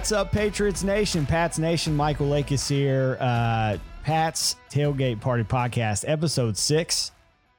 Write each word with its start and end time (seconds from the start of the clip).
What's 0.00 0.12
up, 0.12 0.32
Patriots 0.32 0.82
Nation? 0.82 1.26
Pat's 1.26 1.58
Nation. 1.58 1.94
Michael 1.94 2.28
Lake 2.28 2.52
is 2.52 2.66
here. 2.66 3.18
Uh, 3.20 3.76
Pat's 4.02 4.56
Tailgate 4.70 5.20
Party 5.20 5.44
Podcast, 5.44 6.06
episode 6.08 6.56
six. 6.56 7.12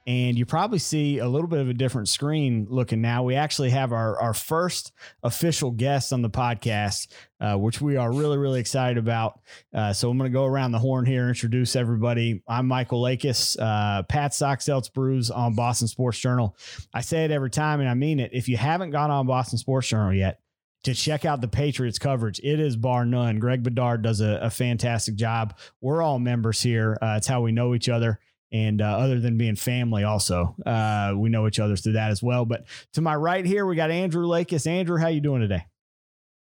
And 0.07 0.35
you 0.35 0.47
probably 0.47 0.79
see 0.79 1.19
a 1.19 1.29
little 1.29 1.47
bit 1.47 1.59
of 1.59 1.69
a 1.69 1.73
different 1.75 2.09
screen 2.09 2.65
looking 2.67 2.99
now. 2.99 3.21
We 3.21 3.35
actually 3.35 3.69
have 3.69 3.93
our, 3.93 4.19
our 4.19 4.33
first 4.33 4.91
official 5.21 5.69
guest 5.69 6.11
on 6.11 6.23
the 6.23 6.31
podcast, 6.31 7.09
uh, 7.39 7.57
which 7.57 7.79
we 7.79 7.95
are 7.95 8.11
really, 8.11 8.39
really 8.39 8.59
excited 8.59 8.97
about. 8.97 9.39
Uh, 9.71 9.93
so 9.93 10.09
I'm 10.09 10.17
going 10.17 10.31
to 10.31 10.33
go 10.33 10.45
around 10.45 10.71
the 10.71 10.79
horn 10.79 11.05
here, 11.05 11.21
and 11.21 11.29
introduce 11.29 11.75
everybody. 11.75 12.41
I'm 12.47 12.67
Michael 12.67 13.03
Lakis, 13.03 13.55
uh, 13.59 14.01
Pat 14.09 14.33
Sox 14.33 14.65
Elts 14.65 14.91
Brews 14.91 15.29
on 15.29 15.53
Boston 15.53 15.87
Sports 15.87 16.17
Journal. 16.17 16.57
I 16.91 17.01
say 17.01 17.23
it 17.23 17.29
every 17.29 17.51
time, 17.51 17.81
and 17.81 17.87
I 17.87 17.93
mean 17.93 18.19
it. 18.19 18.31
If 18.33 18.49
you 18.49 18.57
haven't 18.57 18.89
gone 18.89 19.11
on 19.11 19.27
Boston 19.27 19.59
Sports 19.59 19.87
Journal 19.87 20.15
yet, 20.15 20.40
to 20.83 20.93
check 20.93 21.25
out 21.25 21.41
the 21.41 21.47
Patriots 21.47 21.99
coverage. 21.99 22.39
It 22.43 22.59
is 22.59 22.75
bar 22.75 23.05
none. 23.05 23.39
Greg 23.39 23.63
Bedard 23.63 24.01
does 24.01 24.21
a, 24.21 24.39
a 24.41 24.49
fantastic 24.49 25.15
job. 25.15 25.57
We're 25.79 26.01
all 26.01 26.19
members 26.19 26.61
here. 26.61 26.97
Uh, 27.01 27.15
it's 27.17 27.27
how 27.27 27.41
we 27.41 27.51
know 27.51 27.75
each 27.75 27.89
other. 27.89 28.19
And 28.53 28.81
uh, 28.81 28.97
other 28.97 29.19
than 29.19 29.37
being 29.37 29.55
family, 29.55 30.03
also 30.03 30.55
uh, 30.65 31.13
we 31.15 31.29
know 31.29 31.47
each 31.47 31.59
other 31.59 31.77
through 31.77 31.93
that 31.93 32.11
as 32.11 32.21
well. 32.21 32.43
But 32.45 32.65
to 32.93 33.01
my 33.01 33.15
right 33.15 33.45
here, 33.45 33.65
we 33.65 33.75
got 33.77 33.91
Andrew 33.91 34.25
Lakis. 34.25 34.67
Andrew, 34.67 34.97
how 34.97 35.07
you 35.07 35.21
doing 35.21 35.39
today? 35.41 35.65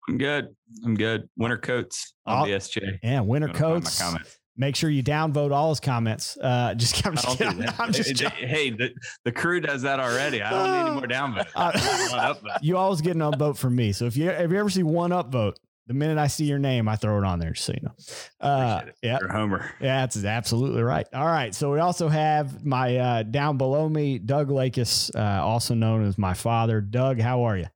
I'm 0.08 0.16
good. 0.16 0.48
I'm 0.84 0.94
good. 0.94 1.28
Winter 1.36 1.58
coats 1.58 2.14
on 2.24 2.46
Oh, 2.48 2.50
BSJ. 2.50 3.00
Yeah, 3.02 3.20
winter 3.20 3.48
You 3.48 3.52
wanna 3.62 3.82
find 3.82 4.12
my 4.14 4.18
coats. 4.20 4.38
Comment? 4.58 4.68
Make 4.68 4.76
sure 4.76 4.90
you 4.90 5.02
downvote 5.02 5.52
all 5.52 5.70
his 5.70 5.80
comments. 5.80 6.36
Uh, 6.36 6.74
just, 6.76 7.06
I'm 7.06 7.12
I 7.12 7.14
just 7.16 7.38
don't 7.38 7.56
do 7.56 7.62
kidding. 7.62 7.74
I'm 7.78 7.92
just 7.92 8.20
Hey, 8.20 8.46
hey, 8.46 8.70
the, 8.70 8.90
the 9.24 9.32
crew 9.32 9.60
does 9.60 9.82
that 9.82 10.00
already. 10.00 10.42
I 10.42 10.50
don't 10.50 10.72
need 10.72 10.90
any 10.90 10.90
more 10.90 11.06
downvotes. 11.08 11.48
Uh, 11.54 11.72
I 11.74 12.08
want 12.10 12.38
upvotes. 12.42 12.58
you 12.62 12.76
always 12.76 13.00
get 13.00 13.14
an 13.16 13.22
upvote 13.22 13.56
from 13.56 13.76
me. 13.76 13.92
So 13.92 14.06
if 14.06 14.16
you 14.16 14.30
if 14.30 14.50
you 14.50 14.58
ever 14.58 14.70
see 14.70 14.82
one 14.82 15.10
upvote, 15.10 15.56
the 15.86 15.94
minute 15.94 16.18
I 16.18 16.26
see 16.26 16.44
your 16.44 16.58
name, 16.58 16.86
I 16.86 16.96
throw 16.96 17.18
it 17.18 17.24
on 17.24 17.38
there, 17.38 17.52
just 17.52 17.64
so 17.64 17.72
you 17.72 17.80
know. 17.82 18.46
Uh, 18.46 18.82
yeah, 19.02 19.18
You're 19.20 19.32
homer. 19.32 19.70
Yeah, 19.80 20.00
that's 20.00 20.22
absolutely 20.22 20.82
right. 20.82 21.06
All 21.14 21.26
right. 21.26 21.54
So 21.54 21.72
we 21.72 21.80
also 21.80 22.08
have 22.08 22.62
my 22.64 22.96
uh, 22.96 23.22
down 23.22 23.56
below 23.56 23.88
me, 23.88 24.18
Doug 24.18 24.50
Lakis, 24.50 25.10
uh, 25.16 25.42
also 25.42 25.74
known 25.74 26.06
as 26.06 26.18
my 26.18 26.34
father. 26.34 26.82
Doug, 26.82 27.18
how 27.20 27.44
are 27.44 27.56
you? 27.56 27.66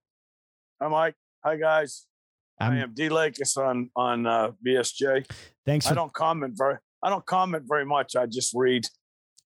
Hi, 0.81 0.89
Mike. 0.89 1.15
Hi, 1.43 1.57
guys. 1.57 2.07
I'm, 2.61 2.73
I 2.73 2.83
am 2.83 2.93
D. 2.95 3.09
Lakis 3.09 3.57
on 3.57 3.91
on 3.97 4.27
uh, 4.27 4.53
BSJ. 4.67 5.27
thanks 5.67 5.87
I 5.87 5.95
don't 5.95 6.13
comment 6.13 6.55
very. 6.57 6.77
I 7.03 7.11
don't 7.11 7.27
comment 7.27 7.65
very 7.67 7.85
much. 7.85 8.15
I 8.17 8.27
just 8.27 8.53
read. 8.55 8.87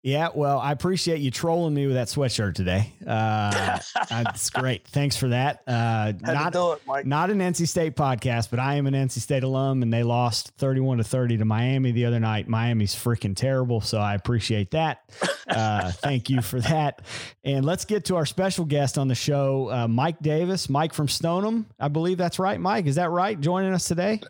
Yeah, 0.05 0.29
well, 0.35 0.59
I 0.59 0.71
appreciate 0.71 1.21
you 1.21 1.31
trolling 1.31 1.73
me 1.73 1.87
with 1.87 1.95
that 1.97 2.09
sweatshirt 2.09 2.55
today. 2.55 2.93
Uh, 3.07 3.79
that's 4.11 4.51
great. 4.51 4.87
Thanks 4.87 5.17
for 5.17 5.29
that. 5.29 5.63
Uh, 5.67 6.13
not 6.21 6.53
do 6.53 6.73
it, 6.73 6.83
Mike. 6.87 7.07
not 7.07 7.31
an 7.31 7.39
NC 7.39 7.67
State 7.67 7.97
podcast, 7.97 8.51
but 8.51 8.59
I 8.59 8.75
am 8.75 8.87
an 8.87 8.93
NC 8.93 9.21
State 9.21 9.45
alum, 9.45 9.83
and 9.83 9.91
they 9.91 10.03
lost 10.03 10.53
thirty-one 10.59 10.99
to 10.99 11.05
thirty 11.05 11.39
to 11.39 11.47
Miami 11.47 11.91
the 11.91 12.05
other 12.05 12.21
night. 12.21 12.49
Miami's 12.49 12.95
freaking 12.95 13.35
terrible, 13.35 13.81
so 13.81 13.97
I 13.97 14.15
appreciate 14.15 14.73
that. 14.73 15.11
Uh, 15.49 15.91
thank 15.93 16.29
you 16.29 16.43
for 16.43 16.61
that. 16.61 17.01
And 17.43 17.65
let's 17.65 17.87
get 17.87 18.05
to 18.07 18.17
our 18.17 18.27
special 18.27 18.67
guest 18.67 18.99
on 18.99 19.09
the 19.09 19.15
show, 19.15 19.71
uh, 19.71 19.89
Mike 19.89 20.21
Davis, 20.21 20.69
Mike 20.69 20.93
from 20.93 21.09
Stoneham. 21.09 21.65
I 21.81 21.89
believe 21.89 22.19
that's 22.19 22.39
right, 22.39 22.61
Mike. 22.61 22.85
Is 22.85 22.97
that 22.97 23.09
right? 23.09 23.41
Joining 23.41 23.73
us 23.73 23.87
today. 23.89 24.21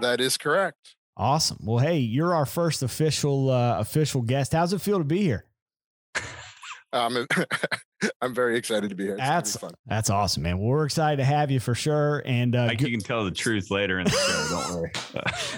That 0.00 0.20
is 0.20 0.38
correct. 0.38 0.94
Awesome. 1.16 1.58
Well, 1.60 1.78
hey, 1.78 1.98
you're 1.98 2.34
our 2.34 2.46
first 2.46 2.82
official 2.82 3.50
uh, 3.50 3.78
official 3.78 4.22
guest. 4.22 4.52
How's 4.52 4.72
it 4.72 4.80
feel 4.80 4.98
to 4.98 5.04
be 5.04 5.22
here? 5.22 5.44
Um, 6.94 7.26
I'm 8.20 8.34
very 8.34 8.56
excited 8.58 8.90
to 8.90 8.96
be 8.96 9.04
here. 9.04 9.12
It's 9.14 9.20
gonna 9.20 9.30
be 9.30 9.34
That's 9.36 9.56
fun. 9.56 9.72
that's 9.86 10.10
awesome, 10.10 10.42
man. 10.42 10.58
Well, 10.58 10.68
we're 10.68 10.84
excited 10.84 11.16
to 11.18 11.24
have 11.24 11.50
you 11.50 11.60
for 11.60 11.74
sure. 11.74 12.22
And 12.26 12.54
uh, 12.54 12.66
Like 12.66 12.80
you 12.80 12.90
can 12.90 13.00
tell 13.00 13.24
the 13.24 13.30
truth 13.30 13.70
later 13.70 13.98
in 13.98 14.04
the 14.04 14.10
show. 14.10 14.46
Don't 14.50 14.74
worry. 14.76 14.92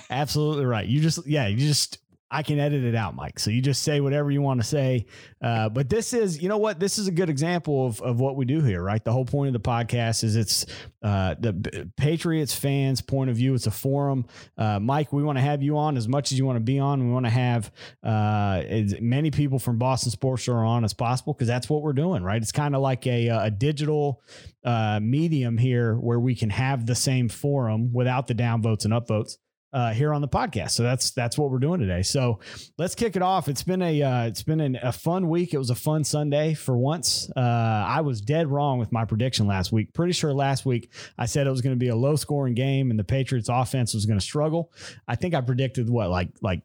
Absolutely 0.11 0.65
right. 0.65 0.87
You 0.87 1.01
just, 1.01 1.27
yeah, 1.27 1.47
you 1.47 1.57
just, 1.57 1.99
I 2.35 2.43
can 2.43 2.59
edit 2.59 2.83
it 2.83 2.97
out, 2.97 3.15
Mike. 3.15 3.39
So 3.39 3.53
you 3.53 3.63
just 3.63 3.83
say 3.83 4.01
whatever 4.01 4.29
you 4.29 4.43
want 4.43 4.61
to 4.61 4.67
say. 4.67 5.07
Uh, 5.41 5.69
but 5.69 5.89
this 5.89 6.13
is, 6.13 6.43
you 6.43 6.49
know 6.49 6.59
what? 6.59 6.81
This 6.81 6.99
is 6.99 7.07
a 7.07 7.13
good 7.13 7.31
example 7.31 7.87
of, 7.87 8.03
of 8.03 8.19
what 8.19 8.35
we 8.35 8.45
do 8.45 8.61
here, 8.61 8.83
right? 8.83 9.03
The 9.03 9.13
whole 9.13 9.25
point 9.25 9.55
of 9.55 9.63
the 9.63 9.69
podcast 9.69 10.25
is 10.25 10.35
it's 10.35 10.67
uh, 11.01 11.37
the 11.39 11.89
Patriots 11.97 12.53
fans' 12.53 13.01
point 13.01 13.31
of 13.31 13.37
view. 13.37 13.55
It's 13.55 13.69
a 13.69 13.71
forum. 13.71 14.27
Uh, 14.59 14.81
Mike, 14.81 15.13
we 15.13 15.23
want 15.23 15.39
to 15.39 15.43
have 15.43 15.63
you 15.63 15.79
on 15.79 15.97
as 15.97 16.09
much 16.09 16.33
as 16.33 16.39
you 16.39 16.45
want 16.45 16.57
to 16.57 16.65
be 16.65 16.81
on. 16.81 17.07
We 17.07 17.13
want 17.13 17.27
to 17.27 17.31
have 17.31 17.71
uh, 18.03 18.63
as 18.67 19.01
many 19.01 19.31
people 19.31 19.61
from 19.61 19.79
Boston 19.79 20.11
Sports 20.11 20.49
are 20.49 20.65
on 20.65 20.83
as 20.83 20.93
possible 20.93 21.35
because 21.35 21.47
that's 21.47 21.71
what 21.71 21.83
we're 21.83 21.93
doing, 21.93 22.25
right? 22.25 22.43
It's 22.43 22.51
kind 22.51 22.75
of 22.75 22.83
like 22.83 23.07
a, 23.07 23.29
a 23.29 23.51
digital 23.53 24.23
uh, 24.65 24.99
medium 25.01 25.57
here 25.57 25.95
where 25.95 26.19
we 26.19 26.35
can 26.35 26.51
have 26.51 26.87
the 26.87 26.97
same 26.97 27.29
forum 27.29 27.93
without 27.93 28.27
the 28.27 28.35
downvotes 28.35 28.85
and 28.85 28.93
upvotes 28.93 29.37
uh, 29.75 29.93
here 29.93 30.15
on 30.15 30.23
the 30.23 30.29
podcast. 30.29 30.71
So 30.71 30.85
that's 30.85 31.11
that's 31.11 31.37
what 31.37 31.51
we're 31.51 31.59
doing 31.59 31.81
today. 31.81 32.03
So 32.03 32.39
let's 32.79 32.95
kick 32.95 33.17
it 33.17 33.23
off. 33.23 33.49
It's 33.49 33.65
been 33.65 33.83
a 33.83 34.03
uh, 34.03 34.27
it's 34.27 34.45
been 34.45 34.61
an, 34.61 34.79
a 34.81 34.93
fun 34.93 35.29
week. 35.29 35.53
It 35.53 35.59
was 35.59 35.71
a 35.71 35.75
fun 35.75 36.05
Sunday 36.05 36.55
for 36.55 36.77
once. 36.79 37.29
Uh, 37.37 37.41
I 37.41 38.01
was 38.03 38.21
dead 38.21 38.47
wrong 38.47 38.79
with 38.79 38.93
my 38.93 39.05
prediction 39.05 39.49
last 39.49 39.73
week. 39.73 39.93
Pretty 39.93 40.13
sure 40.13 40.33
last 40.33 40.65
week 40.65 40.93
I 41.19 41.27
said 41.27 41.47
it 41.49 41.51
was 41.51 41.61
going 41.61 41.75
to 41.75 41.79
be 41.79 41.89
a 41.89 41.97
low 41.97 42.15
scoring 42.15 42.55
game 42.55 42.91
and 42.91 42.99
the 42.99 43.05
Patriots 43.05 43.49
offense 43.51 43.93
was 43.93 44.07
going 44.07 44.19
to 44.19 44.25
struggle. 44.25 44.73
I 45.09 45.17
think 45.17 45.35
I 45.35 45.41
predicted 45.41 45.91
what 45.91 46.09
like 46.09 46.31
like. 46.41 46.63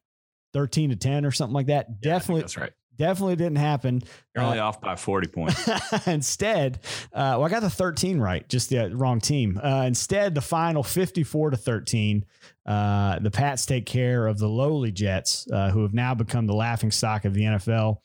13 0.52 0.90
to 0.90 0.96
10 0.96 1.26
or 1.26 1.32
something 1.32 1.54
like 1.54 1.68
that. 1.68 1.86
Yeah, 1.90 1.96
definitely, 2.02 2.42
That's 2.42 2.58
right. 2.58 2.72
Definitely 3.00 3.36
didn't 3.38 3.56
happen. 3.58 4.04
You're 4.36 4.44
Uh, 4.44 4.48
only 4.48 4.60
off 4.60 4.80
by 4.80 4.96
40 4.96 5.28
points. 5.30 5.68
instead, 6.08 6.80
uh, 7.14 7.34
well, 7.40 7.46
I 7.46 7.50
got 7.50 7.62
the 7.62 7.70
13 7.70 8.20
right, 8.20 8.48
just 8.48 8.70
the 8.70 8.96
wrong 8.96 9.20
team. 9.20 9.60
Uh, 9.64 9.86
instead, 9.88 10.36
the 10.36 10.42
final 10.42 10.84
54 10.84 11.50
to 11.52 11.58
13, 11.58 12.26
uh, 12.68 13.18
the 13.20 13.32
Pats 13.32 13.66
take 13.66 13.88
care 13.88 14.28
of 14.28 14.38
the 14.38 14.48
lowly 14.48 14.92
Jets, 14.92 15.48
uh, 15.52 15.72
who 15.72 15.82
have 15.82 15.94
now 15.96 16.14
become 16.14 16.46
the 16.46 16.54
laughing 16.54 16.92
stock 16.92 17.26
of 17.26 17.34
the 17.34 17.42
NFL, 17.42 17.98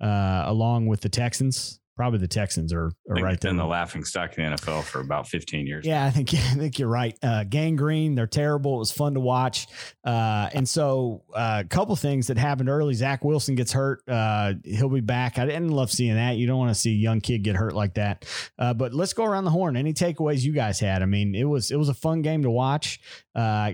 uh, 0.00 0.44
along 0.46 0.86
with 0.86 1.00
the 1.00 1.08
Texans. 1.08 1.80
Probably 1.94 2.18
the 2.18 2.28
Texans 2.28 2.72
are, 2.72 2.90
are 3.10 3.22
right 3.22 3.38
there. 3.38 3.50
in 3.50 3.58
the 3.58 3.66
laughing 3.66 4.04
stock 4.04 4.38
in 4.38 4.50
the 4.50 4.56
NFL 4.56 4.84
for 4.84 5.00
about 5.00 5.28
15 5.28 5.66
years. 5.66 5.84
Yeah, 5.84 6.04
I 6.04 6.10
think 6.10 6.32
I 6.34 6.54
think 6.54 6.78
you're 6.78 6.88
right. 6.88 7.16
Uh, 7.22 7.44
gangrene, 7.44 8.14
they're 8.14 8.26
terrible. 8.26 8.76
It 8.76 8.78
was 8.78 8.92
fun 8.92 9.14
to 9.14 9.20
watch. 9.20 9.66
Uh, 10.04 10.48
and 10.54 10.66
so, 10.66 11.22
uh, 11.34 11.62
a 11.64 11.68
couple 11.68 11.94
things 11.96 12.28
that 12.28 12.38
happened 12.38 12.70
early. 12.70 12.94
Zach 12.94 13.22
Wilson 13.24 13.54
gets 13.54 13.72
hurt. 13.72 14.02
Uh, 14.08 14.54
he'll 14.64 14.88
be 14.88 15.00
back. 15.00 15.38
I 15.38 15.44
didn't 15.44 15.70
love 15.70 15.90
seeing 15.90 16.14
that. 16.14 16.36
You 16.36 16.46
don't 16.46 16.58
want 16.58 16.70
to 16.70 16.80
see 16.80 16.92
a 16.92 16.96
young 16.96 17.20
kid 17.20 17.42
get 17.42 17.56
hurt 17.56 17.74
like 17.74 17.94
that. 17.94 18.24
Uh, 18.58 18.72
but 18.72 18.94
let's 18.94 19.12
go 19.12 19.24
around 19.24 19.44
the 19.44 19.50
horn. 19.50 19.76
Any 19.76 19.92
takeaways 19.92 20.42
you 20.42 20.52
guys 20.52 20.80
had? 20.80 21.02
I 21.02 21.06
mean, 21.06 21.34
it 21.34 21.44
was 21.44 21.70
it 21.70 21.76
was 21.76 21.88
a 21.88 21.94
fun 21.94 22.22
game 22.22 22.42
to 22.42 22.50
watch. 22.50 23.00
Uh, 23.34 23.70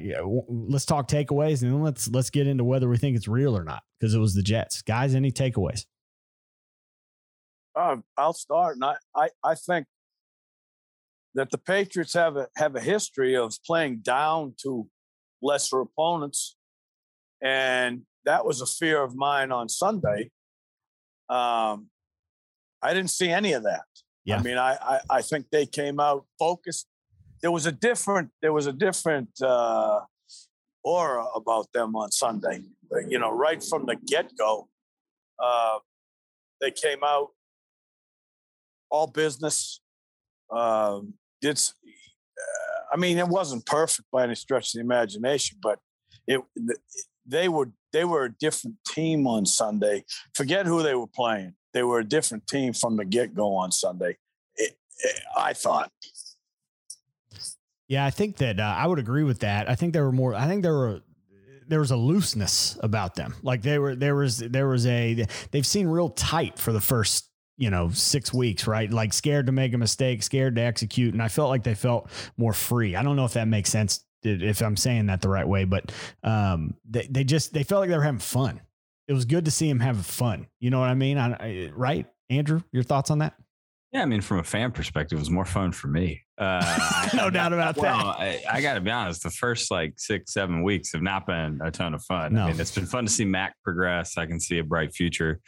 let's 0.49 0.85
talk 0.85 1.09
takeaways, 1.09 1.63
and 1.63 1.73
then 1.73 1.83
let's 1.83 2.09
let's 2.09 2.31
get 2.31 2.47
into 2.47 2.65
whether 2.65 2.89
we 2.89 2.97
think 2.97 3.17
it's 3.17 3.29
real 3.29 3.57
or 3.57 3.65
not 3.65 3.83
because 3.99 4.15
it 4.15 4.19
was 4.19 4.35
the 4.35 4.43
Jets. 4.43 4.83
Guys, 4.83 5.15
any 5.15 5.31
takeaways? 5.31 5.85
Uh, 7.79 7.97
I'll 8.17 8.33
start, 8.33 8.75
and 8.75 8.85
I, 8.85 8.97
I, 9.15 9.29
I 9.45 9.55
think 9.55 9.87
that 11.35 11.51
the 11.51 11.59
Patriots 11.59 12.15
have 12.15 12.37
a 12.37 12.49
have 12.57 12.75
a 12.75 12.81
history 12.81 13.37
of 13.37 13.55
playing 13.65 13.99
down 13.99 14.55
to 14.65 14.89
lesser 15.41 15.81
opponents, 15.81 16.57
and 17.41 18.03
that 18.25 18.45
was 18.45 18.61
a 18.61 18.67
fear 18.67 19.01
of 19.01 19.15
mine 19.15 19.53
on 19.53 19.69
Sunday. 19.69 20.31
Um, 21.29 21.89
I 22.83 22.95
didn't 22.95 23.11
see 23.11 23.31
any 23.31 23.53
of 23.53 23.63
that. 23.63 23.85
Yeah. 24.25 24.39
I 24.39 24.43
mean, 24.43 24.59
I, 24.59 24.77
I 24.81 25.01
I 25.19 25.23
think 25.23 25.47
they 25.53 25.67
came 25.67 26.01
out 26.01 26.27
focused. 26.37 26.89
There 27.43 27.53
was 27.53 27.67
a 27.67 27.73
different 27.73 28.31
there 28.43 28.53
was 28.53 28.67
a 28.67 28.73
different 28.73 29.31
uh, 29.41 30.01
aura 30.83 31.27
about 31.37 31.69
them 31.73 31.95
on 31.95 32.11
Sunday. 32.11 32.63
You 33.09 33.21
know, 33.21 33.31
right 33.31 33.63
from 33.63 33.87
the 33.87 33.95
get 33.95 34.37
go, 34.37 34.69
uh, 35.39 35.79
they 36.61 36.73
came 36.73 37.05
out 37.05 37.29
all 38.91 39.07
business. 39.07 39.81
Um, 40.51 41.15
did 41.41 41.57
s- 41.57 41.75
uh, 41.87 42.95
I 42.95 42.97
mean 42.97 43.19
it 43.19 43.29
wasn't 43.29 43.67
perfect 43.67 44.09
by 44.11 44.25
any 44.25 44.35
stretch 44.35 44.75
of 44.75 44.79
the 44.79 44.81
imagination, 44.81 45.59
but 45.63 45.79
it 46.27 46.41
they 47.27 47.49
were 47.49 47.71
they 47.93 48.05
were 48.05 48.25
a 48.25 48.33
different 48.33 48.77
team 48.87 49.27
on 49.27 49.47
Sunday. 49.47 50.05
Forget 50.35 50.67
who 50.67 50.83
they 50.83 50.95
were 50.95 51.07
playing; 51.07 51.55
they 51.73 51.83
were 51.83 51.99
a 51.99 52.05
different 52.05 52.47
team 52.47 52.73
from 52.73 52.97
the 52.97 53.05
get 53.05 53.35
go 53.35 53.55
on 53.55 53.73
Sunday. 53.73 54.17
It, 54.57 54.77
it, 54.99 55.21
I 55.37 55.53
thought. 55.53 55.93
Yeah, 57.89 58.05
I 58.05 58.11
think 58.11 58.37
that 58.37 58.61
uh, 58.61 58.63
I 58.63 58.87
would 58.87 58.99
agree 58.99 59.25
with 59.25 59.41
that. 59.41 59.69
I 59.69 59.75
think 59.75 59.93
there 59.95 60.05
were 60.05 60.13
more. 60.13 60.35
I 60.35 60.47
think 60.47 60.63
there 60.63 60.75
were 60.75 61.01
there 61.69 61.81
was 61.81 61.91
a 61.91 61.97
looseness 61.97 62.79
about 62.83 63.15
them. 63.15 63.35
Like 63.43 63.63
they 63.63 63.79
were 63.79 63.95
there 63.95 64.15
was 64.15 64.39
there 64.39 64.69
was 64.69 64.87
a 64.87 65.27
they've 65.51 65.67
seen 65.67 65.87
real 65.87 66.11
tight 66.11 66.59
for 66.59 66.73
the 66.73 66.81
first 66.81 67.31
you 67.59 67.69
know 67.69 67.91
six 67.91 68.33
weeks, 68.33 68.67
right? 68.67 68.91
Like 68.91 69.13
scared 69.13 69.47
to 69.47 69.53
make 69.53 69.75
a 69.75 69.79
mistake, 69.79 70.23
scared 70.23 70.57
to 70.57 70.63
execute, 70.63 71.13
and 71.13 71.23
I 71.23 71.29
felt 71.29 71.51
like 71.51 71.65
they 71.65 71.75
felt 71.75 72.09
more 72.39 72.55
free. 72.55 72.97
I 72.97 73.03
don't 73.03 73.17
know 73.17 73.27
if 73.27 73.35
that 73.35 73.49
makes 73.49 73.71
sense 73.71 74.05
if 74.23 74.63
I'm 74.63 74.77
saying 74.77 75.07
that 75.07 75.21
the 75.21 75.29
right 75.29 75.47
way, 75.47 75.65
but 75.65 75.93
um, 76.23 76.75
they 76.89 77.07
they 77.11 77.25
just 77.25 77.53
they 77.53 77.65
felt 77.65 77.81
like 77.81 77.91
they 77.91 77.97
were 77.97 78.03
having 78.03 78.21
fun. 78.21 78.61
It 79.07 79.13
was 79.13 79.25
good 79.25 79.45
to 79.47 79.51
see 79.51 79.69
him 79.69 79.81
have 79.81 80.05
fun. 80.05 80.47
You 80.61 80.71
know 80.71 80.81
what 80.81 80.91
I 80.91 80.95
mean? 80.95 81.19
I, 81.19 81.33
I, 81.33 81.71
right, 81.75 82.07
Andrew? 82.31 82.63
Your 82.73 82.83
thoughts 82.83 83.11
on 83.11 83.19
that? 83.19 83.35
Yeah, 83.93 84.03
I 84.03 84.05
mean, 84.05 84.21
from 84.21 84.39
a 84.39 84.45
fan 84.45 84.71
perspective, 84.71 85.17
it 85.17 85.21
was 85.21 85.31
more 85.31 85.47
fun 85.47 85.73
for 85.73 85.89
me. 85.89 86.23
Uh, 86.37 87.09
no 87.15 87.31
doubt 87.31 87.55
about 87.55 87.79
well, 87.79 88.17
that. 88.19 88.21
I, 88.21 88.43
I 88.53 88.61
got 88.61 88.75
to 88.75 88.83
be 88.83 88.91
honest. 88.91 89.23
The 89.23 89.31
first 89.31 89.71
like 89.71 89.95
six, 89.97 90.35
seven 90.35 90.63
weeks 90.63 90.93
have 90.93 91.01
not 91.01 91.27
been 91.27 91.61
a 91.65 91.71
ton 91.71 91.95
of 91.95 92.03
fun. 92.05 92.35
No. 92.35 92.45
I 92.45 92.51
mean, 92.51 92.61
it's 92.61 92.75
been 92.75 92.85
fun 92.85 93.07
to 93.07 93.11
see 93.11 93.25
Mac 93.25 93.57
progress. 93.65 94.19
I 94.19 94.27
can 94.27 94.41
see 94.41 94.59
a 94.59 94.65
bright 94.65 94.95
future, 94.95 95.41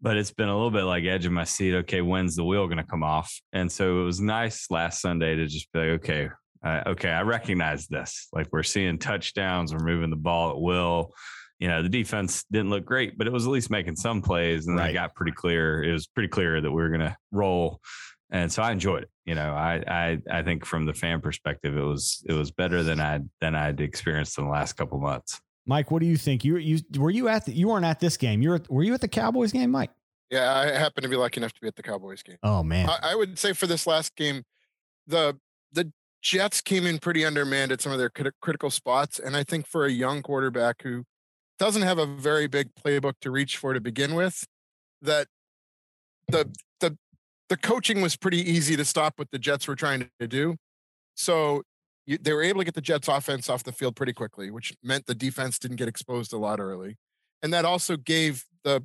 but 0.00 0.16
it's 0.16 0.32
been 0.32 0.48
a 0.48 0.54
little 0.54 0.70
bit 0.70 0.84
like 0.84 1.04
edge 1.04 1.26
of 1.26 1.32
my 1.32 1.44
seat. 1.44 1.74
Okay, 1.74 2.00
when's 2.00 2.36
the 2.36 2.44
wheel 2.44 2.66
going 2.66 2.78
to 2.78 2.84
come 2.84 3.02
off? 3.02 3.32
And 3.52 3.70
so 3.70 4.00
it 4.00 4.04
was 4.04 4.20
nice 4.20 4.70
last 4.70 5.00
Sunday 5.00 5.36
to 5.36 5.46
just 5.46 5.72
be 5.72 5.78
like, 5.78 5.88
okay, 6.00 6.28
uh, 6.64 6.82
okay, 6.88 7.10
I 7.10 7.22
recognize 7.22 7.86
this. 7.86 8.28
Like 8.32 8.48
we're 8.52 8.62
seeing 8.62 8.98
touchdowns, 8.98 9.72
we're 9.72 9.84
moving 9.84 10.10
the 10.10 10.16
ball 10.16 10.50
at 10.50 10.60
will. 10.60 11.14
You 11.58 11.68
know, 11.68 11.82
the 11.82 11.90
defense 11.90 12.44
didn't 12.50 12.70
look 12.70 12.86
great, 12.86 13.18
but 13.18 13.26
it 13.26 13.32
was 13.32 13.46
at 13.46 13.52
least 13.52 13.70
making 13.70 13.96
some 13.96 14.22
plays, 14.22 14.66
and 14.66 14.78
Right. 14.78 14.90
I 14.90 14.92
got 14.94 15.14
pretty 15.14 15.32
clear. 15.32 15.82
It 15.82 15.92
was 15.92 16.06
pretty 16.06 16.28
clear 16.28 16.60
that 16.60 16.70
we 16.70 16.80
were 16.80 16.88
going 16.88 17.00
to 17.00 17.16
roll 17.32 17.80
and 18.30 18.50
so 18.52 18.62
I 18.62 18.72
enjoyed 18.72 19.02
it. 19.04 19.10
You 19.26 19.34
know, 19.34 19.52
I 19.52 19.82
I 19.86 20.18
I 20.30 20.42
think 20.42 20.64
from 20.64 20.86
the 20.86 20.94
fan 20.94 21.20
perspective, 21.20 21.76
it 21.76 21.82
was 21.82 22.24
it 22.28 22.32
was 22.32 22.50
better 22.50 22.82
than 22.82 23.00
I 23.00 23.20
than 23.40 23.54
I'd 23.54 23.80
experienced 23.80 24.38
in 24.38 24.44
the 24.44 24.50
last 24.50 24.74
couple 24.74 24.98
months. 24.98 25.40
Mike, 25.70 25.92
what 25.92 26.00
do 26.00 26.06
you 26.06 26.16
think? 26.16 26.44
You 26.44 26.56
you 26.56 26.80
were 26.96 27.10
you 27.10 27.28
at 27.28 27.46
the, 27.46 27.52
you 27.52 27.68
weren't 27.68 27.84
at 27.84 28.00
this 28.00 28.16
game. 28.16 28.42
You 28.42 28.50
were 28.50 28.60
were 28.68 28.82
you 28.82 28.92
at 28.92 29.00
the 29.00 29.06
Cowboys 29.06 29.52
game, 29.52 29.70
Mike? 29.70 29.92
Yeah, 30.28 30.52
I 30.52 30.66
happen 30.66 31.04
to 31.04 31.08
be 31.08 31.14
lucky 31.14 31.38
enough 31.38 31.52
to 31.52 31.60
be 31.60 31.68
at 31.68 31.76
the 31.76 31.82
Cowboys 31.84 32.24
game. 32.24 32.38
Oh 32.42 32.64
man. 32.64 32.90
I, 32.90 33.12
I 33.12 33.14
would 33.14 33.38
say 33.38 33.52
for 33.52 33.68
this 33.68 33.86
last 33.86 34.16
game, 34.16 34.42
the 35.06 35.38
the 35.70 35.92
Jets 36.22 36.60
came 36.60 36.86
in 36.86 36.98
pretty 36.98 37.24
undermanned 37.24 37.70
at 37.70 37.80
some 37.80 37.92
of 37.92 37.98
their 37.98 38.10
crit- 38.10 38.34
critical 38.40 38.70
spots, 38.70 39.20
and 39.20 39.36
I 39.36 39.44
think 39.44 39.64
for 39.64 39.86
a 39.86 39.92
young 39.92 40.22
quarterback 40.22 40.82
who 40.82 41.04
doesn't 41.60 41.82
have 41.82 41.98
a 41.98 42.06
very 42.06 42.48
big 42.48 42.74
playbook 42.74 43.14
to 43.20 43.30
reach 43.30 43.56
for 43.56 43.72
to 43.72 43.80
begin 43.80 44.16
with, 44.16 44.44
that 45.00 45.28
the 46.26 46.50
the 46.80 46.98
the 47.48 47.56
coaching 47.56 48.00
was 48.00 48.16
pretty 48.16 48.38
easy 48.38 48.74
to 48.74 48.84
stop 48.84 49.20
what 49.20 49.30
the 49.30 49.38
Jets 49.38 49.68
were 49.68 49.76
trying 49.76 50.10
to 50.18 50.26
do. 50.26 50.56
So 51.14 51.62
you, 52.10 52.18
they 52.20 52.32
were 52.32 52.42
able 52.42 52.60
to 52.60 52.64
get 52.64 52.74
the 52.74 52.80
Jets 52.80 53.06
offense 53.06 53.48
off 53.48 53.62
the 53.62 53.72
field 53.72 53.94
pretty 53.94 54.12
quickly, 54.12 54.50
which 54.50 54.74
meant 54.82 55.06
the 55.06 55.14
defense 55.14 55.58
didn't 55.58 55.76
get 55.76 55.88
exposed 55.88 56.32
a 56.32 56.38
lot 56.38 56.58
early, 56.58 56.98
and 57.40 57.52
that 57.54 57.64
also 57.64 57.96
gave 57.96 58.44
the 58.64 58.82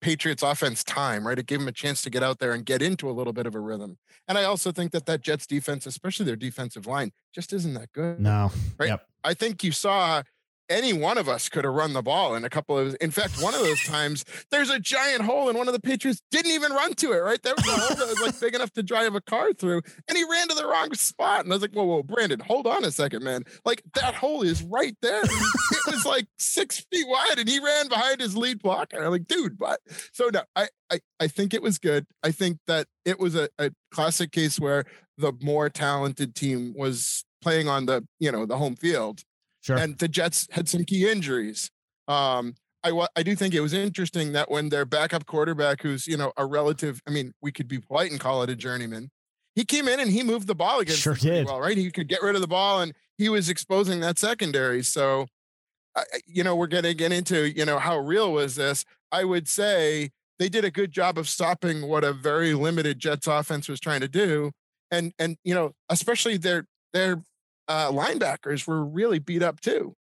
Patriots 0.00 0.42
offense 0.42 0.82
time, 0.82 1.26
right? 1.26 1.38
It 1.38 1.46
gave 1.46 1.58
them 1.58 1.68
a 1.68 1.72
chance 1.72 2.00
to 2.02 2.10
get 2.10 2.22
out 2.22 2.38
there 2.38 2.52
and 2.52 2.64
get 2.64 2.80
into 2.80 3.10
a 3.10 3.12
little 3.12 3.32
bit 3.32 3.46
of 3.46 3.54
a 3.54 3.60
rhythm. 3.60 3.98
And 4.26 4.38
I 4.38 4.44
also 4.44 4.72
think 4.72 4.92
that 4.92 5.06
that 5.06 5.20
Jets 5.20 5.46
defense, 5.46 5.86
especially 5.86 6.24
their 6.24 6.36
defensive 6.36 6.86
line, 6.86 7.10
just 7.34 7.52
isn't 7.52 7.74
that 7.74 7.92
good. 7.92 8.18
no. 8.18 8.50
Right. 8.78 8.88
Yep. 8.88 9.06
I 9.24 9.34
think 9.34 9.62
you 9.62 9.72
saw 9.72 10.22
any 10.68 10.92
one 10.92 11.18
of 11.18 11.28
us 11.28 11.48
could 11.48 11.64
have 11.64 11.74
run 11.74 11.92
the 11.92 12.02
ball 12.02 12.34
in 12.34 12.44
a 12.44 12.50
couple 12.50 12.78
of 12.78 12.96
in 13.00 13.10
fact 13.10 13.42
one 13.42 13.54
of 13.54 13.60
those 13.60 13.82
times 13.84 14.24
there's 14.50 14.70
a 14.70 14.78
giant 14.78 15.22
hole 15.22 15.48
and 15.48 15.58
one 15.58 15.68
of 15.68 15.74
the 15.74 15.80
Patriots 15.80 16.22
didn't 16.30 16.52
even 16.52 16.72
run 16.72 16.94
to 16.94 17.12
it, 17.12 17.18
right? 17.18 17.42
There 17.42 17.54
was 17.56 17.66
a 17.66 17.70
hole 17.70 17.96
that 17.96 18.08
was 18.08 18.20
like 18.20 18.40
big 18.40 18.54
enough 18.54 18.72
to 18.72 18.82
drive 18.82 19.14
a 19.14 19.20
car 19.20 19.52
through 19.52 19.82
and 20.08 20.16
he 20.16 20.24
ran 20.24 20.48
to 20.48 20.54
the 20.54 20.66
wrong 20.66 20.94
spot. 20.94 21.44
And 21.44 21.52
I 21.52 21.56
was 21.56 21.62
like, 21.62 21.72
whoa, 21.72 21.84
whoa, 21.84 22.02
Brandon, 22.02 22.40
hold 22.40 22.66
on 22.66 22.84
a 22.84 22.90
second, 22.90 23.24
man. 23.24 23.44
Like 23.64 23.82
that 23.94 24.14
hole 24.14 24.42
is 24.42 24.62
right 24.62 24.96
there. 25.02 25.22
it 25.24 25.86
was 25.86 26.04
like 26.04 26.26
six 26.38 26.84
feet 26.92 27.06
wide 27.08 27.38
and 27.38 27.48
he 27.48 27.58
ran 27.60 27.88
behind 27.88 28.20
his 28.20 28.36
lead 28.36 28.60
blocker. 28.60 29.02
I'm 29.02 29.10
like, 29.10 29.26
dude, 29.26 29.58
what? 29.58 29.80
So 30.12 30.30
no, 30.32 30.42
I 30.56 30.68
I, 30.90 31.00
I 31.20 31.28
think 31.28 31.54
it 31.54 31.62
was 31.62 31.78
good. 31.78 32.06
I 32.22 32.30
think 32.30 32.58
that 32.66 32.86
it 33.04 33.18
was 33.18 33.34
a, 33.34 33.48
a 33.58 33.70
classic 33.90 34.32
case 34.32 34.58
where 34.58 34.84
the 35.16 35.32
more 35.42 35.68
talented 35.68 36.34
team 36.34 36.74
was 36.76 37.24
playing 37.42 37.68
on 37.68 37.86
the, 37.86 38.06
you 38.18 38.32
know, 38.32 38.46
the 38.46 38.56
home 38.56 38.76
field 38.76 39.22
Sure. 39.68 39.76
and 39.78 39.96
the 39.98 40.08
Jets 40.08 40.48
had 40.50 40.68
some 40.68 40.84
key 40.84 41.08
injuries. 41.08 41.70
Um, 42.08 42.54
I 42.82 43.06
I 43.16 43.22
do 43.22 43.36
think 43.36 43.54
it 43.54 43.60
was 43.60 43.72
interesting 43.74 44.32
that 44.32 44.50
when 44.50 44.68
their 44.70 44.84
backup 44.84 45.26
quarterback, 45.26 45.82
who's 45.82 46.06
you 46.06 46.16
know 46.16 46.32
a 46.36 46.46
relative, 46.46 47.00
I 47.06 47.10
mean, 47.10 47.32
we 47.42 47.52
could 47.52 47.68
be 47.68 47.78
polite 47.78 48.10
and 48.10 48.18
call 48.20 48.42
it 48.42 48.50
a 48.50 48.56
journeyman, 48.56 49.10
he 49.54 49.64
came 49.64 49.88
in 49.88 50.00
and 50.00 50.10
he 50.10 50.22
moved 50.22 50.46
the 50.46 50.54
ball 50.54 50.80
against 50.80 51.00
Sure 51.02 51.12
pretty 51.14 51.28
did. 51.28 51.46
well, 51.46 51.60
right? 51.60 51.76
He 51.76 51.90
could 51.90 52.08
get 52.08 52.22
rid 52.22 52.34
of 52.34 52.40
the 52.40 52.46
ball 52.48 52.80
and 52.80 52.94
he 53.18 53.28
was 53.28 53.48
exposing 53.48 54.00
that 54.00 54.18
secondary. 54.18 54.82
So, 54.82 55.26
I- 55.96 56.04
you 56.26 56.42
know, 56.44 56.54
we're 56.56 56.66
going 56.68 56.84
to 56.84 56.94
get 56.94 57.12
into 57.12 57.48
you 57.50 57.64
know 57.66 57.78
how 57.78 57.98
real 57.98 58.32
was 58.32 58.54
this? 58.54 58.84
I 59.12 59.24
would 59.24 59.48
say 59.48 60.10
they 60.38 60.48
did 60.48 60.64
a 60.64 60.70
good 60.70 60.92
job 60.92 61.18
of 61.18 61.28
stopping 61.28 61.88
what 61.88 62.04
a 62.04 62.12
very 62.12 62.54
limited 62.54 63.00
Jets 63.00 63.26
offense 63.26 63.68
was 63.68 63.80
trying 63.80 64.00
to 64.00 64.08
do, 64.08 64.52
and 64.90 65.12
and 65.18 65.36
you 65.44 65.54
know, 65.54 65.72
especially 65.90 66.36
their 66.38 66.64
their 66.94 67.22
uh, 67.68 67.90
linebackers 67.92 68.66
were 68.66 68.84
really 68.84 69.18
beat 69.18 69.42
up 69.42 69.60
too. 69.60 69.94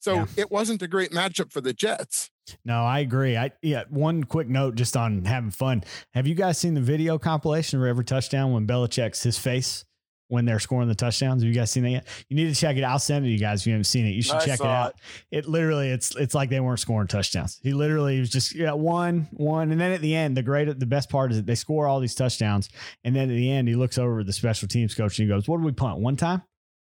So 0.00 0.14
Yeah. 0.16 0.26
it 0.36 0.50
wasn't 0.50 0.82
a 0.82 0.88
great 0.88 1.10
matchup 1.12 1.50
for 1.50 1.60
the 1.62 1.72
Jets. 1.72 2.30
No, 2.64 2.84
I 2.84 2.98
agree. 2.98 3.38
I 3.38 3.52
yeah. 3.62 3.84
One 3.88 4.24
quick 4.24 4.48
note, 4.48 4.74
just 4.74 4.96
on 4.98 5.24
having 5.24 5.50
fun. 5.50 5.82
Have 6.12 6.26
you 6.26 6.34
guys 6.34 6.58
seen 6.58 6.74
the 6.74 6.80
video 6.82 7.18
compilation 7.18 7.80
of 7.80 7.86
every 7.86 8.04
touchdown 8.04 8.52
when 8.52 8.66
Belichick's 8.66 9.22
his 9.22 9.38
face 9.38 9.86
when 10.28 10.44
they're 10.44 10.58
scoring 10.58 10.88
the 10.88 10.94
touchdowns? 10.94 11.42
Have 11.42 11.48
you 11.48 11.54
guys 11.54 11.70
seen 11.70 11.84
that 11.84 11.90
yet? 11.90 12.06
You 12.28 12.36
need 12.36 12.52
to 12.54 12.60
check 12.60 12.76
it. 12.76 12.82
I'll 12.84 12.98
send 12.98 13.24
it 13.24 13.28
to 13.28 13.32
you 13.32 13.38
guys 13.38 13.62
if 13.62 13.66
you 13.68 13.72
haven't 13.72 13.84
seen 13.84 14.04
it. 14.04 14.10
You 14.10 14.20
should 14.20 14.34
I 14.36 14.40
check 14.40 14.54
it 14.54 14.58
saw 14.58 14.66
out. 14.68 14.94
It. 15.30 15.48
literally, 15.48 15.88
it's 15.88 16.14
it's 16.16 16.34
like 16.34 16.50
they 16.50 16.60
weren't 16.60 16.80
scoring 16.80 17.08
touchdowns. 17.08 17.58
He 17.62 17.72
literally 17.72 18.20
was 18.20 18.28
just 18.28 18.54
yeah 18.54 18.72
one 18.72 19.26
one, 19.32 19.72
and 19.72 19.80
then 19.80 19.92
at 19.92 20.02
the 20.02 20.14
end, 20.14 20.36
the 20.36 20.42
great 20.42 20.78
the 20.78 20.84
best 20.84 21.08
part 21.08 21.30
is 21.30 21.38
that 21.38 21.46
they 21.46 21.54
score 21.54 21.86
all 21.86 22.00
these 22.00 22.14
touchdowns, 22.14 22.68
and 23.04 23.16
then 23.16 23.30
at 23.30 23.34
the 23.34 23.50
end, 23.50 23.68
he 23.68 23.74
looks 23.74 23.96
over 23.96 24.20
at 24.20 24.26
the 24.26 24.34
special 24.34 24.68
teams 24.68 24.94
coach 24.94 25.18
and 25.18 25.26
he 25.26 25.34
goes, 25.34 25.48
"What 25.48 25.56
did 25.56 25.64
we 25.64 25.72
punt? 25.72 25.98
One 26.00 26.16
time?" 26.16 26.42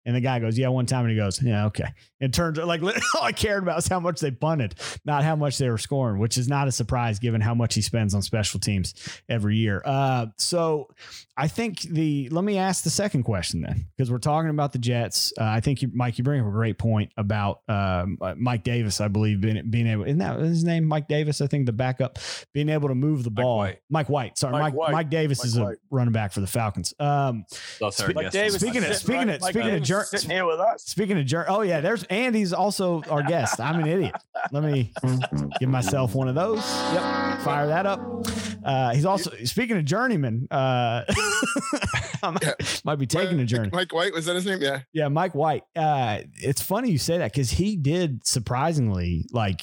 And 0.06 0.16
the 0.16 0.20
guy 0.20 0.38
goes, 0.38 0.58
"Yeah, 0.58 0.68
one 0.68 0.86
time." 0.86 1.02
And 1.04 1.10
he 1.10 1.16
goes, 1.16 1.42
"Yeah, 1.42 1.66
okay." 1.66 1.88
It 2.20 2.32
turns 2.32 2.58
out 2.58 2.66
like 2.66 2.82
all 3.14 3.22
I 3.22 3.32
cared 3.32 3.62
about 3.62 3.78
is 3.78 3.86
how 3.86 4.00
much 4.00 4.20
they 4.20 4.30
punted, 4.30 4.74
not 5.04 5.24
how 5.24 5.36
much 5.36 5.58
they 5.58 5.68
were 5.68 5.78
scoring, 5.78 6.18
which 6.18 6.38
is 6.38 6.48
not 6.48 6.68
a 6.68 6.72
surprise 6.72 7.18
given 7.18 7.40
how 7.40 7.54
much 7.54 7.74
he 7.74 7.82
spends 7.82 8.14
on 8.14 8.22
special 8.22 8.60
teams 8.60 8.94
every 9.28 9.56
year. 9.56 9.82
Uh, 9.84 10.26
so 10.38 10.88
I 11.36 11.48
think 11.48 11.82
the 11.82 12.28
let 12.30 12.44
me 12.44 12.56
ask 12.58 12.82
the 12.84 12.90
second 12.90 13.24
question 13.24 13.60
then, 13.60 13.86
because 13.96 14.10
we're 14.10 14.18
talking 14.18 14.50
about 14.50 14.72
the 14.72 14.78
Jets. 14.78 15.32
Uh, 15.38 15.44
I 15.44 15.60
think 15.60 15.82
you, 15.82 15.90
Mike, 15.92 16.16
you 16.18 16.24
bring 16.24 16.40
up 16.40 16.46
a 16.46 16.50
great 16.50 16.78
point 16.78 17.12
about 17.16 17.60
um, 17.68 18.16
uh, 18.20 18.34
Mike 18.38 18.64
Davis. 18.64 19.00
I 19.00 19.08
believe 19.08 19.40
being, 19.40 19.70
being 19.70 19.86
able, 19.86 20.04
isn't 20.04 20.18
that 20.18 20.38
his 20.40 20.64
name, 20.64 20.86
Mike 20.86 21.08
Davis? 21.08 21.40
I 21.40 21.46
think 21.46 21.66
the 21.66 21.72
backup 21.72 22.18
being 22.54 22.68
able 22.70 22.88
to 22.88 22.94
move 22.94 23.22
the 23.24 23.30
Mike 23.30 23.42
ball. 23.44 23.56
White. 23.58 23.78
Mike 23.90 24.08
White. 24.08 24.38
Sorry, 24.38 24.52
Mike 24.52 24.74
Mike 24.74 24.92
Mike, 24.92 25.10
Davis 25.10 25.38
Mike 25.40 25.46
is 25.46 25.56
a 25.58 25.76
running 25.90 26.12
back 26.12 26.32
for 26.32 26.40
the 26.40 26.46
Falcons. 26.46 26.94
Um, 26.98 27.44
That's 27.80 28.00
our 28.00 28.08
Spe- 28.10 28.14
Mike 28.14 28.24
guest. 28.26 28.32
Davis, 28.32 28.60
Speaking 28.60 28.84
of- 28.84 28.96
speaking 28.96 29.28
of- 29.30 29.42
speaking 29.42 29.60
of 29.62 29.66
Davis 29.74 29.88
jer- 29.90 30.04
sitting 30.04 30.30
here 30.30 30.46
with 30.46 30.60
us. 30.60 30.84
Speaking 30.84 31.18
of 31.18 31.26
jerk, 31.26 31.46
oh 31.48 31.62
yeah, 31.62 31.80
there's 31.80 32.04
Andy's 32.04 32.52
also 32.52 33.02
our 33.10 33.22
guest. 33.22 33.60
I'm 33.60 33.80
an 33.80 33.86
idiot. 33.86 34.14
Let 34.52 34.62
me 34.62 34.92
give 35.58 35.68
myself 35.68 36.14
one 36.14 36.28
of 36.28 36.34
those. 36.34 36.58
Yep, 36.92 37.40
fire 37.40 37.66
that 37.66 37.86
up. 37.86 38.00
Uh, 38.64 38.94
he's 38.94 39.04
also 39.04 39.30
speaking 39.44 39.76
of 39.76 39.84
journeyman. 39.84 40.46
Uh, 40.50 41.04
I 42.22 42.30
might, 42.30 42.82
might 42.84 42.98
be 42.98 43.06
taking 43.06 43.40
a 43.40 43.44
journey. 43.44 43.70
Mike 43.72 43.92
White 43.92 44.12
was 44.12 44.26
that 44.26 44.36
his 44.36 44.46
name? 44.46 44.60
Yeah. 44.60 44.80
Yeah, 44.92 45.08
Mike 45.08 45.34
White. 45.34 45.62
Uh, 45.74 46.20
it's 46.34 46.60
funny 46.60 46.90
you 46.90 46.98
say 46.98 47.18
that 47.18 47.32
because 47.32 47.50
he 47.50 47.76
did 47.76 48.26
surprisingly 48.26 49.26
like. 49.32 49.62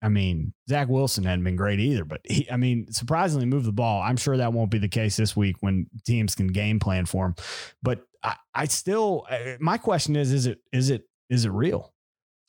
I 0.00 0.08
mean, 0.08 0.54
Zach 0.70 0.86
Wilson 0.88 1.24
hadn't 1.24 1.42
been 1.42 1.56
great 1.56 1.80
either, 1.80 2.04
but 2.04 2.20
he, 2.22 2.48
I 2.48 2.56
mean, 2.56 2.86
surprisingly 2.92 3.46
moved 3.46 3.66
the 3.66 3.72
ball. 3.72 4.00
I'm 4.00 4.16
sure 4.16 4.36
that 4.36 4.52
won't 4.52 4.70
be 4.70 4.78
the 4.78 4.88
case 4.88 5.16
this 5.16 5.34
week 5.34 5.56
when 5.58 5.88
teams 6.06 6.36
can 6.36 6.46
game 6.46 6.78
plan 6.78 7.04
for 7.04 7.26
him. 7.26 7.34
But 7.82 8.02
I, 8.22 8.36
I 8.54 8.64
still, 8.66 9.26
uh, 9.30 9.56
my 9.60 9.78
question 9.78 10.16
is, 10.16 10.32
is 10.32 10.46
it, 10.46 10.58
is 10.72 10.90
it, 10.90 11.04
is 11.30 11.44
it 11.44 11.50
real? 11.50 11.92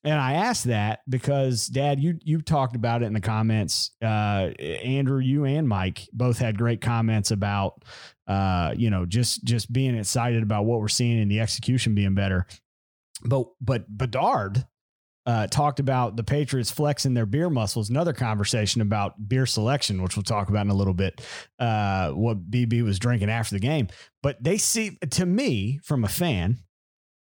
And 0.05 0.13
I 0.13 0.33
asked 0.33 0.65
that 0.65 1.01
because, 1.09 1.67
Dad, 1.67 1.99
you 1.99 2.17
you 2.23 2.41
talked 2.41 2.77
about 2.77 3.03
it 3.03 3.07
in 3.07 3.13
the 3.13 3.19
comments. 3.19 3.91
Uh, 4.01 4.51
Andrew, 4.57 5.19
you 5.19 5.43
and 5.43 5.67
Mike 5.67 6.07
both 6.13 6.39
had 6.39 6.57
great 6.57 6.79
comments 6.79 7.31
about, 7.31 7.83
uh, 8.25 8.73
you 8.77 8.89
know, 8.89 9.05
just 9.05 9.43
just 9.43 9.73
being 9.73 9.97
excited 9.97 10.41
about 10.41 10.63
what 10.63 10.79
we're 10.79 10.87
seeing 10.87 11.19
and 11.19 11.29
the 11.29 11.41
execution 11.41 11.95
being 11.95 12.15
better. 12.15 12.47
But 13.25 13.47
but 13.59 13.85
Bedard 13.89 14.65
uh, 15.29 15.45
talked 15.45 15.79
about 15.79 16.15
the 16.15 16.23
Patriots 16.23 16.71
flexing 16.71 17.13
their 17.13 17.27
beer 17.27 17.51
muscles. 17.51 17.91
Another 17.91 18.13
conversation 18.13 18.81
about 18.81 19.29
beer 19.29 19.45
selection, 19.45 20.01
which 20.01 20.17
we'll 20.17 20.23
talk 20.23 20.49
about 20.49 20.65
in 20.65 20.71
a 20.71 20.75
little 20.75 20.95
bit. 20.95 21.21
Uh, 21.59 22.09
what 22.11 22.49
BB 22.49 22.81
was 22.83 22.97
drinking 22.97 23.29
after 23.29 23.53
the 23.53 23.59
game, 23.59 23.89
but 24.23 24.43
they 24.43 24.57
see 24.57 24.97
to 25.11 25.27
me 25.27 25.79
from 25.83 26.03
a 26.03 26.07
fan 26.07 26.57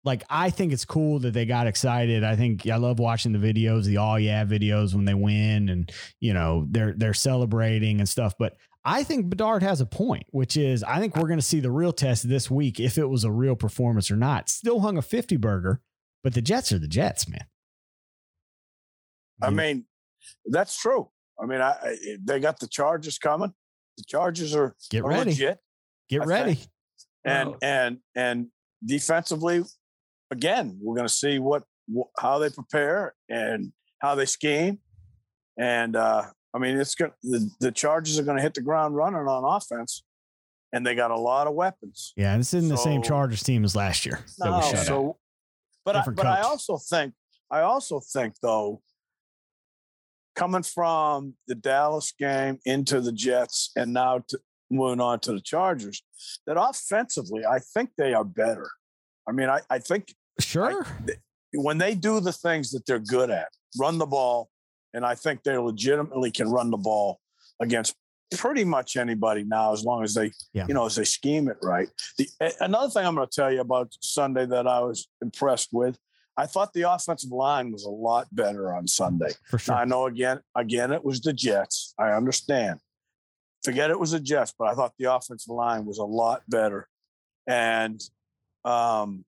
like 0.04 0.22
I 0.28 0.50
think 0.50 0.74
it's 0.74 0.84
cool 0.84 1.20
that 1.20 1.32
they 1.32 1.46
got 1.46 1.66
excited. 1.66 2.24
I 2.24 2.36
think 2.36 2.68
I 2.68 2.76
love 2.76 2.98
watching 2.98 3.32
the 3.32 3.38
videos, 3.38 3.86
the 3.86 3.96
all 3.96 4.20
yeah 4.20 4.44
videos 4.44 4.94
when 4.94 5.06
they 5.06 5.14
win 5.14 5.70
and 5.70 5.90
you 6.20 6.34
know 6.34 6.66
they're 6.68 6.92
they're 6.94 7.14
celebrating 7.14 8.00
and 8.00 8.08
stuff. 8.08 8.34
But 8.38 8.58
I 8.84 9.02
think 9.02 9.30
Bedard 9.30 9.62
has 9.62 9.80
a 9.80 9.86
point, 9.86 10.26
which 10.28 10.58
is 10.58 10.84
I 10.84 11.00
think 11.00 11.16
we're 11.16 11.28
going 11.28 11.38
to 11.38 11.42
see 11.42 11.60
the 11.60 11.70
real 11.70 11.92
test 11.92 12.28
this 12.28 12.50
week 12.50 12.78
if 12.78 12.98
it 12.98 13.08
was 13.08 13.24
a 13.24 13.32
real 13.32 13.56
performance 13.56 14.10
or 14.10 14.16
not. 14.16 14.50
Still 14.50 14.80
hung 14.80 14.98
a 14.98 15.02
50 15.02 15.38
burger, 15.38 15.80
but 16.22 16.34
the 16.34 16.42
Jets 16.42 16.70
are 16.70 16.78
the 16.78 16.86
Jets, 16.86 17.26
man. 17.26 17.46
I 19.42 19.50
mean, 19.50 19.84
that's 20.46 20.80
true. 20.80 21.08
I 21.42 21.46
mean, 21.46 21.60
I, 21.60 21.70
I 21.72 21.96
they 22.24 22.40
got 22.40 22.60
the 22.60 22.68
Chargers 22.68 23.18
coming. 23.18 23.52
The 23.98 24.04
Chargers 24.06 24.54
are, 24.54 24.74
get 24.90 25.02
are 25.04 25.08
ready. 25.08 25.30
legit, 25.30 25.58
Get 26.08 26.22
I 26.22 26.24
ready. 26.24 26.54
think. 26.54 26.68
and 27.24 27.48
Well- 27.50 27.58
and 27.62 27.98
and 28.16 28.46
defensively, 28.84 29.62
again, 30.30 30.78
we're 30.80 30.94
going 30.96 31.08
to 31.08 31.12
see 31.14 31.38
what 31.38 31.64
wh- 31.94 32.10
how 32.18 32.38
they 32.38 32.50
prepare 32.50 33.14
and 33.28 33.72
how 34.00 34.14
they 34.14 34.26
scheme. 34.26 34.78
And 35.58 35.94
uh, 35.96 36.24
I 36.54 36.58
mean, 36.58 36.76
it's 36.78 36.94
going 36.94 37.12
the 37.22 37.50
the 37.60 37.72
Chargers 37.72 38.18
are 38.18 38.22
going 38.24 38.36
to 38.36 38.42
hit 38.42 38.54
the 38.54 38.62
ground 38.62 38.96
running 38.96 39.20
on 39.20 39.56
offense, 39.56 40.02
and 40.72 40.84
they 40.86 40.94
got 40.94 41.10
a 41.10 41.18
lot 41.18 41.46
of 41.46 41.54
weapons. 41.54 42.12
Yeah, 42.16 42.36
this 42.36 42.54
isn't 42.54 42.68
the 42.70 42.76
same 42.76 43.02
So- 43.02 43.08
Chargers 43.08 43.42
team 43.42 43.64
as 43.64 43.74
last 43.76 44.04
year. 44.06 44.20
that 44.38 44.50
No, 44.50 44.60
shut 44.60 44.74
out. 44.76 44.86
so, 44.86 45.18
but 45.84 45.96
I, 45.96 46.04
but 46.06 46.26
I 46.26 46.40
also 46.42 46.78
think 46.78 47.14
I 47.50 47.60
also 47.60 48.00
think 48.00 48.34
though, 48.42 48.82
coming 50.34 50.62
from 50.62 51.34
the 51.46 51.54
Dallas 51.54 52.12
game 52.18 52.58
into 52.64 53.00
the 53.00 53.12
Jets 53.12 53.70
and 53.76 53.92
now 53.92 54.20
to 54.28 54.38
moving 54.70 55.00
on 55.00 55.20
to 55.20 55.32
the 55.32 55.40
Chargers, 55.40 56.02
that 56.46 56.56
offensively 56.60 57.44
I 57.46 57.58
think 57.58 57.90
they 57.96 58.14
are 58.14 58.24
better. 58.24 58.70
I 59.28 59.32
mean, 59.32 59.48
I, 59.48 59.60
I 59.70 59.78
think 59.78 60.14
Sure. 60.40 60.84
when 61.52 61.78
they 61.78 61.94
do 61.94 62.18
the 62.20 62.32
things 62.32 62.70
that 62.72 62.84
they're 62.86 62.98
good 62.98 63.30
at, 63.30 63.48
run 63.78 63.98
the 63.98 64.06
ball, 64.06 64.48
and 64.92 65.04
I 65.04 65.14
think 65.14 65.42
they 65.44 65.56
legitimately 65.56 66.30
can 66.30 66.50
run 66.50 66.70
the 66.70 66.76
ball 66.76 67.20
against 67.60 67.94
pretty 68.36 68.64
much 68.64 68.96
anybody 68.96 69.44
now, 69.44 69.72
as 69.72 69.84
long 69.84 70.02
as 70.02 70.14
they, 70.14 70.32
Yeah. 70.52 70.66
you 70.66 70.74
know, 70.74 70.86
as 70.86 70.96
they 70.96 71.04
scheme 71.04 71.48
it 71.48 71.56
right. 71.62 71.88
The 72.18 72.28
another 72.60 72.90
thing 72.90 73.06
I'm 73.06 73.14
going 73.14 73.28
to 73.28 73.32
tell 73.34 73.52
you 73.52 73.60
about 73.60 73.92
Sunday 74.00 74.44
that 74.46 74.66
I 74.66 74.80
was 74.80 75.06
impressed 75.22 75.68
with, 75.72 75.96
I 76.36 76.46
thought 76.46 76.72
the 76.72 76.90
offensive 76.90 77.30
line 77.30 77.70
was 77.72 77.84
a 77.84 77.90
lot 77.90 78.26
better 78.32 78.74
on 78.74 78.86
Sunday. 78.88 79.30
for 79.48 79.58
sure. 79.58 79.74
Now, 79.74 79.80
I 79.80 79.84
know 79.84 80.06
again, 80.06 80.40
again, 80.56 80.92
it 80.92 81.04
was 81.04 81.20
the 81.20 81.32
Jets. 81.32 81.94
I 81.98 82.10
understand. 82.10 82.80
Forget 83.64 83.90
it 83.90 83.98
was 83.98 84.10
the 84.10 84.20
Jets, 84.20 84.52
but 84.58 84.68
I 84.68 84.74
thought 84.74 84.92
the 84.98 85.12
offensive 85.14 85.48
line 85.52 85.86
was 85.86 85.98
a 85.98 86.04
lot 86.04 86.42
better. 86.48 86.88
And 87.46 88.00
um, 88.64 89.24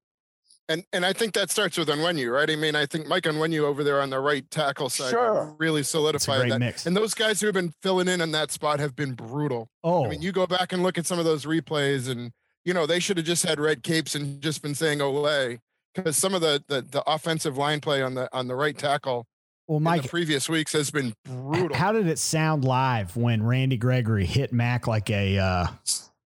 And 0.69 0.85
and 0.93 1.07
I 1.07 1.13
think 1.13 1.35
that 1.35 1.51
starts 1.51 1.79
with 1.79 1.89
Onwenu, 1.89 2.33
right? 2.33 2.51
I 2.51 2.57
mean, 2.57 2.75
I 2.75 2.87
think 2.87 3.07
Mike 3.07 3.23
Onwenu 3.25 3.61
over 3.61 3.85
there 3.85 4.01
on 4.03 4.11
the 4.11 4.19
right 4.19 4.49
tackle 4.51 4.89
side 4.91 5.11
Sure. 5.11 5.55
really 5.59 5.81
It's 5.83 5.91
solidified 5.91 6.51
that. 6.51 6.59
mix. 6.59 6.87
And 6.87 6.97
those 6.97 7.15
guys 7.15 7.41
who 7.41 7.47
have 7.47 7.55
been 7.55 7.73
filling 7.83 8.09
in 8.09 8.21
on 8.21 8.33
that 8.33 8.51
spot 8.51 8.81
have 8.81 8.97
been 8.97 9.13
brutal. 9.15 9.69
oh, 9.85 10.05
I 10.07 10.09
mean, 10.09 10.23
you 10.23 10.33
go 10.33 10.47
back 10.47 10.73
and 10.73 10.83
look 10.83 10.99
at 10.99 11.07
some 11.07 11.19
of 11.21 11.25
those 11.25 11.45
replays, 11.45 12.09
and 12.11 12.33
you 12.65 12.75
know 12.75 12.85
they 12.85 12.99
should 12.99 13.17
have 13.19 13.27
just 13.27 13.45
had 13.47 13.61
red 13.61 13.83
capes 13.85 14.15
and 14.17 14.41
just 14.43 14.61
been 14.61 14.75
saying 14.75 14.99
"Olay," 14.99 15.61
because 15.97 16.17
some 16.17 16.35
of 16.35 16.41
the, 16.41 16.62
the 16.69 16.83
the 16.83 17.03
offensive 17.11 17.57
line 17.57 17.81
play 17.81 18.03
on 18.03 18.15
the 18.15 18.29
on 18.37 18.47
the 18.49 18.55
right 18.55 18.76
tackle 18.76 19.26
well, 19.67 19.79
in 19.79 19.83
Mike, 19.83 20.03
the 20.03 20.09
previous 20.09 20.49
weeks 20.49 20.73
has 20.75 20.91
been 20.91 21.12
brutal. 21.25 21.76
how 21.76 21.91
did 21.93 22.07
it 22.07 22.19
sound 22.19 22.65
live 22.65 23.17
when 23.17 23.43
Randy 23.43 23.76
Gregory 23.76 24.25
hit 24.26 24.53
Mac 24.53 24.87
like 24.87 25.11
a 25.11 25.38
uh, 25.38 25.67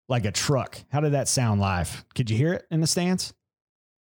like 0.07 0.25
a 0.25 0.31
truck? 0.31 0.77
How 0.91 0.99
did 0.99 1.13
that 1.13 1.27
sound 1.27 1.59
live? 1.61 2.05
Could 2.13 2.29
you 2.29 2.37
hear 2.37 2.53
it 2.53 2.65
in 2.69 2.81
the 2.81 2.87
stands? 2.87 3.33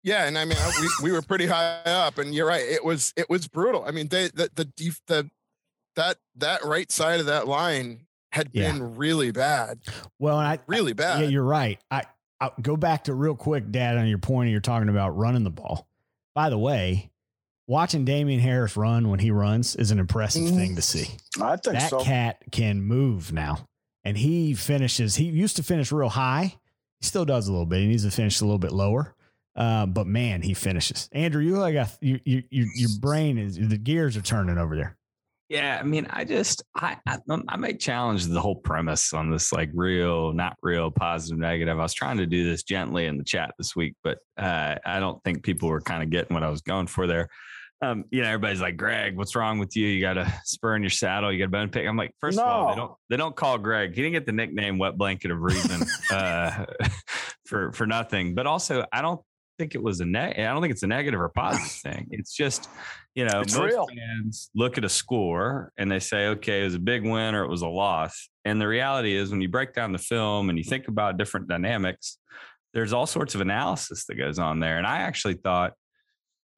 Yeah, 0.02 0.26
and 0.26 0.38
I 0.38 0.44
mean, 0.44 0.56
we, 0.80 0.88
we 1.10 1.12
were 1.12 1.22
pretty 1.22 1.46
high 1.46 1.82
up, 1.84 2.18
and 2.18 2.34
you're 2.34 2.46
right. 2.46 2.62
It 2.62 2.84
was 2.84 3.12
it 3.16 3.28
was 3.28 3.46
brutal. 3.48 3.84
I 3.86 3.90
mean, 3.90 4.08
they 4.08 4.28
the 4.28 4.50
the 4.54 4.64
def, 4.64 5.00
the 5.06 5.28
that 5.96 6.16
that 6.36 6.64
right 6.64 6.90
side 6.90 7.20
of 7.20 7.26
that 7.26 7.46
line 7.48 8.06
had 8.32 8.50
Yeah. 8.52 8.70
been 8.72 8.96
really 8.96 9.30
bad, 9.32 9.80
Well, 10.18 10.36
I 10.36 10.58
really 10.66 10.92
bad. 10.92 11.22
Yeah, 11.22 11.28
you're 11.28 11.42
right. 11.42 11.78
I 11.90 12.02
I'll 12.40 12.54
go 12.60 12.76
back 12.76 13.04
to 13.04 13.14
real 13.14 13.34
quick, 13.34 13.70
Dad, 13.70 13.96
on 13.98 14.06
your 14.06 14.18
point. 14.18 14.50
You're 14.50 14.60
talking 14.60 14.88
about 14.88 15.16
running 15.16 15.44
the 15.44 15.50
ball. 15.50 15.88
By 16.34 16.50
the 16.50 16.58
way, 16.58 17.10
watching 17.66 18.04
Damien 18.04 18.40
Harris 18.40 18.76
run 18.76 19.08
when 19.10 19.18
he 19.18 19.30
runs 19.30 19.74
is 19.76 19.90
an 19.90 19.98
impressive 19.98 20.42
Mhm. 20.42 20.54
thing 20.54 20.76
to 20.76 20.82
see. 20.82 21.08
I 21.40 21.56
think 21.56 21.78
That 21.78 21.90
so. 21.90 22.00
cat 22.04 22.42
can 22.52 22.80
move 22.82 23.32
now, 23.32 23.66
and 24.04 24.16
he 24.16 24.54
finishes. 24.54 25.16
He 25.16 25.24
used 25.26 25.56
to 25.56 25.62
finish 25.62 25.90
real 25.90 26.10
high. 26.10 26.54
He 27.00 27.06
still 27.06 27.24
does 27.24 27.48
a 27.48 27.52
little 27.52 27.66
bit. 27.66 27.80
He 27.80 27.86
needs 27.88 28.04
to 28.04 28.10
finish 28.10 28.40
a 28.40 28.44
little 28.44 28.58
bit 28.58 28.72
lower. 28.72 29.14
Uh, 29.56 29.86
but 29.86 30.06
man, 30.06 30.42
he 30.42 30.54
finishes. 30.54 31.08
Andrew, 31.10 31.42
you 31.42 31.56
like 31.58 31.74
a, 31.74 31.90
you, 32.00 32.20
you, 32.24 32.44
your 32.50 32.66
your 32.76 32.90
brain 33.00 33.38
is 33.38 33.56
the 33.56 33.76
gears 33.76 34.16
are 34.16 34.22
turning 34.22 34.56
over 34.56 34.76
there. 34.76 34.96
Yeah, 35.48 35.78
I 35.80 35.82
mean, 35.82 36.06
I 36.10 36.24
just 36.24 36.62
I 36.74 36.98
I, 37.06 37.18
I 37.48 37.56
make 37.56 37.78
challenge 37.78 38.26
the 38.26 38.40
whole 38.40 38.56
premise 38.56 39.14
on 39.14 39.30
this 39.30 39.50
like 39.50 39.70
real, 39.72 40.32
not 40.34 40.56
real, 40.62 40.90
positive, 40.90 41.38
negative. 41.38 41.78
I 41.78 41.82
was 41.82 41.94
trying 41.94 42.18
to 42.18 42.26
do 42.26 42.44
this 42.44 42.62
gently 42.62 43.06
in 43.06 43.16
the 43.16 43.24
chat 43.24 43.54
this 43.56 43.74
week, 43.74 43.94
but 44.04 44.18
uh, 44.36 44.76
I 44.84 45.00
don't 45.00 45.22
think 45.24 45.42
people 45.42 45.70
were 45.70 45.80
kind 45.80 46.02
of 46.02 46.10
getting 46.10 46.34
what 46.34 46.42
I 46.42 46.50
was 46.50 46.60
going 46.60 46.86
for 46.86 47.06
there. 47.06 47.28
Um, 47.80 48.04
you 48.10 48.22
know, 48.22 48.28
everybody's 48.28 48.60
like, 48.60 48.76
Greg, 48.76 49.16
what's 49.16 49.36
wrong 49.36 49.58
with 49.58 49.76
you? 49.76 49.86
You 49.86 50.00
got 50.00 50.18
a 50.18 50.32
spur 50.44 50.74
in 50.74 50.82
your 50.82 50.90
saddle. 50.90 51.32
You 51.32 51.38
got 51.38 51.44
a 51.46 51.48
bone 51.48 51.68
pick. 51.70 51.86
I'm 51.86 51.96
like, 51.96 52.12
first 52.20 52.38
of 52.38 52.46
all, 52.46 52.70
they 52.70 52.76
don't 52.76 52.92
they 53.08 53.16
don't 53.16 53.36
call 53.36 53.56
Greg. 53.56 53.94
He 53.94 54.02
didn't 54.02 54.14
get 54.14 54.26
the 54.26 54.32
nickname 54.32 54.78
Wet 54.78 54.98
Blanket 54.98 55.30
of 55.30 55.40
Reason 55.40 55.86
uh, 56.10 56.66
for 57.46 57.72
for 57.72 57.86
nothing. 57.86 58.34
But 58.34 58.46
also, 58.46 58.84
I 58.92 59.00
don't 59.00 59.20
think 59.58 59.74
it 59.74 59.82
was 59.82 60.00
a 60.00 60.06
neg. 60.06 60.38
I 60.38 60.44
don't 60.44 60.62
think 60.62 60.72
it's 60.72 60.82
a 60.82 60.86
negative 60.86 61.20
or 61.20 61.28
positive 61.28 61.70
thing. 61.94 62.08
It's 62.10 62.32
just, 62.34 62.68
you 63.14 63.24
know, 63.24 63.40
It's 63.40 63.56
most 63.56 63.72
real. 63.72 63.86
fans 63.86 64.50
look 64.54 64.78
at 64.78 64.84
a 64.84 64.88
score 64.88 65.72
and 65.76 65.90
they 65.90 65.98
say, 65.98 66.28
okay, 66.28 66.62
it 66.62 66.64
was 66.64 66.74
a 66.74 66.78
big 66.80 67.02
win 67.02 67.34
or 67.34 67.44
it 67.44 67.50
was 67.50 67.62
a 67.62 67.68
loss. 67.68 68.28
And 68.44 68.60
the 68.60 68.68
reality 68.68 69.14
is, 69.14 69.30
when 69.30 69.40
you 69.40 69.48
break 69.48 69.74
down 69.74 69.92
the 69.92 69.98
film 69.98 70.48
and 70.48 70.56
you 70.56 70.64
think 70.64 70.88
about 70.88 71.18
different 71.18 71.48
dynamics, 71.48 72.18
there's 72.72 72.92
all 72.92 73.06
sorts 73.06 73.34
of 73.34 73.40
analysis 73.40 74.04
that 74.06 74.14
goes 74.14 74.38
on 74.38 74.60
there. 74.60 74.78
And 74.78 74.86
I 74.86 74.98
actually 74.98 75.34
thought, 75.34 75.72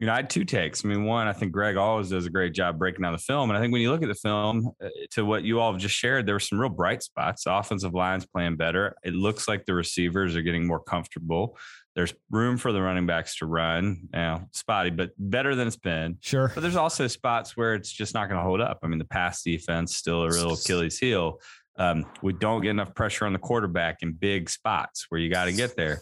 you 0.00 0.06
know, 0.06 0.14
I 0.14 0.16
had 0.16 0.30
two 0.30 0.46
takes. 0.46 0.82
I 0.82 0.88
mean, 0.88 1.04
one, 1.04 1.28
I 1.28 1.34
think 1.34 1.52
Greg 1.52 1.76
always 1.76 2.08
does 2.08 2.24
a 2.24 2.30
great 2.30 2.54
job 2.54 2.78
breaking 2.78 3.02
down 3.02 3.12
the 3.12 3.18
film. 3.18 3.50
And 3.50 3.56
I 3.56 3.60
think 3.60 3.70
when 3.70 3.82
you 3.82 3.90
look 3.90 4.02
at 4.02 4.08
the 4.08 4.14
film, 4.14 4.70
uh, 4.82 4.88
to 5.10 5.26
what 5.26 5.44
you 5.44 5.60
all 5.60 5.72
have 5.72 5.80
just 5.80 5.94
shared, 5.94 6.24
there 6.24 6.34
were 6.34 6.40
some 6.40 6.58
real 6.58 6.70
bright 6.70 7.02
spots. 7.02 7.44
The 7.44 7.54
offensive 7.54 7.92
line's 7.92 8.24
playing 8.24 8.56
better. 8.56 8.96
It 9.04 9.12
looks 9.12 9.46
like 9.46 9.66
the 9.66 9.74
receivers 9.74 10.34
are 10.36 10.42
getting 10.42 10.66
more 10.66 10.80
comfortable. 10.80 11.58
There's 11.94 12.14
room 12.30 12.56
for 12.56 12.72
the 12.72 12.80
running 12.80 13.04
backs 13.04 13.36
to 13.36 13.46
run. 13.46 14.08
Now, 14.10 14.48
spotty, 14.52 14.88
but 14.88 15.10
better 15.18 15.54
than 15.54 15.66
it's 15.66 15.76
been. 15.76 16.16
Sure. 16.22 16.50
But 16.54 16.62
there's 16.62 16.76
also 16.76 17.06
spots 17.06 17.54
where 17.54 17.74
it's 17.74 17.92
just 17.92 18.14
not 18.14 18.30
going 18.30 18.38
to 18.38 18.44
hold 18.44 18.62
up. 18.62 18.78
I 18.82 18.86
mean, 18.86 18.98
the 18.98 19.04
pass 19.04 19.42
defense 19.42 19.96
still 19.96 20.22
a 20.22 20.30
real 20.30 20.54
Achilles 20.54 20.98
heel. 20.98 21.40
Um, 21.76 22.06
we 22.22 22.32
don't 22.32 22.62
get 22.62 22.70
enough 22.70 22.94
pressure 22.94 23.26
on 23.26 23.34
the 23.34 23.38
quarterback 23.38 23.98
in 24.00 24.12
big 24.12 24.48
spots 24.48 25.06
where 25.10 25.20
you 25.20 25.30
got 25.30 25.44
to 25.44 25.52
get 25.52 25.76
there. 25.76 26.00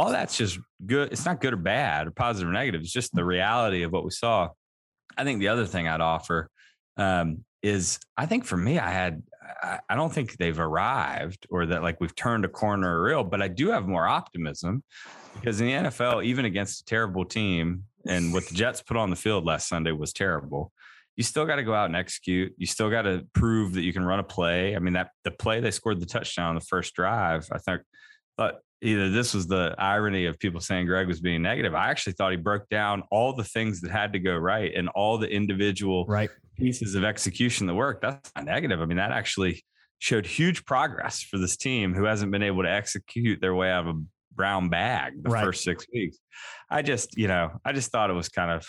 All 0.00 0.12
that's 0.12 0.38
just 0.38 0.58
good. 0.86 1.12
It's 1.12 1.26
not 1.26 1.42
good 1.42 1.52
or 1.52 1.58
bad 1.58 2.06
or 2.06 2.10
positive 2.10 2.48
or 2.48 2.52
negative. 2.52 2.80
It's 2.80 2.90
just 2.90 3.14
the 3.14 3.22
reality 3.22 3.82
of 3.82 3.92
what 3.92 4.02
we 4.02 4.10
saw. 4.10 4.48
I 5.14 5.24
think 5.24 5.40
the 5.40 5.48
other 5.48 5.66
thing 5.66 5.88
I'd 5.88 6.00
offer 6.00 6.48
um, 6.96 7.44
is 7.62 7.98
I 8.16 8.24
think 8.24 8.46
for 8.46 8.56
me, 8.56 8.78
I 8.78 8.88
had, 8.88 9.22
I, 9.62 9.80
I 9.90 9.96
don't 9.96 10.10
think 10.10 10.38
they've 10.38 10.58
arrived 10.58 11.46
or 11.50 11.66
that 11.66 11.82
like 11.82 12.00
we've 12.00 12.14
turned 12.14 12.46
a 12.46 12.48
corner 12.48 12.98
or 12.98 13.02
real, 13.02 13.24
but 13.24 13.42
I 13.42 13.48
do 13.48 13.72
have 13.72 13.86
more 13.86 14.08
optimism 14.08 14.82
because 15.34 15.60
in 15.60 15.66
the 15.66 15.90
NFL, 15.90 16.24
even 16.24 16.46
against 16.46 16.80
a 16.80 16.84
terrible 16.86 17.26
team, 17.26 17.84
and 18.06 18.32
what 18.32 18.48
the 18.48 18.54
Jets 18.54 18.80
put 18.80 18.96
on 18.96 19.10
the 19.10 19.16
field 19.16 19.44
last 19.44 19.68
Sunday 19.68 19.92
was 19.92 20.14
terrible. 20.14 20.72
You 21.16 21.24
still 21.24 21.44
got 21.44 21.56
to 21.56 21.62
go 21.62 21.74
out 21.74 21.90
and 21.90 21.96
execute. 21.96 22.54
You 22.56 22.66
still 22.66 22.88
got 22.88 23.02
to 23.02 23.26
prove 23.34 23.74
that 23.74 23.82
you 23.82 23.92
can 23.92 24.06
run 24.06 24.18
a 24.18 24.24
play. 24.24 24.74
I 24.74 24.78
mean, 24.78 24.94
that 24.94 25.10
the 25.24 25.30
play 25.30 25.60
they 25.60 25.70
scored 25.70 26.00
the 26.00 26.06
touchdown 26.06 26.48
on 26.48 26.54
the 26.54 26.62
first 26.62 26.94
drive, 26.94 27.46
I 27.52 27.58
think, 27.58 27.82
thought 28.38 28.60
either 28.82 29.10
this 29.10 29.34
was 29.34 29.46
the 29.46 29.74
irony 29.78 30.26
of 30.26 30.38
people 30.38 30.60
saying 30.60 30.86
Greg 30.86 31.06
was 31.06 31.20
being 31.20 31.42
negative. 31.42 31.74
I 31.74 31.90
actually 31.90 32.14
thought 32.14 32.30
he 32.30 32.36
broke 32.38 32.68
down 32.68 33.02
all 33.10 33.32
the 33.34 33.44
things 33.44 33.80
that 33.82 33.90
had 33.90 34.12
to 34.14 34.18
go 34.18 34.36
right 34.36 34.72
and 34.74 34.88
all 34.90 35.18
the 35.18 35.28
individual 35.28 36.06
Right. 36.06 36.30
pieces 36.56 36.94
of 36.94 37.04
execution 37.04 37.66
that 37.66 37.74
work. 37.74 38.00
That's 38.00 38.32
not 38.36 38.44
negative. 38.46 38.80
I 38.80 38.86
mean, 38.86 38.96
that 38.96 39.10
actually 39.12 39.64
showed 39.98 40.24
huge 40.26 40.64
progress 40.64 41.22
for 41.22 41.36
this 41.38 41.56
team 41.56 41.94
who 41.94 42.04
hasn't 42.04 42.32
been 42.32 42.42
able 42.42 42.62
to 42.62 42.70
execute 42.70 43.40
their 43.40 43.54
way 43.54 43.70
out 43.70 43.86
of 43.86 43.96
a 43.96 44.00
brown 44.34 44.68
bag 44.70 45.22
the 45.22 45.28
Right. 45.30 45.44
first 45.44 45.62
six 45.62 45.84
weeks. 45.92 46.16
I 46.70 46.80
just, 46.82 47.18
you 47.18 47.28
know, 47.28 47.50
I 47.64 47.72
just 47.72 47.90
thought 47.90 48.08
it 48.08 48.14
was 48.14 48.28
kind 48.30 48.50
of, 48.50 48.66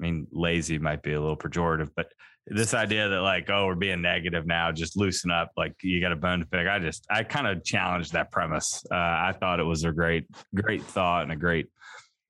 I 0.00 0.02
mean, 0.02 0.26
lazy 0.32 0.78
might 0.78 1.02
be 1.02 1.12
a 1.12 1.20
little 1.20 1.36
pejorative, 1.36 1.90
but 1.94 2.12
this 2.46 2.72
idea 2.72 3.08
that 3.08 3.20
like, 3.20 3.50
oh, 3.50 3.66
we're 3.66 3.74
being 3.74 4.00
negative 4.00 4.46
now, 4.46 4.72
just 4.72 4.96
loosen 4.96 5.30
up, 5.30 5.50
like 5.56 5.74
you 5.82 6.00
got 6.00 6.12
a 6.12 6.16
bone 6.16 6.40
to 6.40 6.46
pick. 6.46 6.66
I 6.66 6.78
just, 6.78 7.06
I 7.10 7.22
kind 7.22 7.46
of 7.46 7.62
challenged 7.62 8.12
that 8.14 8.32
premise. 8.32 8.82
Uh, 8.90 8.96
I 8.96 9.34
thought 9.38 9.60
it 9.60 9.64
was 9.64 9.84
a 9.84 9.92
great, 9.92 10.26
great 10.54 10.82
thought 10.82 11.24
and 11.24 11.32
a 11.32 11.36
great 11.36 11.66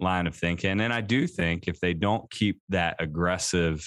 line 0.00 0.27
of 0.27 0.35
thinking. 0.35 0.81
And 0.81 0.93
I 0.93 1.00
do 1.00 1.27
think 1.27 1.69
if 1.69 1.79
they 1.81 1.95
don't 1.95 2.29
keep 2.31 2.61
that 2.71 2.97
aggressive 2.99 3.87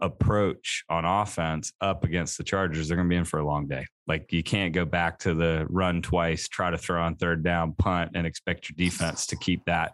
approach 0.00 0.84
on 0.88 1.04
offense 1.04 1.72
up 1.80 2.04
against 2.04 2.36
the 2.36 2.44
Chargers, 2.44 2.88
they're 2.88 2.96
going 2.96 3.08
to 3.08 3.12
be 3.12 3.16
in 3.16 3.24
for 3.24 3.38
a 3.38 3.46
long 3.46 3.68
day. 3.68 3.86
Like 4.08 4.32
you 4.32 4.42
can't 4.42 4.74
go 4.74 4.84
back 4.84 5.20
to 5.20 5.34
the 5.34 5.66
run 5.70 6.02
twice, 6.02 6.48
try 6.48 6.70
to 6.70 6.78
throw 6.78 7.00
on 7.00 7.14
third 7.14 7.44
down, 7.44 7.74
punt, 7.78 8.10
and 8.14 8.26
expect 8.26 8.68
your 8.68 8.74
defense 8.76 9.26
to 9.28 9.36
keep 9.36 9.64
that 9.66 9.92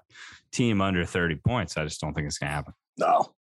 team 0.52 0.80
under 0.80 1.04
30 1.04 1.36
points. 1.36 1.76
I 1.76 1.84
just 1.84 2.00
don't 2.00 2.14
think 2.14 2.26
it's 2.26 2.38
going 2.38 2.48
to 2.48 2.54
happen. 2.54 2.74
No. 2.98 3.32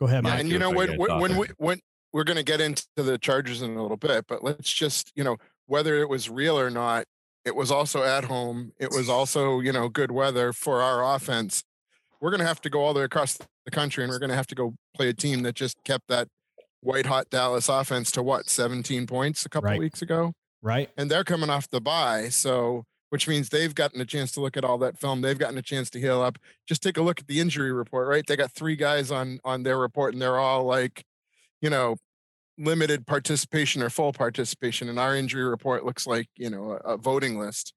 Go 0.00 0.06
ahead, 0.06 0.24
Yeah, 0.24 0.36
and 0.36 0.48
you 0.50 0.58
know 0.58 0.70
when 0.70 0.96
when, 0.96 1.18
when 1.20 1.36
we 1.36 1.46
when 1.56 1.80
we're 2.12 2.24
going 2.24 2.36
to 2.36 2.44
get 2.44 2.60
into 2.60 2.84
the 2.96 3.18
Chargers 3.18 3.62
in 3.62 3.76
a 3.76 3.82
little 3.82 3.96
bit, 3.96 4.26
but 4.28 4.44
let's 4.44 4.72
just 4.72 5.12
you 5.16 5.24
know 5.24 5.36
whether 5.66 5.96
it 5.96 6.08
was 6.08 6.30
real 6.30 6.58
or 6.58 6.70
not, 6.70 7.04
it 7.44 7.54
was 7.56 7.70
also 7.70 8.02
at 8.04 8.24
home. 8.24 8.72
It 8.78 8.90
was 8.92 9.08
also 9.08 9.60
you 9.60 9.72
know 9.72 9.88
good 9.88 10.10
weather 10.12 10.52
for 10.52 10.82
our 10.82 11.14
offense. 11.16 11.64
We're 12.20 12.30
going 12.30 12.40
to 12.40 12.46
have 12.46 12.60
to 12.62 12.70
go 12.70 12.80
all 12.84 12.94
the 12.94 13.00
way 13.00 13.04
across 13.04 13.38
the 13.64 13.70
country, 13.70 14.04
and 14.04 14.10
we're 14.12 14.18
going 14.20 14.30
to 14.30 14.36
have 14.36 14.46
to 14.48 14.54
go 14.54 14.74
play 14.94 15.08
a 15.08 15.14
team 15.14 15.42
that 15.42 15.54
just 15.54 15.76
kept 15.84 16.08
that 16.08 16.28
white 16.80 17.06
hot 17.06 17.28
Dallas 17.30 17.68
offense 17.68 18.10
to 18.12 18.22
what 18.22 18.48
17 18.48 19.06
points 19.06 19.44
a 19.44 19.48
couple 19.48 19.70
Right. 19.70 19.78
weeks 19.80 20.00
ago, 20.00 20.32
Right. 20.62 20.90
and 20.96 21.10
they're 21.10 21.24
coming 21.24 21.50
off 21.50 21.68
the 21.70 21.80
bye, 21.80 22.28
so 22.28 22.84
which 23.10 23.26
means 23.26 23.48
they've 23.48 23.74
gotten 23.74 24.00
a 24.00 24.04
chance 24.04 24.32
to 24.32 24.40
look 24.40 24.56
at 24.56 24.64
all 24.64 24.78
that 24.78 24.98
film. 24.98 25.20
They've 25.20 25.38
gotten 25.38 25.58
a 25.58 25.62
chance 25.62 25.90
to 25.90 26.00
heal 26.00 26.20
up. 26.20 26.38
Just 26.66 26.82
take 26.82 26.96
a 26.96 27.02
look 27.02 27.20
at 27.20 27.26
the 27.26 27.40
injury 27.40 27.72
report, 27.72 28.08
right? 28.08 28.26
They 28.26 28.36
got 28.36 28.52
three 28.52 28.76
guys 28.76 29.10
on 29.10 29.38
on 29.44 29.62
their 29.62 29.78
report, 29.78 30.12
and 30.12 30.22
they're 30.22 30.38
all 30.38 30.64
like, 30.64 31.04
you 31.60 31.70
know, 31.70 31.96
limited 32.58 33.06
participation 33.06 33.82
or 33.82 33.90
full 33.90 34.12
participation. 34.12 34.88
And 34.88 34.98
our 34.98 35.16
injury 35.16 35.44
report 35.44 35.84
looks 35.84 36.06
like 36.06 36.28
you 36.36 36.50
know 36.50 36.78
a, 36.84 36.94
a 36.94 36.96
voting 36.96 37.38
list. 37.38 37.74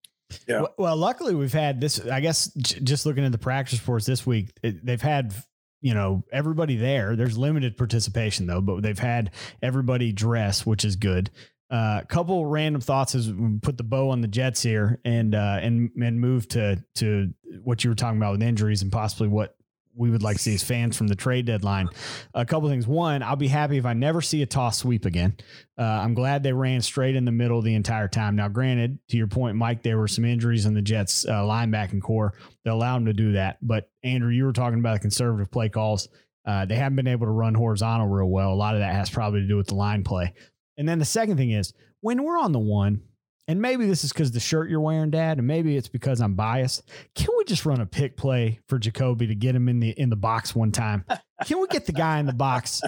Yeah. 0.47 0.61
Well, 0.61 0.73
well, 0.77 0.97
luckily 0.97 1.35
we've 1.35 1.53
had 1.53 1.81
this. 1.81 1.99
I 1.99 2.19
guess 2.19 2.51
just 2.55 3.05
looking 3.05 3.25
at 3.25 3.31
the 3.31 3.37
practice 3.37 3.79
reports 3.79 4.05
this 4.05 4.25
week, 4.25 4.51
it, 4.63 4.85
they've 4.85 5.01
had 5.01 5.33
you 5.81 5.93
know 5.93 6.23
everybody 6.31 6.75
there. 6.75 7.15
There's 7.15 7.37
limited 7.37 7.77
participation 7.77 8.47
though, 8.47 8.61
but 8.61 8.81
they've 8.81 8.97
had 8.97 9.31
everybody 9.61 10.11
dress, 10.11 10.65
which 10.65 10.85
is 10.85 10.95
good. 10.95 11.29
A 11.71 11.73
uh, 11.73 12.03
couple 12.03 12.45
random 12.45 12.81
thoughts 12.81 13.15
as 13.15 13.31
we 13.31 13.57
put 13.59 13.77
the 13.77 13.83
bow 13.83 14.09
on 14.09 14.19
the 14.19 14.27
Jets 14.27 14.61
here 14.61 14.99
and 15.05 15.33
uh, 15.33 15.57
and 15.61 15.89
and 16.03 16.19
move 16.19 16.47
to 16.49 16.83
to 16.95 17.33
what 17.63 17.83
you 17.83 17.89
were 17.89 17.95
talking 17.95 18.17
about 18.17 18.33
with 18.33 18.43
injuries 18.43 18.81
and 18.81 18.91
possibly 18.91 19.29
what 19.29 19.55
we 19.95 20.09
would 20.09 20.23
like 20.23 20.37
to 20.37 20.41
see 20.41 20.53
as 20.53 20.63
fans 20.63 20.97
from 20.97 21.07
the 21.07 21.15
trade 21.15 21.45
deadline. 21.45 21.89
A 22.33 22.45
couple 22.45 22.69
things. 22.69 22.87
One, 22.87 23.23
I'll 23.23 23.35
be 23.35 23.47
happy 23.47 23.77
if 23.77 23.85
I 23.85 23.93
never 23.93 24.21
see 24.21 24.41
a 24.41 24.45
toss 24.45 24.79
sweep 24.79 25.05
again. 25.05 25.35
Uh, 25.77 25.83
I'm 25.83 26.13
glad 26.13 26.43
they 26.43 26.53
ran 26.53 26.81
straight 26.81 27.15
in 27.15 27.25
the 27.25 27.31
middle 27.31 27.61
the 27.61 27.75
entire 27.75 28.07
time. 28.07 28.35
Now, 28.35 28.47
granted, 28.47 28.99
to 29.09 29.17
your 29.17 29.27
point, 29.27 29.57
Mike, 29.57 29.83
there 29.83 29.97
were 29.97 30.07
some 30.07 30.25
injuries 30.25 30.65
in 30.65 30.73
the 30.73 30.81
Jets 30.81 31.25
uh, 31.25 31.41
linebacking 31.41 32.01
core 32.01 32.33
that 32.63 32.73
allowed 32.73 32.97
them 32.97 33.05
to 33.07 33.13
do 33.13 33.33
that. 33.33 33.57
But 33.61 33.89
Andrew, 34.03 34.31
you 34.31 34.45
were 34.45 34.53
talking 34.53 34.79
about 34.79 34.93
the 34.93 34.99
conservative 34.99 35.51
play 35.51 35.69
calls. 35.69 36.07
Uh, 36.45 36.65
they 36.65 36.75
haven't 36.75 36.95
been 36.95 37.07
able 37.07 37.27
to 37.27 37.31
run 37.31 37.53
horizontal 37.53 38.07
real 38.07 38.29
well. 38.29 38.51
A 38.51 38.55
lot 38.55 38.73
of 38.73 38.79
that 38.79 38.95
has 38.95 39.09
probably 39.09 39.41
to 39.41 39.47
do 39.47 39.57
with 39.57 39.67
the 39.67 39.75
line 39.75 40.03
play. 40.03 40.33
And 40.81 40.89
then 40.89 40.97
the 40.97 41.05
second 41.05 41.37
thing 41.37 41.51
is 41.51 41.75
when 41.99 42.23
we're 42.23 42.39
on 42.39 42.53
the 42.53 42.59
one, 42.59 43.03
and 43.47 43.61
maybe 43.61 43.85
this 43.85 44.03
is 44.03 44.11
because 44.11 44.31
the 44.31 44.39
shirt 44.39 44.67
you're 44.67 44.81
wearing, 44.81 45.11
Dad, 45.11 45.37
and 45.37 45.45
maybe 45.45 45.77
it's 45.77 45.87
because 45.87 46.19
I'm 46.21 46.33
biased. 46.33 46.89
Can 47.13 47.27
we 47.37 47.43
just 47.43 47.67
run 47.67 47.81
a 47.81 47.85
pick 47.85 48.17
play 48.17 48.59
for 48.67 48.79
Jakobi 48.79 49.27
to 49.27 49.35
get 49.35 49.53
him 49.53 49.69
in 49.69 49.79
the 49.79 49.91
in 49.91 50.09
the 50.09 50.15
box 50.15 50.55
one 50.55 50.71
time? 50.71 51.05
Can 51.45 51.61
we 51.61 51.67
get 51.67 51.85
the 51.85 51.91
guy 51.91 52.17
in 52.17 52.25
the 52.25 52.33
box? 52.33 52.81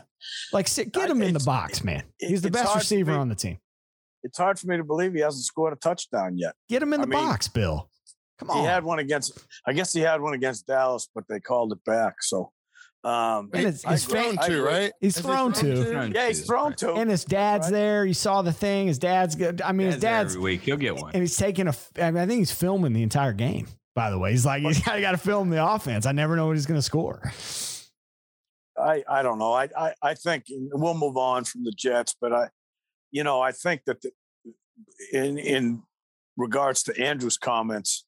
Like, 0.52 0.68
sit, 0.68 0.92
get 0.92 1.08
him 1.08 1.22
in 1.22 1.36
the 1.36 1.40
box, 1.42 1.84
man. 1.84 2.02
He's 2.18 2.42
the 2.42 2.50
best 2.50 2.74
receiver 2.74 3.12
on 3.12 3.30
the 3.30 3.36
team. 3.36 3.60
It's 4.24 4.40
hard 4.40 4.58
for 4.58 4.66
me 4.66 4.78
to 4.78 4.84
believe 4.84 5.14
he 5.14 5.20
hasn't 5.20 5.46
scored 5.46 5.74
a 5.74 5.76
touchdown 5.76 6.36
yet. 6.36 6.56
Get 6.70 6.82
him 6.82 6.94
in 6.94 7.02
I 7.02 7.04
the 7.04 7.10
mean, 7.10 7.20
box, 7.24 7.48
Bill. 7.48 7.92
Come 8.40 8.50
on. 8.50 8.58
He 8.58 8.66
had 8.66 8.84
one 8.84 8.98
against. 8.98 9.38
I 9.68 9.74
guess 9.74 9.94
he 9.94 10.02
had 10.02 10.20
one 10.20 10.34
against 10.34 10.66
Dallas, 10.66 11.10
but 11.14 11.26
they 11.30 11.40
called 11.40 11.74
it 11.74 11.86
back. 11.86 12.24
So, 12.24 12.54
um, 13.04 13.50
And 13.54 13.62
it's- 13.68 13.86
I 13.86 13.94
it's. 13.96 14.06
Thrown 14.06 14.38
I 14.40 14.48
to 14.48 14.64
right. 14.64 14.94
He's 15.02 15.18
Is 15.18 15.18
he 15.18 15.22
thrown 15.24 15.54
thrown 15.54 16.12
to. 16.12 16.12
Yeah, 16.16 16.28
he's 16.28 16.46
thrown 16.46 16.70
right. 16.70 16.78
to. 16.78 16.94
and 16.94 17.10
his 17.10 17.26
dad's 17.26 17.66
Right. 17.66 17.72
there. 17.74 18.06
You 18.06 18.14
saw 18.14 18.42
the 18.42 18.54
thing. 18.54 18.88
His 18.88 19.00
dad's 19.00 19.36
good. 19.36 19.62
I 19.62 19.72
mean, 19.74 19.88
his 19.88 20.00
there 20.00 20.12
dad's 20.24 20.36
every 20.36 20.44
week. 20.44 20.62
He'll 20.62 20.78
get 20.78 20.96
one. 20.96 21.12
and 21.14 21.22
he's 21.22 21.36
taking 21.38 21.68
a. 21.68 21.74
I 22.02 22.12
mean, 22.12 22.24
I 22.24 22.26
think 22.28 22.40
he's 22.40 22.52
filming 22.52 22.94
the 22.94 23.04
entire 23.04 23.34
game. 23.34 23.68
By 23.96 24.10
the 24.10 24.18
way, 24.18 24.32
he's 24.32 24.46
like 24.46 24.62
he's 24.64 24.80
got 24.82 25.12
to 25.12 25.18
film 25.18 25.50
the 25.50 25.64
offense. 25.66 26.06
I 26.06 26.14
never 26.14 26.36
know 26.36 26.48
what 26.48 26.56
he's 26.56 26.66
going 26.66 26.80
to 26.80 26.82
score. 26.82 27.32
I, 28.78 29.04
I 29.08 29.22
don't 29.22 29.38
know. 29.38 29.54
I, 29.54 29.70
I, 29.78 29.94
I 30.02 30.14
think 30.16 30.46
we'll 30.50 30.96
move 30.96 31.16
on 31.16 31.44
from 31.44 31.64
the 31.64 31.72
Jets, 31.78 32.16
but 32.20 32.34
I, 32.34 32.50
you 33.12 33.24
know, 33.24 33.40
I 33.40 33.52
think 33.52 33.82
that 33.86 34.02
the, 34.02 34.12
in 35.12 35.38
in 35.38 35.84
regards 36.38 36.82
to 36.84 37.00
Andrew's 37.00 37.38
comments, 37.38 38.06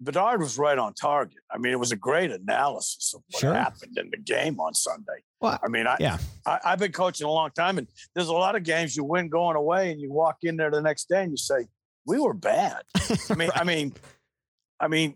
Bedard 0.00 0.40
was 0.40 0.56
right 0.58 0.78
on 0.78 0.94
target. 0.94 1.38
I 1.50 1.58
mean, 1.58 1.72
it 1.72 1.78
was 1.78 1.90
a 1.90 1.96
great 1.96 2.30
analysis 2.30 3.14
of 3.14 3.22
what 3.30 3.40
Sure. 3.40 3.52
happened 3.54 3.98
in 3.98 4.10
the 4.10 4.16
game 4.16 4.60
on 4.60 4.72
Sunday. 4.74 5.24
Well, 5.40 5.58
I 5.62 5.68
mean, 5.68 5.86
I, 5.86 5.96
yeah. 5.98 6.18
I 6.46 6.60
I've 6.64 6.78
been 6.78 6.92
coaching 6.92 7.26
a 7.26 7.30
long 7.30 7.50
time, 7.50 7.78
and 7.78 7.88
there's 8.14 8.28
a 8.28 8.32
lot 8.32 8.54
of 8.54 8.62
games 8.62 8.96
you 8.96 9.02
win 9.04 9.28
going 9.28 9.56
away, 9.56 9.90
and 9.90 10.00
you 10.00 10.12
walk 10.12 10.36
in 10.42 10.56
there 10.56 10.70
the 10.70 10.80
next 10.82 11.08
day 11.08 11.22
and 11.22 11.30
you 11.32 11.36
say, 11.36 11.66
"We 12.06 12.18
were 12.20 12.34
bad." 12.34 12.82
I 13.30 13.34
mean, 13.34 13.50
I 13.54 13.64
mean, 13.64 13.94
I 14.78 14.86
mean, 14.88 15.14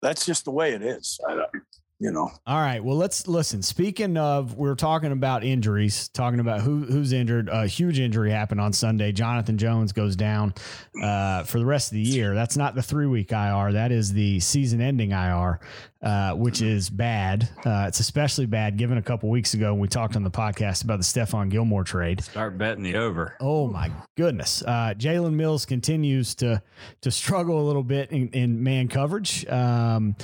that's 0.00 0.24
just 0.24 0.44
the 0.46 0.50
way 0.50 0.72
it 0.72 0.82
is. 0.82 1.20
I, 1.28 1.44
you 2.04 2.12
know. 2.12 2.30
All 2.46 2.60
right. 2.60 2.84
Well, 2.84 2.98
let's 2.98 3.26
listen. 3.26 3.62
Speaking 3.62 4.18
of, 4.18 4.58
we 4.58 4.68
are 4.68 4.74
talking 4.74 5.10
about 5.10 5.42
injuries, 5.42 6.08
talking 6.08 6.38
about 6.38 6.60
who 6.60 6.84
who's 6.84 7.14
injured. 7.14 7.48
A 7.48 7.66
huge 7.66 7.98
injury 7.98 8.30
happened 8.30 8.60
on 8.60 8.74
Sunday. 8.74 9.10
Jonathan 9.10 9.56
Jones 9.56 9.92
goes 9.92 10.14
down 10.14 10.52
uh, 11.02 11.44
for 11.44 11.58
the 11.58 11.64
rest 11.64 11.92
of 11.92 11.94
the 11.94 12.02
year. 12.02 12.34
That's 12.34 12.58
not 12.58 12.74
the 12.74 12.82
three 12.82 13.06
week 13.06 13.32
IR. 13.32 13.72
That 13.72 13.90
is 13.90 14.12
the 14.12 14.38
season 14.40 14.82
ending 14.82 15.12
IR, 15.12 15.60
uh, 16.02 16.34
which 16.34 16.60
is 16.60 16.90
bad. 16.90 17.48
Uh, 17.64 17.86
it's 17.88 18.00
especially 18.00 18.44
bad 18.44 18.76
given 18.76 18.98
a 18.98 19.02
couple 19.02 19.30
weeks 19.30 19.54
ago 19.54 19.72
when 19.72 19.80
we 19.80 19.88
talked 19.88 20.14
on 20.14 20.24
the 20.24 20.30
podcast 20.30 20.84
about 20.84 20.98
the 20.98 21.04
Stephon 21.04 21.48
Gilmore 21.48 21.84
trade. 21.84 22.22
Start 22.22 22.58
betting 22.58 22.82
the 22.82 22.96
over. 22.96 23.34
Oh 23.40 23.66
my 23.66 23.90
goodness! 24.14 24.62
Uh, 24.62 24.92
Jalen 24.94 25.32
Mills 25.32 25.64
continues 25.64 26.34
to 26.34 26.60
to 27.00 27.10
struggle 27.10 27.58
a 27.58 27.64
little 27.66 27.82
bit 27.82 28.12
in, 28.12 28.28
in 28.28 28.62
man 28.62 28.88
coverage. 28.88 29.46
Um, 29.46 30.16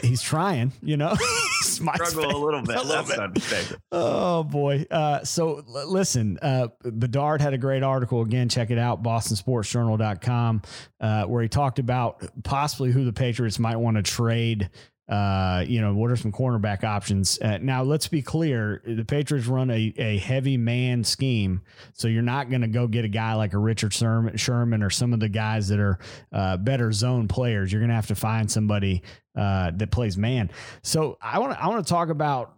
he's 0.00 0.22
trying, 0.22 0.72
you 0.82 0.96
know. 0.96 1.14
Struggle 1.60 2.24
a 2.24 2.38
little 2.44 2.62
bit. 2.62 2.76
A 2.76 2.82
little 2.82 3.04
That's 3.04 3.50
bit. 3.50 3.78
Oh 3.92 4.44
boy. 4.44 4.86
Uh, 4.90 5.24
so 5.24 5.64
l- 5.68 5.92
listen, 5.92 6.38
uh, 6.42 6.68
Bedard 6.82 7.40
had 7.40 7.54
a 7.54 7.58
great 7.58 7.82
article 7.82 8.22
again. 8.22 8.48
Check 8.48 8.70
it 8.70 8.78
out, 8.78 9.02
bostonsportsjournal.com, 9.02 10.62
uh, 11.00 11.24
where 11.24 11.42
he 11.42 11.48
talked 11.48 11.78
about 11.78 12.22
possibly 12.44 12.92
who 12.92 13.04
the 13.04 13.12
Patriots 13.12 13.58
might 13.58 13.76
want 13.76 13.96
to 13.96 14.02
trade. 14.02 14.70
Uh, 15.10 15.64
you 15.66 15.80
know, 15.80 15.92
what 15.92 16.10
are 16.10 16.16
some 16.16 16.30
cornerback 16.30 16.84
options? 16.84 17.36
Uh, 17.40 17.58
now, 17.58 17.82
let's 17.82 18.06
be 18.06 18.22
clear. 18.22 18.80
The 18.86 19.04
Patriots 19.04 19.48
run 19.48 19.68
a, 19.68 19.92
a 19.96 20.18
heavy 20.18 20.56
man 20.56 21.02
scheme. 21.02 21.62
So 21.94 22.06
you're 22.06 22.22
not 22.22 22.48
going 22.48 22.62
to 22.62 22.68
go 22.68 22.86
get 22.86 23.04
a 23.04 23.08
guy 23.08 23.34
like 23.34 23.52
a 23.52 23.58
Richard 23.58 23.92
Sherman, 23.92 24.82
or 24.82 24.90
some 24.90 25.12
of 25.12 25.18
the 25.18 25.28
guys 25.28 25.66
that 25.68 25.80
are 25.80 25.98
uh, 26.32 26.56
better 26.58 26.92
zone 26.92 27.26
players. 27.26 27.72
You're 27.72 27.80
going 27.80 27.90
to 27.90 27.96
have 27.96 28.06
to 28.06 28.14
find 28.14 28.48
somebody 28.48 29.02
uh, 29.34 29.72
that 29.74 29.90
plays 29.90 30.16
man. 30.16 30.50
So 30.82 31.18
I 31.20 31.40
want 31.40 31.54
to 31.54 31.62
I 31.62 31.66
want 31.66 31.84
to 31.84 31.90
talk 31.90 32.08
about 32.08 32.54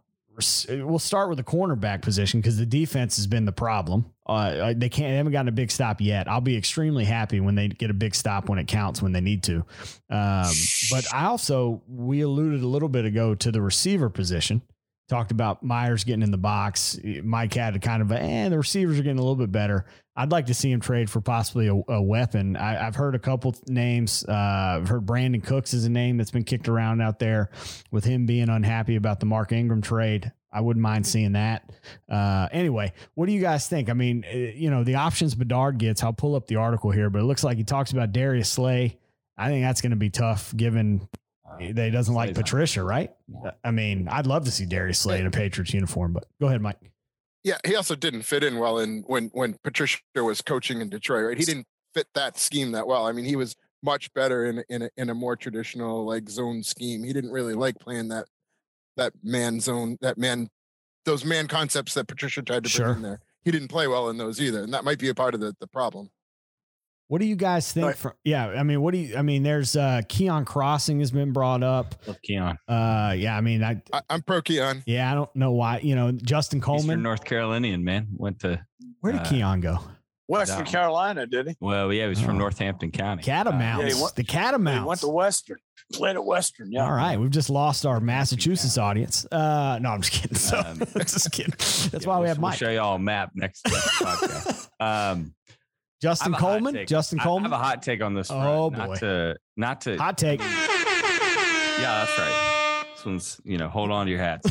we'll 0.69 0.99
start 0.99 1.29
with 1.29 1.39
the 1.39 1.45
cornerback 1.45 2.03
position 2.03 2.41
because 2.41 2.59
the 2.59 2.67
defense 2.67 3.17
has 3.17 3.27
been 3.27 3.45
the 3.45 3.53
problem. 3.53 4.12
Uh, 4.25 4.73
they 4.77 4.89
can't, 4.89 5.11
they 5.11 5.17
haven't 5.17 5.33
gotten 5.33 5.49
a 5.49 5.53
big 5.53 5.71
stop 5.71 6.01
yet. 6.01 6.29
I'll 6.29 6.41
be 6.41 6.57
extremely 6.57 7.05
happy 7.05 7.41
when 7.41 7.55
they 7.55 7.69
get 7.69 7.91
a 7.91 7.95
big 7.95 8.15
stop 8.15 8.49
when 8.49 8.59
it 8.59 8.69
counts 8.69 9.03
when 9.03 9.13
they 9.13 9.21
need 9.21 9.43
to. 9.45 9.65
Um, 10.11 10.53
but 10.91 11.05
I 11.13 11.25
also, 11.27 11.83
we 11.89 12.21
alluded 12.21 12.63
a 12.63 12.67
little 12.67 12.89
bit 12.89 13.05
ago 13.05 13.35
to 13.35 13.51
the 13.51 13.61
receiver 13.61 14.09
position. 14.09 14.63
Talked 15.09 15.33
about 15.33 15.63
Meyers 15.63 16.05
getting 16.05 16.23
in 16.23 16.31
the 16.31 16.39
box. 16.39 16.99
Mike 17.25 17.53
had 17.53 17.75
a 17.75 17.81
kind 17.81 18.01
of, 18.01 18.13
a, 18.13 18.23
eh, 18.23 18.49
the 18.49 18.57
receivers 18.57 18.99
are 18.99 19.03
getting 19.03 19.19
a 19.19 19.23
little 19.23 19.37
bit 19.37 19.51
better. 19.51 19.87
I'd 20.15 20.31
like 20.31 20.47
to 20.47 20.55
see 20.55 20.71
him 20.71 20.81
trade 20.81 21.11
for 21.11 21.21
possibly 21.21 21.67
a, 21.67 21.75
a 21.89 22.01
weapon. 22.01 22.57
I, 22.57 22.87
I've 22.87 22.95
heard 22.95 23.15
a 23.15 23.19
couple 23.19 23.55
names. 23.67 24.25
Uh, 24.27 24.79
I've 24.81 24.89
heard 24.89 25.05
Brandin 25.05 25.43
Cooks 25.43 25.75
is 25.75 25.85
a 25.85 25.91
name 25.91 26.17
that's 26.17 26.31
been 26.31 26.45
kicked 26.45 26.69
around 26.69 27.03
out 27.03 27.19
there 27.19 27.51
with 27.91 28.05
him 28.05 28.25
being 28.25 28.49
unhappy 28.49 28.97
about 28.97 29.21
the 29.21 29.27
Mark 29.27 29.53
Ingram 29.53 29.83
trade. 29.83 30.33
I 30.53 30.61
wouldn't 30.61 30.83
mind 30.83 31.07
seeing 31.07 31.33
that. 31.33 31.71
Uh, 32.09 32.49
anyway, 32.53 32.93
what 33.15 33.27
do 33.27 33.33
you 33.33 33.41
guys 33.41 33.69
think? 33.69 33.89
I 33.89 33.95
mean, 33.95 34.25
uh, 34.31 34.37
you 34.37 34.71
know, 34.71 34.85
the 34.85 34.97
options 34.97 35.35
Bedard 35.35 35.79
gets, 35.79 36.03
I'll 36.03 36.13
pull 36.13 36.35
up 36.35 36.47
the 36.47 36.57
article 36.57 36.91
here, 36.91 37.09
but 37.11 37.21
it 37.21 37.25
looks 37.25 37.43
like 37.43 37.57
he 37.57 37.65
talks 37.65 37.93
about 37.93 38.13
Darius 38.13 38.49
Slay. 38.49 38.99
I 39.39 39.49
think 39.49 39.65
that's 39.65 39.81
going 39.81 39.91
to 39.91 39.97
be 39.97 40.11
tough 40.11 40.55
given 40.57 41.09
that 41.59 41.85
he 41.85 41.91
doesn't 41.91 42.15
like 42.15 42.29
Slay's 42.29 42.37
not- 42.37 42.45
Patricia, 42.45 42.83
right? 42.85 43.13
I 43.65 43.71
mean, 43.71 44.09
I'd 44.09 44.27
love 44.27 44.45
to 44.45 44.51
see 44.51 44.67
Darius 44.67 44.99
Slay 44.99 45.21
in 45.21 45.27
a 45.27 45.31
Patriots 45.31 45.73
uniform, 45.73 46.13
but 46.13 46.27
go 46.41 46.49
ahead, 46.49 46.61
Mike. 46.61 46.79
Yeah, 47.45 47.59
he 47.65 47.75
also 47.75 47.97
didn't 47.97 48.23
fit 48.23 48.45
in 48.45 48.59
well 48.59 48.79
in 48.79 49.03
when 49.09 49.29
when 49.33 49.57
Patricia 49.65 49.99
was 50.15 50.43
coaching 50.43 50.81
in 50.81 50.89
Detroit, 50.91 51.25
right? 51.27 51.37
He 51.39 51.45
didn't 51.45 51.67
fit 51.93 52.07
that 52.15 52.39
scheme 52.39 52.71
that 52.73 52.87
well. 52.87 53.05
I 53.07 53.11
mean, 53.13 53.25
he 53.25 53.35
was 53.35 53.57
much 53.83 54.13
better 54.15 54.45
in 54.45 54.63
in 54.69 54.83
a, 54.83 54.91
in 54.97 55.11
a 55.11 55.15
more 55.15 55.35
traditional 55.35 56.07
like 56.07 56.29
zone 56.29 56.63
scheme. 56.63 57.03
He 57.03 57.13
didn't 57.13 57.33
really 57.33 57.55
like 57.55 57.81
playing 57.81 58.09
that 58.09 58.27
that 58.97 59.13
man 59.23 59.61
zone, 59.61 59.97
that 60.01 60.19
man 60.19 60.49
those 61.05 61.25
man 61.25 61.49
concepts 61.49 61.95
that 61.95 62.07
Patricia 62.07 62.43
tried 62.43 62.63
to 62.65 62.71
Sure. 62.71 62.87
bring 62.87 62.97
in 62.99 63.03
there. 63.03 63.21
He 63.45 63.51
didn't 63.51 63.69
play 63.69 63.89
well 63.89 64.09
in 64.09 64.19
those 64.19 64.41
either, 64.41 64.63
and 64.63 64.73
that 64.73 64.85
might 64.85 64.99
be 64.99 65.09
a 65.09 65.15
part 65.15 65.35
of 65.35 65.41
the 65.41 65.55
the 65.61 65.67
problem. 65.67 66.11
What 67.09 67.21
do 67.21 67.27
you 67.27 67.37
guys 67.37 67.71
think? 67.73 67.87
Right. 67.89 67.97
From, 67.97 68.13
yeah, 68.25 68.47
I 68.47 68.63
mean, 68.63 68.81
what 68.81 68.93
do 68.93 68.99
you? 68.99 69.17
I 69.17 69.23
mean, 69.23 69.43
there's 69.43 69.77
uh, 69.77 70.01
Keion 70.09 70.45
Crossen 70.47 70.99
has 71.01 71.11
been 71.11 71.33
brought 71.33 71.63
up. 71.63 71.95
Love 72.07 72.17
Keion. 72.27 72.57
Uh, 72.67 73.13
yeah, 73.13 73.37
I 73.37 73.41
mean, 73.43 73.63
I 73.63 73.83
I, 73.93 74.01
I'm 74.09 74.23
pro 74.23 74.41
Keion. 74.41 74.83
yeah, 74.87 75.11
I 75.11 75.15
don't 75.15 75.35
know 75.37 75.53
why. 75.53 75.81
You 75.81 75.95
know, 75.95 76.13
Justin 76.13 76.59
Eastern 76.59 76.61
Coleman. 76.61 77.03
North 77.03 77.25
Carolinian 77.25 77.85
man 77.85 78.07
went 78.15 78.41
to 78.41 78.65
Where 79.01 79.13
did 79.13 79.23
uh, 79.23 79.25
Keion 79.27 79.61
go? 79.61 79.79
Western 80.29 80.65
Carolina, 80.65 81.27
did 81.27 81.49
he? 81.49 81.57
well, 81.61 81.93
yeah, 81.93 82.05
he 82.05 82.09
was 82.09 82.23
Oh. 82.23 82.27
from 82.27 82.39
Northampton 82.39 82.91
County. 82.91 83.23
Catamounts. 83.23 83.85
Yeah, 83.85 83.95
he 83.95 84.03
went- 84.03 84.15
the 84.15 84.23
He 84.23 84.27
Catamounts. 84.27 84.87
went 84.87 85.01
to 85.01 85.09
Western. 85.09 85.59
Played 85.93 86.17
at 86.17 86.25
Western. 86.25 86.73
Yeah. 86.73 86.85
All 86.87 86.93
right, 86.93 87.19
we've 87.21 87.31
just 87.31 87.51
lost 87.51 87.85
our 87.85 88.01
Massachusetts 88.01 88.79
audience. 88.79 89.27
Uh, 89.31 89.79
no, 89.83 89.91
I'm 89.91 90.01
just 90.01 90.13
kidding. 90.13 90.37
So, 90.39 90.59
Um, 90.59 90.79
just 90.97 91.31
kidding. 91.33 91.53
That's 91.59 91.93
Yeah, 91.93 91.99
why 92.09 92.17
we 92.17 92.21
we'll- 92.21 92.29
have 92.29 92.39
we'll 92.39 92.53
show 92.53 92.71
you 92.71 92.81
all 92.81 92.95
a 92.97 92.99
map 92.99 93.33
next, 93.35 93.67
next 93.67 93.89
podcast. 94.01 94.69
Um, 94.81 95.35
Justin 96.01 96.33
have 96.33 96.43
a 96.43 96.45
hot 96.45 96.51
Coleman. 96.61 96.87
Justin 96.87 97.21
I- 97.21 97.23
Coleman. 97.25 97.53
I 97.53 97.57
have 97.57 97.63
a 97.65 97.69
hot 97.69 97.83
take 97.83 98.03
on 98.03 98.15
this. 98.15 98.29
Front. 98.29 98.43
Oh, 98.49 98.69
Not 98.71 98.87
boy. 98.89 98.97
to 98.97 99.37
not 99.57 99.81
to. 99.83 99.97
Hot 99.99 100.17
take. 100.19 100.41
Yeah, 100.41 102.05
that's 102.05 102.19
right. 102.19 102.85
This 102.95 103.05
one's 103.05 103.41
you 103.45 103.59
know 103.59 103.69
hold 103.69 103.91
on 103.91 104.07
to 104.07 104.11
your 104.11 104.21
hats. 104.21 104.49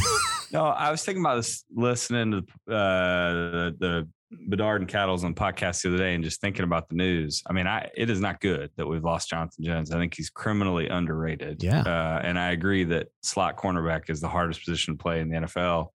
no, 0.54 0.66
I 0.66 0.92
was 0.92 1.04
thinking 1.04 1.22
about 1.24 1.36
this 1.38 1.64
listening 1.74 2.32
to 2.32 2.38
uh, 2.74 3.32
the, 3.34 3.76
the 3.80 4.08
Bedard 4.48 4.82
and 4.82 4.90
Cattles 4.90 5.24
on 5.24 5.34
podcast 5.34 5.82
the 5.82 5.90
other 5.90 5.98
day 5.98 6.16
and 6.16 6.24
just 6.24 6.42
thinking 6.42 6.64
about 6.64 6.90
the 6.90 6.96
news. 6.96 7.44
I 7.48 7.54
mean, 7.54 7.68
I 7.68 7.90
it 7.96 8.10
is 8.10 8.20
not 8.20 8.40
good 8.40 8.72
that 8.78 8.88
we've 8.88 9.04
lost 9.04 9.30
Jonathan 9.30 9.64
Jones. 9.64 9.92
I 9.92 9.98
think 9.98 10.14
he's 10.16 10.30
criminally 10.30 10.88
underrated. 10.88 11.64
Yeah. 11.64 11.82
uh, 11.82 12.22
and 12.24 12.40
I 12.40 12.52
agree 12.52 12.84
that 12.86 13.08
slot 13.22 13.58
cornerback 13.58 14.10
is 14.10 14.22
the 14.22 14.30
hardest 14.30 14.66
position 14.66 14.98
to 14.98 15.02
play 15.02 15.20
in 15.20 15.30
the 15.30 15.40
NFL. 15.40 15.88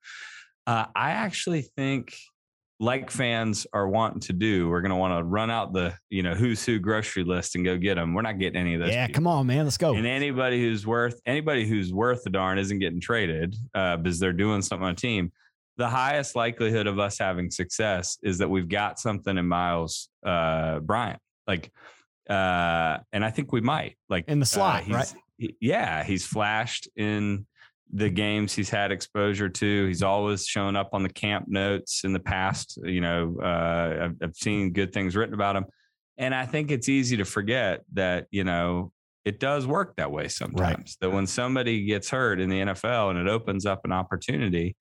Uh, 0.66 0.86
I 0.94 1.12
actually 1.12 1.62
think 1.62 2.16
like 2.78 3.10
fans 3.10 3.66
are 3.72 3.88
wanting 3.88 4.20
to 4.20 4.32
do. 4.32 4.68
We're 4.68 4.82
going 4.82 4.90
to 4.90 4.96
want 4.96 5.18
to 5.18 5.24
run 5.24 5.50
out 5.50 5.72
the, 5.72 5.94
you 6.10 6.22
know, 6.22 6.34
who's 6.34 6.64
who 6.64 6.78
grocery 6.78 7.24
list 7.24 7.54
and 7.54 7.64
go 7.64 7.78
get 7.78 7.94
them. 7.94 8.12
We're 8.12 8.22
not 8.22 8.38
getting 8.38 8.60
any 8.60 8.74
of 8.74 8.80
those. 8.80 8.90
Yeah, 8.90 9.06
people. 9.06 9.20
come 9.20 9.26
on, 9.28 9.46
man. 9.46 9.64
Let's 9.64 9.78
go. 9.78 9.94
And 9.94 10.06
anybody 10.06 10.60
who's 10.60 10.86
worth 10.86 11.20
anybody 11.24 11.66
who's 11.66 11.92
worth 11.92 12.22
the 12.24 12.30
darn 12.30 12.58
isn't 12.58 12.78
getting 12.78 13.00
traded 13.00 13.56
uh, 13.74 13.96
because 13.96 14.18
they're 14.18 14.32
doing 14.32 14.60
something 14.60 14.84
on 14.84 14.92
a 14.92 14.96
team. 14.96 15.32
The 15.78 15.88
highest 15.88 16.34
likelihood 16.36 16.86
of 16.86 16.98
us 16.98 17.18
having 17.18 17.50
success 17.50 18.18
is 18.22 18.38
that 18.38 18.48
we've 18.48 18.68
got 18.68 18.98
something 18.98 19.36
in 19.36 19.46
Miles 19.46 20.08
uh, 20.24 20.78
Bryant. 20.80 21.18
Like, 21.46 21.70
uh, 22.28 22.98
and 23.12 23.24
I 23.24 23.30
think 23.30 23.52
we 23.52 23.60
might. 23.60 23.96
Like 24.08 24.24
In 24.28 24.40
the 24.40 24.44
uh, 24.44 24.46
slot, 24.46 24.82
he's- 24.84 24.96
right? 25.14 25.22
he- 25.38 25.56
yeah, 25.60 26.02
he's 26.02 26.26
flashed 26.26 26.88
in 26.96 27.46
the 27.92 28.08
games 28.08 28.52
he's 28.52 28.70
had 28.70 28.90
exposure 28.90 29.48
to. 29.48 29.86
He's 29.86 30.02
always 30.02 30.46
shown 30.46 30.74
up 30.76 30.90
on 30.92 31.02
the 31.02 31.08
camp 31.08 31.46
notes 31.46 32.02
in 32.04 32.12
the 32.12 32.18
past. 32.18 32.78
You 32.82 33.00
know, 33.00 33.36
uh, 33.40 34.04
I've, 34.06 34.16
I've 34.22 34.34
seen 34.36 34.72
good 34.72 34.92
things 34.92 35.14
written 35.14 35.34
about 35.34 35.54
him, 35.56 35.66
and 36.18 36.34
I 36.34 36.46
think 36.46 36.70
it's 36.72 36.88
easy 36.88 37.16
to 37.18 37.24
forget 37.24 37.82
that 37.92 38.26
you 38.32 38.42
know 38.42 38.90
it 39.24 39.38
does 39.38 39.66
work 39.68 39.94
that 39.96 40.10
way 40.10 40.26
sometimes. 40.28 40.96
That 41.00 41.10
when 41.10 41.26
somebody 41.28 41.84
gets 41.84 42.10
hurt 42.10 42.40
in 42.40 42.48
the 42.48 42.60
NFL 42.60 43.10
and 43.10 43.18
it 43.20 43.28
opens 43.28 43.66
up 43.66 43.82
an 43.84 43.92
opportunity, 43.92 44.74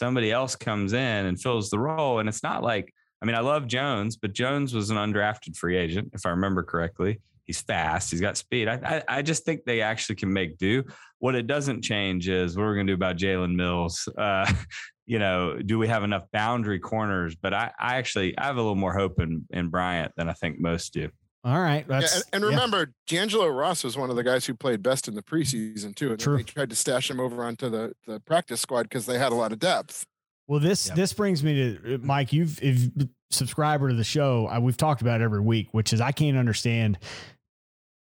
somebody 0.00 0.32
else 0.32 0.56
comes 0.56 0.94
in 0.94 1.26
and 1.26 1.40
fills 1.40 1.70
the 1.70 1.78
role, 1.78 2.18
and 2.18 2.28
it's 2.28 2.42
not 2.42 2.64
like. 2.64 2.92
I 3.22 3.26
mean, 3.26 3.36
I 3.36 3.40
love 3.40 3.66
Jones, 3.66 4.16
but 4.16 4.32
Jones 4.32 4.72
was 4.72 4.88
an 4.88 4.96
undrafted 4.96 5.54
free 5.54 5.76
agent, 5.76 6.12
if 6.14 6.24
I 6.24 6.30
remember 6.30 6.62
correctly. 6.62 7.20
He's 7.44 7.60
fast. 7.60 8.10
He's 8.10 8.20
got 8.22 8.38
speed. 8.38 8.66
I, 8.66 8.76
I, 8.82 9.18
I 9.18 9.22
just 9.22 9.44
think 9.44 9.66
they 9.66 9.82
actually 9.82 10.14
can 10.14 10.32
make 10.32 10.56
do. 10.56 10.84
What 11.18 11.34
it 11.34 11.46
doesn't 11.46 11.82
change 11.82 12.30
is 12.30 12.56
what 12.56 12.62
we're 12.62 12.76
going 12.76 12.86
to 12.86 12.92
do 12.92 12.94
about 12.94 13.18
Jalen 13.18 13.54
Mills. 13.54 14.08
Uh, 14.16 14.50
you 15.06 15.18
know, 15.18 15.58
do 15.58 15.78
we 15.78 15.86
have 15.88 16.02
enough 16.02 16.22
boundary 16.32 16.78
corners? 16.78 17.34
But 17.34 17.52
I, 17.52 17.70
I 17.78 17.96
actually 17.98 18.38
I 18.38 18.46
have 18.46 18.56
a 18.56 18.62
little 18.62 18.74
more 18.74 18.94
hope 18.94 19.20
in 19.20 19.44
in 19.50 19.68
Bryant 19.68 20.12
than 20.16 20.30
I 20.30 20.32
think 20.32 20.58
most 20.58 20.94
do. 20.94 21.10
All 21.42 21.58
right. 21.58 21.86
Yeah, 21.88 22.00
That's, 22.00 22.14
and, 22.16 22.24
and 22.34 22.44
yeah. 22.44 22.50
remember, 22.50 22.92
D'Angelo 23.06 23.48
Ross 23.48 23.82
was 23.82 23.96
one 23.96 24.10
of 24.10 24.16
the 24.16 24.22
guys 24.22 24.44
who 24.44 24.54
played 24.54 24.82
best 24.82 25.08
in 25.08 25.14
the 25.14 25.22
preseason 25.22 25.94
too. 25.94 26.10
And 26.10 26.18
then 26.18 26.24
True. 26.24 26.36
they 26.36 26.42
tried 26.42 26.70
to 26.70 26.76
stash 26.76 27.10
him 27.10 27.18
over 27.18 27.42
onto 27.42 27.70
the, 27.70 27.94
the 28.06 28.20
practice 28.20 28.60
squad 28.60 28.82
because 28.84 29.06
they 29.06 29.18
had 29.18 29.32
a 29.32 29.34
lot 29.34 29.52
of 29.52 29.58
depth. 29.58 30.04
Well, 30.48 30.60
this 30.60 30.88
Yep. 30.88 30.96
this 30.96 31.12
brings 31.12 31.42
me 31.44 31.54
to 31.54 31.94
uh, 31.94 31.98
Mike. 32.02 32.32
You've 32.32 32.60
if 32.62 32.88
subscriber 33.30 33.88
to 33.88 33.94
the 33.94 34.04
show. 34.04 34.46
I, 34.48 34.58
we've 34.58 34.76
talked 34.76 35.00
about 35.00 35.20
it 35.20 35.24
every 35.24 35.40
week, 35.40 35.68
which 35.72 35.92
is 35.92 36.00
I 36.00 36.12
can't 36.12 36.36
understand. 36.36 36.98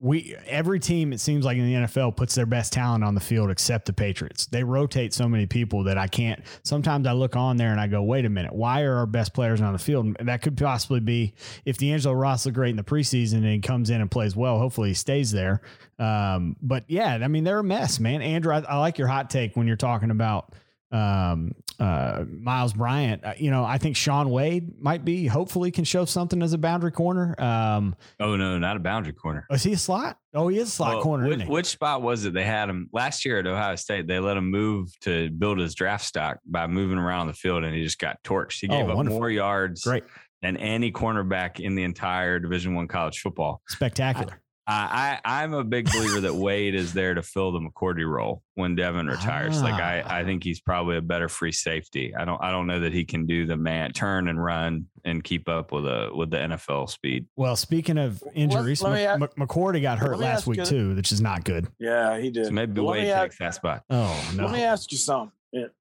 We 0.00 0.36
every 0.46 0.78
team 0.78 1.12
it 1.12 1.18
seems 1.18 1.44
like 1.44 1.58
in 1.58 1.66
the 1.66 1.74
NFL 1.86 2.16
puts 2.16 2.34
their 2.36 2.46
best 2.46 2.72
talent 2.72 3.02
on 3.02 3.14
the 3.16 3.20
field 3.20 3.50
except 3.50 3.86
the 3.86 3.92
Patriots. 3.92 4.46
They 4.46 4.62
rotate 4.62 5.12
so 5.12 5.28
many 5.28 5.46
people 5.46 5.84
that 5.84 5.98
I 5.98 6.06
can't. 6.06 6.40
Sometimes 6.62 7.06
I 7.06 7.12
look 7.12 7.34
on 7.34 7.56
there 7.56 7.72
and 7.72 7.80
I 7.80 7.88
go, 7.88 8.02
wait 8.02 8.24
a 8.24 8.28
minute, 8.28 8.52
why 8.52 8.82
are 8.82 8.96
our 8.96 9.06
best 9.06 9.34
players 9.34 9.60
on 9.60 9.72
the 9.72 9.78
field? 9.78 10.14
And 10.18 10.28
that 10.28 10.40
could 10.42 10.56
possibly 10.56 11.00
be 11.00 11.34
if 11.64 11.78
D'Angelo 11.78 12.14
Ross 12.14 12.46
looked 12.46 12.54
great 12.54 12.70
in 12.70 12.76
the 12.76 12.84
preseason 12.84 13.38
and 13.38 13.46
he 13.46 13.58
comes 13.58 13.90
in 13.90 14.00
and 14.00 14.08
plays 14.10 14.36
well. 14.36 14.58
Hopefully 14.58 14.90
he 14.90 14.94
stays 14.94 15.32
there. 15.32 15.62
Um, 15.98 16.54
but 16.62 16.84
yeah, 16.86 17.18
I 17.20 17.26
mean 17.26 17.42
they're 17.42 17.58
a 17.58 17.64
mess, 17.64 17.98
man. 17.98 18.22
Andrew, 18.22 18.54
I, 18.54 18.58
I 18.60 18.78
like 18.78 18.98
your 18.98 19.08
hot 19.08 19.30
take 19.30 19.56
when 19.56 19.66
you're 19.66 19.76
talking 19.76 20.12
about 20.12 20.52
um, 20.90 21.52
uh, 21.78 22.24
Miles 22.28 22.72
Bryant. 22.72 23.24
Uh, 23.24 23.34
you 23.38 23.50
know, 23.50 23.64
I 23.64 23.78
think 23.78 23.96
Shaun 23.96 24.30
Wade 24.30 24.80
might 24.80 25.04
be, 25.04 25.26
hopefully, 25.26 25.70
can 25.70 25.84
show 25.84 26.04
something 26.04 26.42
as 26.42 26.52
a 26.52 26.58
boundary 26.58 26.90
corner. 26.92 27.34
Um, 27.38 27.94
Oh 28.18 28.36
no, 28.36 28.58
not 28.58 28.76
a 28.76 28.80
boundary 28.80 29.12
corner. 29.12 29.46
is 29.50 29.62
he 29.62 29.72
a 29.74 29.76
slot? 29.78 30.16
Oh, 30.34 30.48
he 30.48 30.58
is 30.58 30.68
a 30.68 30.70
slot 30.72 30.94
Well, 30.94 31.02
corner. 31.02 31.24
Which, 31.24 31.36
isn't 31.36 31.46
he? 31.46 31.52
which 31.52 31.66
spot 31.66 32.02
was 32.02 32.24
it? 32.24 32.32
They 32.34 32.44
had 32.44 32.68
him 32.68 32.88
last 32.92 33.24
year 33.24 33.38
at 33.38 33.46
Ohio 33.46 33.76
State. 33.76 34.06
They 34.06 34.18
let 34.18 34.36
him 34.36 34.50
move 34.50 34.90
to 35.02 35.30
build 35.30 35.58
his 35.58 35.74
draft 35.74 36.04
stock 36.04 36.38
by 36.46 36.66
moving 36.66 36.98
around 36.98 37.26
the 37.28 37.32
field, 37.34 37.64
and 37.64 37.74
he 37.74 37.82
just 37.84 37.98
got 37.98 38.22
torched. 38.24 38.60
He 38.60 38.68
Oh, 38.68 38.76
gave 38.78 38.88
up 38.90 38.96
wonderful. 38.96 39.18
more 39.20 39.30
yards 39.30 39.82
Great, 39.84 40.04
than 40.42 40.56
any 40.56 40.90
cornerback 40.92 41.60
in 41.60 41.74
the 41.74 41.82
entire 41.84 42.38
Division 42.38 42.74
One 42.74 42.88
college 42.88 43.20
football. 43.20 43.60
spectacular. 43.68 44.32
I, 44.34 44.36
I 44.70 45.18
I'm 45.24 45.54
a 45.54 45.64
big 45.64 45.90
believer 45.90 46.20
that 46.20 46.34
Wade 46.34 46.74
is 46.74 46.92
there 46.92 47.14
to 47.14 47.22
fill 47.22 47.52
the 47.52 47.58
McCourty 47.60 48.06
role 48.06 48.42
when 48.54 48.74
Devin 48.76 49.06
retires. 49.06 49.62
Like 49.62 49.74
I, 49.80 50.02
Ah. 50.02 50.16
I 50.16 50.24
think 50.24 50.44
he's 50.44 50.60
probably 50.60 50.98
a 50.98 51.00
better 51.02 51.28
free 51.28 51.52
safety. 51.52 52.14
I 52.14 52.24
don't 52.26 52.42
I 52.42 52.50
don't 52.50 52.66
know 52.66 52.80
that 52.80 52.92
he 52.92 53.04
can 53.04 53.24
do 53.26 53.46
the 53.46 53.56
man 53.56 53.92
turn 53.92 54.28
and 54.28 54.42
run 54.42 54.86
and 55.04 55.24
keep 55.24 55.48
up 55.48 55.72
with 55.72 55.86
a 55.86 56.10
with 56.14 56.30
the 56.30 56.36
NFL 56.36 56.90
speed. 56.90 57.26
well, 57.36 57.56
speaking 57.56 57.96
of 57.98 58.22
injuries, 58.34 58.82
let 58.82 58.90
me 58.92 58.98
Mc- 58.98 59.08
ask- 59.08 59.38
Mc- 59.38 59.48
McCourty 59.48 59.80
got 59.80 59.98
hurt 59.98 60.18
last 60.18 60.46
week 60.46 60.58
you- 60.58 60.64
too, 60.66 60.94
which 60.96 61.12
is 61.12 61.20
not 61.22 61.44
good. 61.44 61.66
Yeah, 61.78 62.18
he 62.18 62.30
did. 62.30 62.46
So 62.46 62.52
maybe 62.52 62.72
But 62.74 62.82
let 62.82 62.90
Wade 62.92 63.02
me 63.04 63.10
ask- 63.10 63.22
takes 63.24 63.38
that 63.38 63.54
spot. 63.54 63.84
Oh 63.88 64.32
no. 64.36 64.44
Let 64.44 64.52
me 64.52 64.62
ask 64.62 64.92
you 64.92 64.98
something. 64.98 65.32
It- 65.52 65.72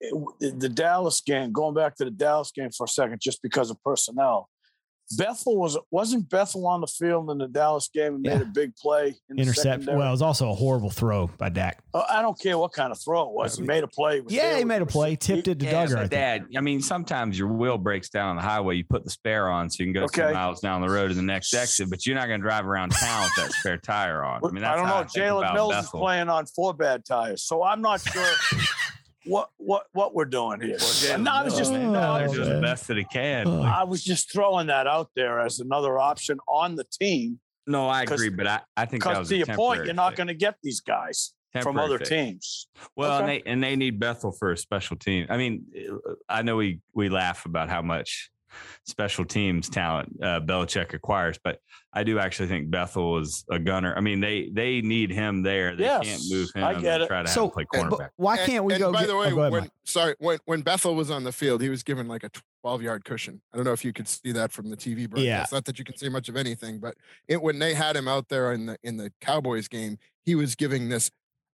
it- 0.00 0.60
the 0.60 0.68
Dallas 0.68 1.20
game, 1.20 1.52
going 1.52 1.74
back 1.74 1.94
to 1.96 2.04
the 2.04 2.10
Dallas 2.10 2.52
game 2.52 2.70
for 2.70 2.84
a 2.84 2.88
second, 2.88 3.20
just 3.20 3.40
because 3.42 3.70
of 3.70 3.82
personnel. 3.82 4.48
Bethel 5.16 5.56
was 5.56 5.76
wasn't 5.90 6.28
Bethel 6.28 6.66
on 6.66 6.80
the 6.80 6.86
field 6.86 7.30
in 7.30 7.38
the 7.38 7.48
Dallas 7.48 7.88
game 7.92 8.14
and 8.16 8.24
Yeah. 8.24 8.34
made 8.38 8.42
a 8.42 8.46
big 8.46 8.76
play 8.76 9.14
in 9.28 9.38
Intercept. 9.38 9.62
secondary? 9.62 9.98
Well, 9.98 10.08
it 10.08 10.12
was 10.12 10.22
also 10.22 10.50
a 10.50 10.54
horrible 10.54 10.90
throw 10.90 11.28
by 11.38 11.48
Dak. 11.48 11.82
Uh, 11.92 12.04
I 12.08 12.22
don't 12.22 12.38
care 12.38 12.56
what 12.56 12.72
kind 12.72 12.92
of 12.92 13.00
throw 13.00 13.22
it 13.28 13.32
was. 13.32 13.56
He 13.58 13.64
made 13.64 13.82
a 13.82 13.88
play. 13.88 14.20
Was 14.20 14.32
Yeah, 14.32 14.56
he 14.58 14.64
made 14.64 14.82
a 14.82 14.86
play, 14.86 15.10
receiver. 15.16 15.36
tipped 15.42 15.48
it 15.48 15.58
to 15.60 15.64
Yeah, 15.66 15.86
Dugger. 15.86 15.96
I. 15.98 16.06
Dad, 16.06 16.46
I 16.56 16.60
mean, 16.60 16.80
sometimes 16.80 17.38
your 17.38 17.48
wheel 17.48 17.76
breaks 17.76 18.08
down 18.08 18.30
on 18.30 18.36
the 18.36 18.42
highway. 18.42 18.76
You 18.76 18.84
put 18.84 19.02
the 19.04 19.10
spare 19.10 19.48
on 19.48 19.68
so 19.68 19.82
you 19.82 19.86
can 19.86 19.94
go 19.94 20.04
Okay. 20.04 20.28
two 20.28 20.32
miles 20.34 20.60
down 20.60 20.80
the 20.80 20.88
road 20.88 21.08
to 21.08 21.14
the 21.14 21.22
next 21.22 21.52
exit, 21.54 21.90
but 21.90 22.06
you're 22.06 22.14
not 22.16 22.28
going 22.28 22.40
to 22.40 22.44
drive 22.46 22.66
around 22.66 22.90
town 22.90 23.24
with 23.24 23.34
that 23.36 23.52
spare 23.52 23.78
tire 23.78 24.22
on. 24.22 24.40
I 24.44 24.50
mean, 24.50 24.62
that's 24.62 24.74
I 24.74 24.76
don't 24.76 24.86
know. 24.86 24.94
I 24.94 25.04
Jalen 25.04 25.38
about 25.40 25.54
Mills 25.54 25.74
is 25.84 25.90
playing 25.90 26.28
on 26.28 26.46
four 26.46 26.72
bad 26.72 27.04
tires, 27.04 27.42
so 27.42 27.62
I'm 27.64 27.80
not 27.80 28.00
sure 28.00 28.24
what 29.26 29.50
what 29.58 29.86
what 29.92 30.14
we're 30.14 30.24
doing 30.24 30.60
here. 30.60 30.76
Well, 30.78 30.88
Jalen 30.88 31.22
no, 31.22 31.30
I 31.32 31.42
was 31.42 31.56
just 31.56 31.72
man, 31.72 31.88
Oh, 31.88 31.92
they're 31.92 32.00
I 32.02 32.22
was 32.22 32.32
doing 32.32 32.44
just 32.46 32.54
the 32.56 32.60
best 32.62 32.88
that 32.88 32.96
he 32.96 33.04
can. 33.04 33.46
Oh. 33.48 33.62
I 33.62 33.84
was 33.84 34.02
just 34.02 34.32
throwing 34.32 34.68
that 34.68 34.86
out 34.86 35.10
there 35.14 35.40
as 35.40 35.60
another 35.60 35.98
option 35.98 36.38
on 36.48 36.76
the 36.76 36.84
team. 36.84 37.38
no, 37.66 37.86
I 37.88 38.02
agree, 38.02 38.30
but 38.30 38.46
I, 38.46 38.60
I 38.76 38.86
think 38.86 39.04
that 39.04 39.10
Because 39.10 39.28
to 39.28 39.36
your 39.36 39.46
point, 39.46 39.84
you're 39.84 39.94
not 39.94 40.16
going 40.16 40.28
to 40.28 40.34
get 40.34 40.56
these 40.62 40.80
guys 40.80 41.32
from 41.62 41.78
other 41.78 41.98
fix. 41.98 42.08
teams. 42.08 42.68
Well, 42.96 43.18
and 43.20 43.28
they 43.28 43.42
and 43.44 43.62
they 43.62 43.76
need 43.76 43.98
Bethel 44.00 44.32
for 44.32 44.52
a 44.52 44.56
special 44.56 44.96
team. 44.96 45.26
I 45.28 45.36
mean, 45.36 45.66
I 46.28 46.42
know 46.42 46.56
we 46.56 46.80
we 46.94 47.08
laugh 47.08 47.44
about 47.44 47.68
how 47.68 47.82
much 47.82 48.30
special 48.86 49.24
teams 49.24 49.68
talent 49.68 50.16
uh, 50.22 50.40
Belichick 50.40 50.94
acquires, 50.94 51.38
but 51.42 51.58
I 51.92 52.04
do 52.04 52.18
actually 52.18 52.48
think 52.48 52.70
Bethel 52.70 53.18
is 53.18 53.44
a 53.50 53.58
gunner. 53.58 53.94
I 53.96 54.00
mean, 54.00 54.20
they 54.20 54.48
they 54.52 54.80
need 54.80 55.10
him 55.10 55.42
there. 55.42 55.74
They 55.76 55.84
can't 55.84 56.22
move 56.30 56.48
him 56.54 56.64
I 56.64 56.74
get 56.80 57.00
it. 57.00 57.08
try 57.08 57.22
to 57.22 57.28
So, 57.28 57.42
have 57.42 57.48
him 57.48 57.52
play 57.52 57.64
cornerback. 57.80 58.10
why 58.16 58.36
can't 58.38 58.64
we 58.64 58.74
and 58.74 58.80
go? 58.80 58.92
By 58.92 59.00
get- 59.00 59.08
the 59.08 59.16
way, 59.16 59.32
oh, 59.32 59.38
ahead, 59.40 59.52
when 59.52 59.70
sorry, 59.84 60.14
when 60.18 60.38
when 60.44 60.60
Bethel 60.62 60.94
was 60.94 61.10
on 61.10 61.24
the 61.24 61.32
field, 61.32 61.60
he 61.62 61.68
was 61.68 61.82
given 61.82 62.06
like 62.08 62.22
a 62.24 62.30
12 62.62 62.82
yard 62.82 63.04
cushion. 63.04 63.40
I 63.52 63.56
don't 63.56 63.64
know 63.64 63.72
if 63.72 63.84
you 63.84 63.92
could 63.92 64.06
see 64.06 64.32
that 64.32 64.52
from 64.52 64.70
the 64.70 64.76
TV 64.76 65.08
broadcast. 65.08 65.24
Yeah. 65.24 65.46
Not 65.50 65.64
that 65.64 65.78
you 65.78 65.84
can 65.84 65.96
see 65.96 66.08
much 66.08 66.28
of 66.28 66.36
anything, 66.36 66.78
but 66.78 66.94
it 67.26 67.42
when 67.42 67.58
they 67.58 67.74
had 67.74 67.96
him 67.96 68.06
out 68.06 68.28
there 68.28 68.52
in 68.52 68.66
the 68.66 68.76
in 68.82 68.96
the 68.96 69.12
Cowboys 69.20 69.66
game, 69.68 69.98
he 70.24 70.34
was 70.34 70.54
giving 70.54 70.88
this. 70.88 71.10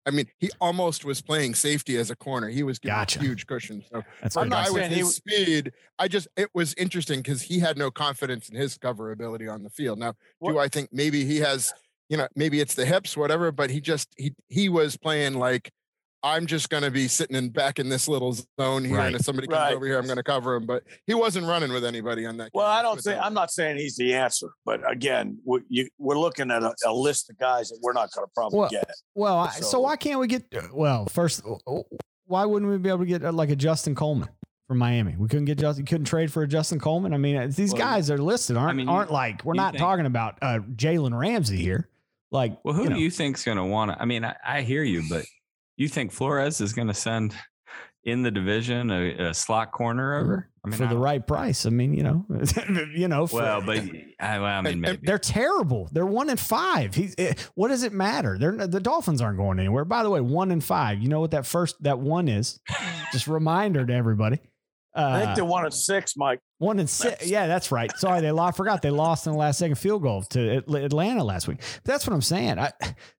I 0.07 0.11
mean, 0.11 0.27
he 0.39 0.51
almost 0.61 1.05
was 1.05 1.21
playing 1.21 1.57
safety 1.57 1.97
as 1.97 2.11
a 2.11 2.17
corner. 2.17 2.49
He 2.49 2.63
was 2.63 2.79
giving 2.79 2.97
Gotcha. 2.97 3.19
huge 3.19 3.47
cushion. 3.47 3.83
So 3.93 4.03
That's 4.23 4.37
I'm 4.37 4.49
not 4.49 4.67
guy 4.67 4.71
with 4.71 4.83
saying 4.83 4.93
he 4.93 4.99
his 4.99 5.17
speed, 5.17 5.73
I 5.99 6.07
just 6.07 6.29
it 6.37 6.49
was 6.55 6.75
interesting 6.75 7.21
because 7.21 7.43
he 7.43 7.59
had 7.59 7.77
no 7.77 7.91
confidence 7.91 8.49
in 8.49 8.57
his 8.57 8.79
cover 8.79 9.11
ability 9.11 9.49
on 9.49 9.65
the 9.65 9.71
field. 9.71 9.99
Now, 9.99 10.15
do 10.45 10.59
I 10.59 10.69
think 10.69 10.91
maybe 10.93 11.25
he 11.25 11.39
has, 11.39 11.73
you 12.09 12.17
know, 12.17 12.29
maybe 12.37 12.61
it's 12.61 12.75
the 12.75 12.87
hips, 12.87 13.17
whatever, 13.17 13.51
but 13.51 13.69
he 13.69 13.81
just 13.81 14.09
he 14.17 14.33
he 14.49 14.69
was 14.69 14.97
playing 14.97 15.35
like 15.35 15.73
I'm 16.23 16.47
just 16.47 16.71
going 16.71 16.83
to 16.83 16.91
be 16.91 17.07
sitting 17.09 17.37
in 17.37 17.51
back 17.51 17.79
in 17.79 17.89
this 17.89 18.09
little 18.09 18.33
zone 18.61 18.85
here, 18.85 18.97
Right. 18.97 19.07
and 19.09 19.17
if 19.17 19.23
somebody 19.23 19.47
comes 19.47 19.59
Right. 19.59 19.75
over 19.75 19.87
here, 19.87 19.99
I'm 19.99 20.07
going 20.07 20.17
to 20.17 20.23
cover 20.25 20.55
him. 20.57 20.67
But 20.67 20.83
he 21.07 21.15
wasn't 21.15 21.47
running 21.47 21.73
with 21.73 21.85
anybody 21.85 22.27
on 22.27 22.37
that. 22.39 22.51
Well, 22.53 22.67
game, 22.67 22.79
I 22.79 22.83
don't 22.83 23.01
say 23.03 23.13
that 23.13 23.25
I'm 23.25 23.35
not 23.35 23.51
saying 23.53 23.77
he's 23.77 23.97
the 23.97 24.15
answer, 24.15 24.49
but 24.65 24.81
again, 24.91 25.39
we, 25.45 25.61
you, 25.69 25.89
we're 25.99 26.19
looking 26.19 26.51
at 26.51 26.63
a, 26.63 26.75
a 26.87 26.93
list 26.93 27.31
of 27.31 27.39
guys 27.39 27.69
that 27.69 27.79
we're 27.83 27.93
not 27.93 28.11
going 28.13 28.27
to 28.27 28.31
probably 28.35 28.59
Well, 28.59 28.69
get. 28.71 28.91
Well, 29.15 29.39
I, 29.39 29.51
so, 29.51 29.63
So- 29.63 29.81
why 29.81 29.97
can't 29.97 30.19
we 30.19 30.27
get? 30.27 30.45
Well, 30.73 31.07
first, 31.07 31.43
why 32.27 32.45
wouldn't 32.45 32.71
we 32.71 32.79
be 32.79 32.89
able 32.89 33.01
to 33.01 33.07
get 33.07 33.25
uh, 33.25 33.31
like 33.33 33.51
a 33.51 33.57
Justin 33.57 33.95
Coleman 33.95 34.29
from 34.67 34.79
Miami? 34.79 35.15
We 35.17 35.29
couldn't 35.29 35.45
get 35.45 35.59
Justin. 35.59 35.85
Couldn't 35.87 36.07
trade 36.07 36.33
for 36.33 36.43
a 36.43 36.49
Justin 36.49 36.81
Coleman. 36.81 37.15
I 37.15 37.19
mean, 37.19 37.37
uh, 37.37 37.47
these 37.55 37.73
Well, 37.73 37.83
guys 37.83 38.11
are 38.11 38.19
listed 38.19 38.57
aren't 38.57 38.79
mean, 38.79 38.89
aren't 38.89 39.13
like 39.13 39.45
we're 39.45 39.55
not 39.55 39.75
think- 39.75 39.81
talking 39.83 40.07
about 40.07 40.39
uh, 40.43 40.59
Jalen 40.75 41.17
Ramsey 41.17 41.59
here. 41.59 41.89
Like, 42.33 42.59
Well, 42.65 42.75
who 42.75 42.85
you 42.85 42.89
do 42.91 42.99
you 42.99 43.11
think's 43.13 43.45
going 43.45 43.59
to 43.59 43.65
want 43.65 43.93
to? 43.93 44.03
I 44.03 44.05
mean, 44.07 44.25
I, 44.25 44.35
I 44.45 44.63
hear 44.63 44.83
you, 44.83 45.05
but 45.09 45.25
you 45.77 45.89
think 45.89 46.13
Flores 46.13 46.61
is 46.61 46.73
going 46.73 46.89
to 46.89 46.95
send 46.95 47.35
in 48.05 48.23
the 48.23 48.31
division 48.31 48.91
a, 48.91 49.29
a 49.29 49.35
slot 49.35 49.73
corner 49.73 50.17
over? 50.17 50.49
I 50.65 50.69
mean, 50.69 50.79
for 50.79 50.85
I 50.85 50.89
the 50.89 50.99
right 50.99 51.25
price? 51.25 51.67
I 51.67 51.71
mean, 51.71 51.93
you 51.93 52.03
know, 52.03 52.27
you 52.95 53.09
know. 53.09 53.27
For, 53.27 53.37
Well, 53.37 53.63
but 53.63 53.83
I, 54.19 54.39
I 54.39 54.61
mean, 54.63 54.81
maybe. 54.81 55.01
They're 55.03 55.19
terrible. 55.19 55.89
They're 55.93 56.07
one 56.07 56.31
and 56.31 56.41
five. 56.41 56.95
He's 56.95 57.15
eh, 57.19 57.35
what 57.55 57.69
does 57.69 57.83
it 57.83 57.93
matter? 57.93 58.37
They're 58.39 58.67
the 58.67 58.81
Dolphins 58.81 59.21
aren't 59.21 59.39
going 59.39 59.59
anywhere. 59.59 59.85
By 59.85 60.03
the 60.03 60.11
way, 60.11 60.21
one 60.21 60.51
and 60.51 60.63
five. 60.63 61.01
You 61.01 61.09
know 61.09 61.21
what 61.21 61.33
that 61.33 61.47
first 61.47 61.83
that 61.83 61.99
one 61.99 62.29
is? 62.29 62.61
Just 63.13 63.29
reminder 63.29 63.85
to 63.87 63.93
everybody. 63.93 64.41
I 64.97 65.03
Uh, 65.03 65.25
think 65.25 65.37
they 65.37 65.43
won 65.43 65.67
at 65.67 65.75
six, 65.75 66.17
Mike. 66.17 66.41
one 66.59 66.79
and 66.79 66.89
six. 66.89 67.27
Yeah, 67.27 67.47
that's 67.47 67.71
right. 67.71 67.91
Sorry, 67.99 68.21
they 68.21 68.31
lost. 68.33 68.57
Forgot 68.57 68.81
they 68.83 68.91
lost 68.91 69.27
in 69.27 69.33
the 69.33 69.39
last 69.39 69.59
second 69.59 69.77
field 69.77 70.03
goal 70.03 70.23
to 70.23 70.57
Atlanta 70.59 71.23
last 71.23 71.47
week. 71.49 71.59
But 71.85 71.93
that's 71.93 72.07
what 72.07 72.15
I'm 72.15 72.23
saying. 72.23 72.59
I, 72.59 72.73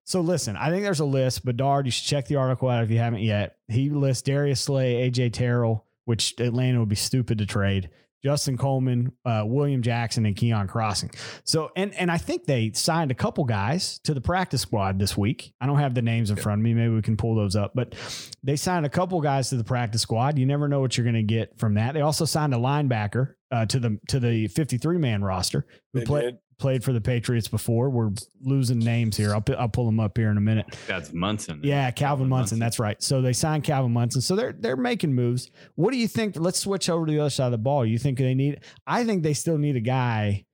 so 0.04 0.20
listen, 0.20 0.56
I 0.56 0.70
think 0.70 0.82
there's 0.82 1.00
a 1.00 1.04
list. 1.04 1.44
Bedard, 1.44 1.86
you 1.86 1.92
should 1.92 2.06
check 2.06 2.26
the 2.26 2.36
article 2.36 2.68
out 2.68 2.82
if 2.84 2.90
you 2.90 2.98
haven't 2.98 3.22
yet. 3.22 3.56
He 3.68 3.90
lists 3.90 4.22
Darius 4.22 4.60
Slay, 4.60 5.08
AJ 5.08 5.32
Terrell, 5.34 5.84
which 6.04 6.34
Atlanta 6.40 6.80
would 6.80 6.88
be 6.88 6.96
stupid 6.96 7.38
to 7.38 7.46
trade. 7.46 7.90
Justin 8.24 8.56
Coleman, 8.56 9.12
uh, 9.24 9.44
William 9.46 9.82
Jackson, 9.82 10.26
and 10.26 10.34
Keion 10.34 10.68
Crossen. 10.68 11.14
So, 11.44 11.70
and 11.76 11.94
and 11.94 12.10
I 12.10 12.18
think 12.18 12.46
they 12.46 12.72
signed 12.72 13.10
a 13.10 13.14
couple 13.14 13.44
guys 13.44 13.98
to 14.00 14.14
the 14.14 14.20
practice 14.20 14.62
squad 14.62 14.98
this 14.98 15.16
week. 15.16 15.52
I 15.60 15.66
don't 15.66 15.78
have 15.78 15.94
the 15.94 16.02
names 16.02 16.30
in 16.30 16.36
front 16.36 16.60
of 16.60 16.64
me. 16.64 16.74
Maybe 16.74 16.94
we 16.94 17.02
can 17.02 17.16
pull 17.16 17.34
those 17.34 17.56
up. 17.56 17.72
But 17.74 17.94
they 18.42 18.56
signed 18.56 18.86
a 18.86 18.90
couple 18.90 19.20
guys 19.20 19.50
to 19.50 19.56
the 19.56 19.64
practice 19.64 20.02
squad. 20.02 20.38
You 20.38 20.46
never 20.46 20.68
know 20.68 20.80
what 20.80 20.96
you're 20.96 21.04
going 21.04 21.14
to 21.14 21.22
get 21.22 21.58
from 21.58 21.74
that. 21.74 21.94
They 21.94 22.00
also 22.00 22.24
signed 22.24 22.54
a 22.54 22.58
linebacker 22.58 23.34
uh, 23.50 23.66
to 23.66 23.78
the 23.78 23.98
to 24.08 24.20
the 24.20 24.48
53 24.48 24.98
man 24.98 25.22
roster 25.22 25.66
who 25.92 26.00
They 26.00 26.06
played 26.06 26.22
did. 26.24 26.38
Played 26.58 26.82
for 26.82 26.92
the 26.92 27.00
Patriots 27.00 27.46
before. 27.46 27.88
We're 27.88 28.10
losing 28.42 28.80
names 28.80 29.16
here. 29.16 29.32
I'll 29.32 29.44
I'll 29.56 29.68
pull 29.68 29.86
them 29.86 30.00
up 30.00 30.18
here 30.18 30.28
in 30.30 30.36
a 30.36 30.40
minute. 30.40 30.76
That's 30.88 31.12
Munson. 31.12 31.60
Yeah, 31.62 31.90
Calvin 31.92 32.28
Munson. 32.28 32.58
That's 32.58 32.80
right. 32.80 33.00
So 33.00 33.22
they 33.22 33.32
signed 33.32 33.62
Calvin 33.62 33.92
Munson. 33.92 34.20
So 34.20 34.34
they're 34.34 34.52
they're 34.58 34.76
making 34.76 35.14
moves. 35.14 35.52
What 35.76 35.92
do 35.92 35.98
you 35.98 36.08
think? 36.08 36.34
Let's 36.36 36.58
switch 36.58 36.90
over 36.90 37.06
to 37.06 37.12
the 37.12 37.20
other 37.20 37.30
side 37.30 37.46
of 37.46 37.52
the 37.52 37.58
ball. 37.58 37.86
You 37.86 37.96
think 37.96 38.18
they 38.18 38.34
need? 38.34 38.60
I 38.88 39.04
think 39.04 39.22
they 39.22 39.34
still 39.34 39.56
need 39.56 39.76
a 39.76 39.80
guy. 39.80 40.46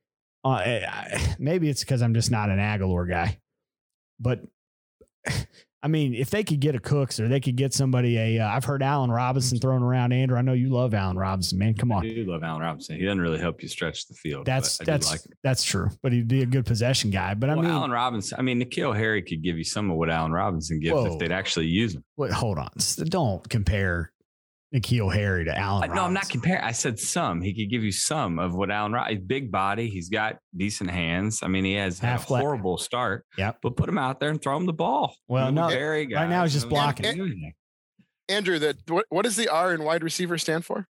Uh, 0.45 0.83
maybe 1.39 1.71
it's 1.71 1.81
because 1.81 2.03
I'm 2.03 2.13
just 2.13 2.31
not 2.31 2.51
an 2.51 2.59
Agholor 2.59 3.09
guy, 3.09 3.39
but 4.21 4.41
I 5.85 5.89
mean, 5.89 6.15
if 6.15 6.31
they 6.31 6.43
could 6.43 6.61
get 6.61 6.75
a 6.75 6.81
Cooks 6.81 7.21
or 7.21 7.29
they 7.29 7.41
could 7.41 7.57
get 7.57 7.75
somebody 7.75 8.17
a, 8.17 8.39
uh, 8.39 8.49
I've 8.49 8.65
heard 8.65 8.83
Allen 8.83 9.11
Robinson 9.11 9.59
thrown 9.59 9.83
around. 9.83 10.13
Andrew, 10.13 10.39
I 10.39 10.41
know 10.41 10.55
you 10.55 10.71
love 10.71 10.95
Allen 10.95 11.19
Robinson, 11.19 11.59
man. 11.59 11.75
Come 11.75 11.93
on, 11.93 12.07
I 12.07 12.09
do 12.09 12.25
love 12.25 12.43
Allen 12.43 12.63
Robinson. 12.63 12.97
He 12.97 13.05
doesn't 13.05 13.21
really 13.21 13.39
help 13.39 13.63
you 13.63 13.69
stretch 13.69 14.07
the 14.09 14.15
field. 14.15 14.47
that's 14.47 14.81
I 14.81 14.85
that's 14.85 15.11
like 15.11 15.21
that's 15.43 15.63
true. 15.63 15.91
But 16.03 16.13
he'd 16.13 16.27
be 16.27 16.41
a 16.41 16.47
good 16.47 16.65
possession 16.65 17.11
guy. 17.11 17.35
But 17.35 17.51
I 17.51 17.55
well, 17.55 17.65
mean, 17.65 17.71
Allen 17.71 17.91
Robinson. 17.91 18.39
I 18.39 18.43
mean, 18.43 18.63
N'Keal 18.63 18.97
Harry 18.97 19.21
could 19.21 19.43
give 19.43 19.59
you 19.59 19.65
some 19.65 19.91
of 19.91 19.99
what 19.99 20.09
Allen 20.09 20.33
Robinson 20.33 20.81
gives 20.81 20.95
Whoa. 20.95 21.13
if 21.13 21.19
they'd 21.19 21.33
actually 21.33 21.67
use 21.67 21.95
him. 21.95 22.03
wait, 22.17 22.33
hold 22.33 22.57
on, 22.57 22.71
don't 23.11 23.47
compare 23.51 24.11
N'Keal 24.75 25.13
Harry 25.15 25.45
to 25.45 25.57
Allen. 25.57 25.89
Uh, 25.91 25.95
no, 25.95 26.03
I'm 26.05 26.13
not 26.13 26.29
comparing. 26.29 26.63
I 26.65 26.73
said 26.73 26.99
some. 26.99 27.41
He 27.41 27.55
could 27.55 27.71
give 27.71 27.85
you 27.85 27.93
some 27.93 28.39
of 28.41 28.55
what 28.55 28.71
Allen 28.71 28.93
Robinson. 28.93 29.25
Big 29.27 29.53
body. 29.53 29.89
He's 29.89 30.09
got 30.09 30.39
decent 30.57 30.91
hands. 30.91 31.41
I 31.45 31.49
mean, 31.49 31.65
he 31.65 31.75
has 31.75 32.01
had 32.01 32.17
a 32.17 32.23
flat. 32.23 32.41
horrible 32.41 32.77
start. 32.79 33.25
Yeah, 33.39 33.53
But 33.63 33.77
put 33.77 33.89
him 33.89 33.99
out 33.99 34.19
there 34.19 34.31
and 34.31 34.43
throw 34.43 34.57
him 34.57 34.67
the 34.67 34.73
ball. 34.73 35.15
Well, 35.29 35.47
You 35.47 35.53
know, 35.53 35.69
no, 35.69 35.75
Harry 35.75 36.09
right 36.13 36.29
now 36.29 36.43
he's 36.43 36.53
just 36.53 36.69
blocking. 36.69 37.05
can't 37.05 37.17
do 37.17 37.25
anything. 37.27 37.53
Andrew, 38.29 38.59
that 38.59 38.77
what, 38.89 39.07
what 39.11 39.23
does 39.23 39.37
the 39.37 39.49
R 39.49 39.73
in 39.73 39.85
wide 39.85 40.03
receiver 40.03 40.39
stand 40.39 40.65
for? 40.65 40.89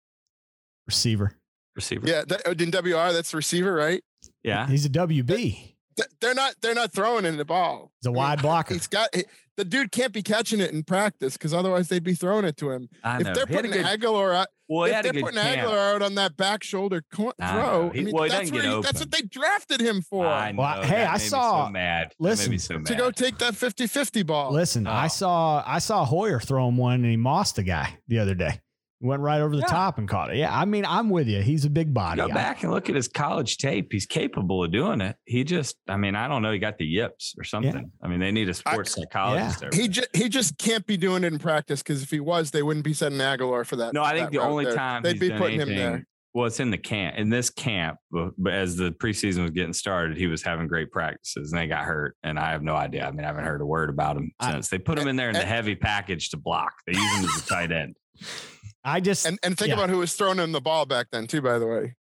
receiver. 0.87 1.35
Receiver. 1.75 2.07
Yeah, 2.07 2.23
that, 2.27 2.41
oh, 2.45 2.51
in 2.57 2.71
WR, 2.71 3.11
that's 3.13 3.33
receiver, 3.33 3.73
right? 3.73 4.01
Yeah. 4.41 4.67
He's 4.67 4.85
a 4.85 4.89
WB. 4.89 5.75
He's 5.97 6.05
Th- 6.05 6.09
They're 6.21 6.33
not. 6.35 6.55
They're 6.61 6.75
not 6.75 6.93
throwing 6.93 7.25
in 7.25 7.37
the 7.37 7.45
ball. 7.45 7.91
a 8.05 8.07
I 8.07 8.11
a 8.11 8.13
wide 8.13 8.41
blocker. 8.41 8.73
He's 8.75 8.87
got 8.87 9.09
the 9.57 9.65
dude 9.65 9.91
can't 9.91 10.13
be 10.13 10.21
catching 10.21 10.59
it 10.59 10.71
in 10.71 10.83
practice 10.83 11.33
because 11.33 11.53
otherwise 11.53 11.87
they'd 11.89 12.03
be 12.03 12.13
throwing 12.13 12.45
it 12.45 12.57
to 12.57 12.69
him. 12.71 12.89
I 13.03 13.17
know. 13.23 13.29
If 13.31 13.35
they're 13.35 13.45
He 13.47 13.55
putting 13.55 13.71
good- 13.71 13.85
Agholor 13.85 14.35
out, 14.35 14.47
well, 14.69 14.83
if 14.83 15.01
they're 15.01 15.13
putting 15.13 15.39
camp. 15.41 15.61
Agholor 15.67 15.95
out 15.95 16.01
on 16.03 16.13
that 16.15 16.37
back 16.37 16.61
shoulder 16.63 17.03
co- 17.11 17.33
I 17.41 17.51
throw, 17.53 17.61
know. 17.87 17.89
I 17.89 17.93
mean, 18.03 18.11
well, 18.13 18.29
that's, 18.29 18.51
doesn't 18.51 18.55
where 18.55 18.75
he- 18.75 18.81
that's 18.83 18.99
what 18.99 19.09
they 19.11 19.21
drafted 19.21 19.81
him 19.81 20.03
for. 20.03 20.27
I 20.27 20.51
know. 20.51 20.61
Well, 20.61 20.83
hey, 20.83 20.89
that 20.97 21.07
I 21.09 21.13
made 21.13 21.23
me 21.23 21.29
saw- 21.29 21.65
so 21.65 21.71
mad. 21.71 22.09
That 22.09 22.15
listen, 22.19 22.49
made 22.49 22.53
me 22.53 22.57
so 22.59 22.73
mad. 22.75 22.85
to 22.85 22.95
go 22.95 23.09
take 23.09 23.39
that 23.39 23.55
50-50 23.55 24.21
ball. 24.27 24.51
Listen, 24.53 24.85
I 24.85 25.05
Oh. 25.05 25.07
saw 25.07 25.63
I 25.65 25.79
saw 25.79 26.05
Hoyer 26.05 26.39
throw 26.39 26.67
him 26.67 26.77
one 26.77 26.95
and 27.01 27.05
he 27.05 27.17
mossed 27.17 27.57
a 27.57 27.63
guy 27.63 27.97
the 28.07 28.19
other 28.19 28.35
day. 28.35 28.59
Went 28.99 29.21
right 29.21 29.41
over 29.41 29.55
the 29.55 29.61
Yeah. 29.61 29.67
top 29.67 29.99
and 29.99 30.07
caught 30.09 30.31
it. 30.31 30.37
Yeah, 30.37 30.55
I 30.57 30.65
mean, 30.65 30.83
I'm 30.83 31.11
with 31.11 31.27
you. 31.27 31.41
He's 31.41 31.65
a 31.65 31.69
big 31.69 31.93
body. 31.93 32.17
Go 32.17 32.29
I- 32.29 32.33
back 32.33 32.63
and 32.63 32.71
look 32.71 32.89
at 32.89 32.95
his 32.95 33.07
college 33.07 33.57
tape. 33.57 33.89
He's 33.91 34.07
capable 34.07 34.63
of 34.63 34.71
doing 34.71 35.01
it. 35.01 35.15
He 35.25 35.43
just, 35.43 35.75
I 35.87 35.97
mean, 35.97 36.15
I 36.15 36.27
don't 36.27 36.41
know. 36.41 36.51
He 36.51 36.57
got 36.57 36.79
the 36.79 36.85
yips 36.85 37.35
or 37.37 37.43
something. 37.43 37.91
I 38.01 38.07
mean, 38.07 38.19
they 38.19 38.31
need 38.31 38.49
a 38.49 38.55
sports 38.55 38.93
psychologist 38.95 39.59
there. 39.59 39.69
He 39.71 39.87
just 39.87 40.07
he 40.15 40.29
just 40.29 40.57
can't 40.57 40.85
be 40.87 40.97
doing 40.97 41.23
it 41.23 41.31
in 41.31 41.37
practice 41.37 41.83
because 41.83 42.01
if 42.01 42.09
he 42.09 42.19
was, 42.19 42.49
they 42.49 42.63
wouldn't 42.63 42.85
be 42.85 42.93
setting 42.93 43.19
Agholor 43.19 43.65
for 43.67 43.75
that. 43.75 43.93
no, 43.93 44.01
I 44.03 44.17
think 44.17 44.31
the 44.31 44.39
only 44.39 44.65
there. 44.65 44.73
time 44.73 45.03
they'd 45.03 45.11
he's 45.11 45.19
be 45.19 45.29
done 45.29 45.37
putting 45.37 45.59
him 45.61 45.69
there. 45.75 46.07
Well, 46.33 46.45
it's 46.47 46.59
in 46.59 46.69
the 46.71 46.77
camp. 46.77 47.17
In 47.17 47.29
this 47.29 47.49
camp, 47.51 47.97
but 48.11 48.31
but 48.37 48.53
as 48.53 48.75
the 48.77 48.91
preseason 48.91 49.41
was 49.43 49.51
getting 49.51 49.73
started, 49.73 50.17
he 50.17 50.25
was 50.27 50.41
having 50.41 50.67
great 50.67 50.91
practices, 50.91 51.51
and 51.51 51.61
they 51.61 51.67
got 51.67 51.83
hurt. 51.85 52.15
And 52.23 52.39
I 52.39 52.49
have 52.51 52.63
no 52.63 52.75
idea. 52.75 53.07
I 53.07 53.11
mean, 53.11 53.23
I 53.25 53.27
haven't 53.27 53.45
heard 53.45 53.61
a 53.61 53.65
word 53.65 53.89
about 53.91 54.17
him 54.17 54.31
I- 54.39 54.51
since 54.53 54.69
they 54.69 54.79
put 54.79 54.97
him 54.97 55.07
in 55.07 55.15
there 55.17 55.29
in 55.29 55.33
the 55.35 55.45
heavy 55.45 55.75
package 55.75 56.29
to 56.29 56.37
block. 56.37 56.73
They 56.87 56.93
use 56.93 57.17
him 57.19 57.25
as 57.25 57.43
a 57.43 57.47
tight 57.47 57.71
end. 57.71 57.95
I 58.87 58.99
just 59.01 59.25
And 59.25 59.37
and 59.43 59.57
think 59.57 59.67
Yeah. 59.69 59.75
about 59.75 59.89
who 59.89 59.97
was 59.97 60.13
throwing 60.15 60.39
him 60.39 60.51
the 60.53 60.61
ball 60.61 60.85
back 60.85 61.07
then 61.11 61.27
too. 61.27 61.41
By 61.41 61.59
the 61.59 61.67
way, 61.67 61.95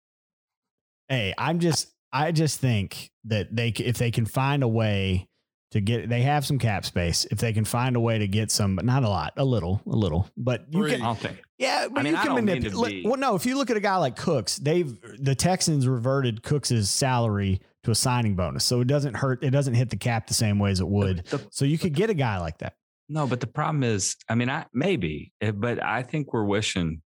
hey, 1.09 1.33
I'm 1.37 1.59
just 1.59 1.87
I 2.13 2.31
just 2.31 2.59
think 2.59 3.09
that 3.25 3.55
they 3.55 3.69
if 3.69 3.97
they 3.97 4.11
can 4.11 4.25
find 4.25 4.63
a 4.63 4.67
way 4.67 5.27
to 5.71 5.81
get 5.81 6.07
they 6.07 6.21
have 6.21 6.45
some 6.45 6.59
cap 6.59 6.85
space. 6.85 7.25
If 7.31 7.39
they 7.39 7.51
can 7.51 7.65
find 7.65 7.95
a 7.95 7.99
way 7.99 8.19
to 8.19 8.27
get 8.27 8.51
some, 8.51 8.75
but 8.75 8.85
not 8.85 9.03
a 9.03 9.09
lot, 9.09 9.33
a 9.35 9.43
little, 9.43 9.81
a 9.87 9.95
little, 9.95 10.29
but 10.37 10.65
you 10.69 10.81
Three. 10.83 10.91
can 10.91 11.01
I 11.01 11.05
don't 11.05 11.19
think. 11.19 11.41
Yeah, 11.57 11.87
but 11.91 12.03
mean, 12.03 12.13
you 12.13 12.19
I 12.19 12.23
can 12.23 12.35
don't 12.35 12.45
mean 12.45 12.55
to 12.55 12.61
manipulate. 12.61 13.03
be- 13.03 13.09
Well, 13.09 13.19
no, 13.19 13.35
if 13.35 13.45
you 13.45 13.57
look 13.57 13.69
at 13.71 13.77
a 13.77 13.81
guy 13.81 13.97
like 13.97 14.15
Cooks, 14.15 14.57
they've 14.57 14.97
the 15.19 15.35
Texans 15.35 15.87
reverted 15.87 16.43
Cooks's 16.43 16.89
salary 16.89 17.61
to 17.83 17.91
a 17.91 17.95
signing 17.95 18.35
bonus, 18.35 18.63
so 18.63 18.79
it 18.81 18.87
doesn't 18.87 19.15
hurt. 19.15 19.43
It 19.43 19.49
doesn't 19.49 19.73
hit 19.73 19.89
the 19.89 19.97
cap 19.97 20.27
the 20.27 20.33
same 20.33 20.59
way 20.59 20.71
as 20.71 20.79
it 20.79 20.87
would. 20.87 21.25
The- 21.25 21.45
So 21.51 21.65
you 21.65 21.77
could 21.77 21.93
get 21.93 22.09
a 22.09 22.13
guy 22.13 22.39
like 22.39 22.59
that. 22.59 22.75
No, 23.07 23.27
but 23.27 23.39
the 23.39 23.47
problem 23.47 23.83
is, 23.83 24.15
I 24.27 24.35
mean, 24.35 24.49
I 24.49 24.65
maybe, 24.73 25.31
eh, 25.41 25.51
but 25.51 25.83
I 25.83 26.01
think 26.03 26.33
we're 26.33 26.45
wishing 26.45 27.01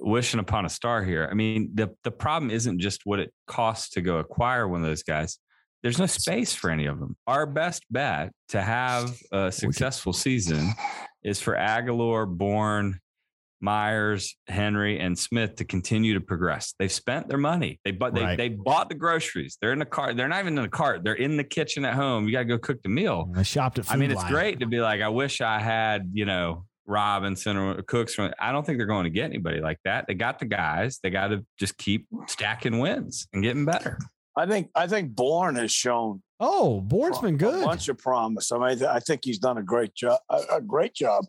wishing 0.00 0.40
upon 0.40 0.64
a 0.64 0.68
star 0.68 1.04
here. 1.04 1.28
I 1.30 1.34
mean, 1.34 1.70
the 1.74 1.94
the 2.04 2.10
problem 2.10 2.50
isn't 2.50 2.78
just 2.78 3.02
what 3.04 3.18
it 3.18 3.32
costs 3.46 3.90
to 3.90 4.00
go 4.00 4.18
acquire 4.18 4.66
one 4.66 4.80
of 4.80 4.86
those 4.86 5.02
guys. 5.02 5.38
There's 5.82 5.98
no 5.98 6.06
space 6.06 6.54
for 6.54 6.70
any 6.70 6.86
of 6.86 6.98
them. 6.98 7.16
Our 7.26 7.46
best 7.46 7.84
bet 7.90 8.32
to 8.48 8.60
have 8.60 9.16
a 9.32 9.50
successful 9.50 10.12
season 10.12 10.72
is 11.22 11.40
for 11.40 11.54
Agholor, 11.54 12.26
Bourne, 12.28 13.00
Meyers, 13.60 14.36
Henry, 14.48 14.98
and 14.98 15.18
Smith 15.18 15.56
to 15.56 15.64
continue 15.64 16.14
to 16.14 16.20
progress. 16.20 16.74
They've 16.78 16.90
spent 16.90 17.28
their 17.28 17.38
money. 17.38 17.78
They 17.84 17.90
bought 17.92 18.14
they, 18.14 18.22
Right. 18.22 18.38
they 18.38 18.48
bought 18.48 18.88
the 18.88 18.94
groceries. 18.94 19.58
They're 19.60 19.72
in 19.72 19.78
the 19.78 19.84
cart. 19.84 20.16
They're 20.16 20.28
not 20.28 20.40
even 20.40 20.56
in 20.56 20.62
the 20.62 20.68
cart. 20.68 21.04
They're 21.04 21.14
in 21.14 21.36
the 21.36 21.44
kitchen 21.44 21.84
at 21.84 21.94
home. 21.94 22.26
You 22.26 22.32
got 22.32 22.40
to 22.40 22.44
go 22.46 22.58
cook 22.58 22.82
the 22.82 22.88
meal. 22.88 23.32
I 23.36 23.42
shopped 23.42 23.78
at. 23.78 23.90
I 23.90 23.96
mean, 23.96 24.10
it's 24.10 24.22
Lion. 24.22 24.32
great 24.32 24.60
to 24.60 24.66
be 24.66 24.80
like, 24.80 25.00
I 25.02 25.08
wish 25.08 25.40
I 25.40 25.58
had, 25.60 26.10
you 26.14 26.24
know, 26.24 26.64
Robinson 26.86 27.56
or 27.56 27.82
Cooks. 27.82 28.14
From, 28.14 28.32
I 28.40 28.50
don't 28.52 28.64
think 28.66 28.78
they're 28.78 28.86
going 28.86 29.04
to 29.04 29.10
get 29.10 29.24
anybody 29.26 29.60
like 29.60 29.78
that. 29.84 30.06
They 30.08 30.14
got 30.14 30.38
the 30.38 30.46
guys. 30.46 30.98
They 31.02 31.10
got 31.10 31.28
to 31.28 31.44
just 31.58 31.76
keep 31.78 32.06
stacking 32.26 32.78
wins 32.78 33.28
and 33.32 33.42
getting 33.42 33.64
better. 33.64 33.98
I 34.36 34.46
think 34.46 34.70
I 34.74 34.86
think 34.86 35.14
Bourne 35.14 35.56
has 35.56 35.72
shown 35.72 36.22
Oh, 36.42 36.80
Bourne's 36.80 37.18
been 37.18 37.36
good. 37.36 37.62
a 37.62 37.66
bunch 37.66 37.88
of 37.90 37.98
promise. 37.98 38.50
I 38.50 38.56
mean, 38.56 38.64
I 38.64 38.74
th- 38.74 38.90
I 38.90 38.98
think 39.00 39.20
he's 39.24 39.38
done 39.38 39.58
a 39.58 39.62
great 39.62 39.94
job. 39.94 40.18
A, 40.30 40.40
a 40.54 40.60
great 40.62 40.94
job 40.94 41.26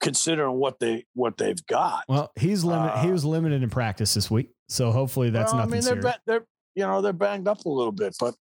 considering 0.00 0.54
what 0.54 0.78
they 0.80 1.04
what 1.14 1.36
they've 1.36 1.64
got. 1.66 2.04
Well, 2.08 2.32
he's 2.36 2.64
limited. 2.64 2.98
he 3.00 3.08
Uh, 3.08 3.12
was 3.12 3.24
limited 3.24 3.62
in 3.62 3.68
practice 3.70 4.14
this 4.14 4.30
week, 4.30 4.50
so 4.68 4.90
hopefully 4.92 5.30
that's 5.30 5.52
Well, 5.52 5.66
nothing 5.66 5.72
I 5.72 5.76
mean, 5.76 5.84
they're, 5.84 6.12
ba- 6.12 6.20
they're 6.26 6.46
you 6.74 6.86
know 6.86 7.02
they're 7.02 7.12
banged 7.12 7.48
up 7.48 7.64
a 7.64 7.68
little 7.68 7.92
bit, 7.92 8.16
but 8.18 8.34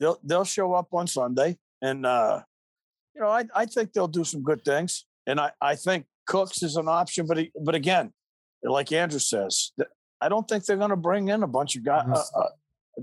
they'll 0.00 0.18
they'll 0.24 0.44
show 0.44 0.72
up 0.74 0.88
on 0.92 1.06
Sunday, 1.06 1.56
and 1.82 2.04
uh, 2.04 2.42
you 3.14 3.20
know 3.20 3.28
I 3.28 3.44
I 3.54 3.66
think 3.66 3.92
they'll 3.92 4.08
do 4.08 4.24
some 4.24 4.42
good 4.42 4.64
things, 4.64 5.04
and 5.26 5.38
I 5.38 5.52
I 5.60 5.76
think 5.76 6.06
Cooks 6.26 6.62
is 6.64 6.76
an 6.76 6.88
option, 6.88 7.26
but 7.26 7.36
he, 7.38 7.52
but 7.62 7.74
again, 7.76 8.12
like 8.64 8.90
Andrew 8.90 9.20
says, 9.20 9.70
th- 9.78 9.88
I 10.20 10.28
don't 10.28 10.48
think 10.48 10.64
they're 10.64 10.76
going 10.76 10.90
to 10.90 10.96
bring 10.96 11.28
in 11.28 11.42
a 11.44 11.46
bunch 11.48 11.76
of 11.76 11.84
guys. 11.84 12.06
Mhm. 12.06 12.16
Uh, 12.16 12.38
uh, 12.40 12.48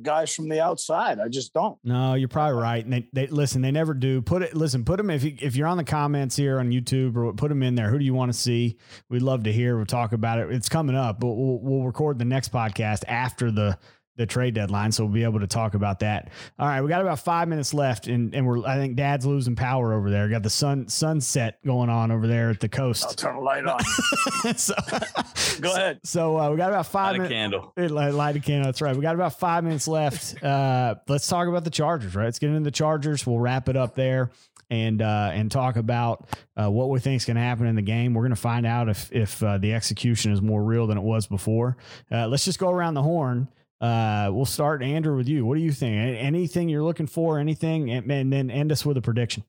guys 0.02 0.34
from 0.34 0.50
the 0.50 0.62
outside, 0.62 1.20
I 1.20 1.28
just 1.28 1.54
don't. 1.54 1.78
No, 1.84 2.14
you're 2.14 2.28
probably 2.28 2.62
right. 2.62 2.84
And 2.84 2.94
they, 2.94 3.08
they 3.14 3.28
listen. 3.28 3.62
They 3.62 3.72
never 3.72 3.94
do. 3.94 4.22
Put 4.22 4.42
it. 4.42 4.56
Listen. 4.56 4.86
Put 4.86 4.98
them 4.98 5.10
if 5.10 5.24
you, 5.24 5.36
if 5.42 5.56
you're 5.56 5.68
on 5.68 5.78
the 5.78 5.84
comments 5.84 6.36
here 6.36 6.60
on 6.60 6.70
YouTube 6.70 7.16
or 7.16 7.34
put 7.34 7.50
them 7.50 7.64
in 7.64 7.76
there. 7.76 7.90
Who 7.90 8.00
do 8.00 8.06
you 8.06 8.14
want 8.14 8.32
to 8.32 8.38
see? 8.38 8.78
We'd 9.10 9.22
love 9.22 9.44
to 9.44 9.54
hear. 9.54 9.78
We'll 9.78 9.86
talk 9.86 10.14
about 10.14 10.40
it. 10.40 10.52
It's 10.52 10.70
coming 10.70 10.96
up, 10.96 11.20
but 11.20 11.28
we'll, 11.28 11.60
we'll 11.62 11.86
record 11.86 12.20
the 12.20 12.26
next 12.26 12.52
podcast 12.52 13.04
after 13.08 13.52
the 13.52 13.78
the 14.18 14.26
trade 14.26 14.54
deadline, 14.56 14.92
so 14.92 15.06
we'll 15.06 15.14
be 15.14 15.24
able 15.24 15.40
to 15.40 15.48
talk 15.48 15.74
about 15.76 16.00
that. 16.00 16.30
All 16.60 16.68
right, 16.68 16.82
we 16.82 16.90
got 16.90 17.02
about 17.02 17.20
five 17.20 17.48
minutes 17.48 17.74
left, 17.74 18.08
and 18.08 18.34
and 18.36 18.46
we're 18.46 18.66
I 18.66 18.76
think 18.76 18.96
Dad's 18.96 19.26
losing 19.26 19.56
power 19.56 19.94
over 19.94 20.10
there. 20.10 20.28
Got 20.28 20.44
the 20.44 20.50
sun 20.50 20.88
sunset 20.90 21.60
going 21.66 21.90
on 21.90 22.12
over 22.12 22.28
there 22.28 22.50
at 22.50 22.60
the 22.60 22.68
coast. 22.70 23.04
I'll 23.04 23.10
coast. 23.10 23.20
turn 23.20 23.36
the 23.36 23.42
light 23.42 23.66
on. 23.66 23.80
so, 24.58 24.74
Go 25.62 25.74
ahead. 25.74 26.00
So 26.04 26.38
uh, 26.38 26.50
we 26.52 26.58
got 26.58 26.70
about 26.70 26.88
five 26.88 27.12
Light 27.14 27.16
a 27.16 27.24
minutes. 27.24 27.34
candle. 27.34 27.74
It 27.78 27.92
light, 27.92 28.14
light 28.14 28.36
a 28.36 28.40
candle. 28.40 28.66
That's 28.66 28.82
right. 28.82 28.96
We 28.96 29.02
got 29.02 29.16
about 29.16 29.40
five 29.40 29.64
minutes 29.64 29.88
left. 29.88 30.44
Uh, 30.44 30.96
let's 31.08 31.28
talk 31.28 31.48
about 31.48 31.64
the 31.64 31.70
Chargers. 31.70 32.16
Right. 32.16 32.26
Let's 32.26 32.40
get 32.40 32.50
into 32.50 32.62
the 32.62 32.72
Chargers. 32.72 33.26
We'll 33.26 33.40
wrap 33.40 33.70
it 33.70 33.78
up 33.78 33.96
there 33.96 34.32
and 34.70 35.02
uh, 35.02 35.30
and 35.34 35.50
talk 35.52 35.78
about 35.78 36.28
uh, 36.56 36.70
what 36.70 36.90
we 36.90 37.00
think 37.00 37.18
is 37.22 37.26
going 37.26 37.36
to 37.36 37.42
happen 37.42 37.68
in 37.68 37.76
the 37.76 37.82
game. 37.82 38.14
We're 38.14 38.24
going 38.24 38.32
to 38.32 38.36
find 38.36 38.66
out 38.66 38.90
if 38.90 39.12
if 39.12 39.42
uh, 39.44 39.58
the 39.58 39.74
execution 39.74 40.32
is 40.32 40.42
more 40.42 40.64
real 40.64 40.88
than 40.88 40.98
it 40.98 41.04
was 41.04 41.28
before. 41.28 41.78
Uh, 42.12 42.28
let's 42.28 42.46
just 42.46 42.60
go 42.60 42.70
around 42.70 42.96
the 42.96 43.04
horn. 43.04 43.48
Uh, 43.80 44.30
we'll 44.32 44.46
start 44.46 44.82
Andrew 44.82 45.16
with 45.16 45.28
you. 45.28 45.46
What 45.46 45.56
do 45.56 45.62
you 45.62 45.72
think? 45.72 45.96
Anything 46.20 46.70
you're 46.70 46.84
looking 46.84 47.08
for? 47.08 47.40
Anything? 47.40 47.92
And, 47.92 48.12
and 48.12 48.34
then 48.34 48.50
end 48.50 48.72
us 48.72 48.86
with 48.86 48.98
a 48.98 49.02
prediction. 49.02 49.44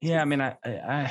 Yeah, 0.00 0.22
I 0.22 0.24
mean, 0.24 0.40
I, 0.40 0.56
I, 0.64 0.70
I 0.70 1.10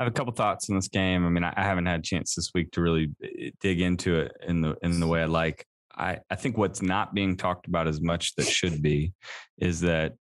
have 0.00 0.08
a 0.08 0.10
couple 0.10 0.32
thoughts 0.32 0.68
on 0.70 0.76
this 0.76 0.88
game. 0.88 1.24
I 1.24 1.28
mean, 1.28 1.44
I, 1.44 1.52
I 1.56 1.62
haven't 1.62 1.86
had 1.86 2.00
a 2.00 2.02
chance 2.02 2.34
this 2.34 2.50
week 2.54 2.72
to 2.72 2.80
really 2.80 3.12
eh, 3.22 3.50
dig 3.60 3.80
into 3.80 4.16
it 4.16 4.32
in 4.46 4.60
the 4.60 4.76
in 4.82 4.98
the 5.00 5.06
way 5.06 5.22
I 5.22 5.26
like. 5.26 5.64
I, 5.96 6.18
I 6.28 6.34
think 6.34 6.58
what's 6.58 6.82
not 6.82 7.14
being 7.14 7.36
talked 7.36 7.68
about 7.68 7.86
as 7.86 8.00
much 8.00 8.34
that 8.34 8.46
should 8.46 8.82
be 8.82 9.12
is 9.58 9.80
that 9.82 10.14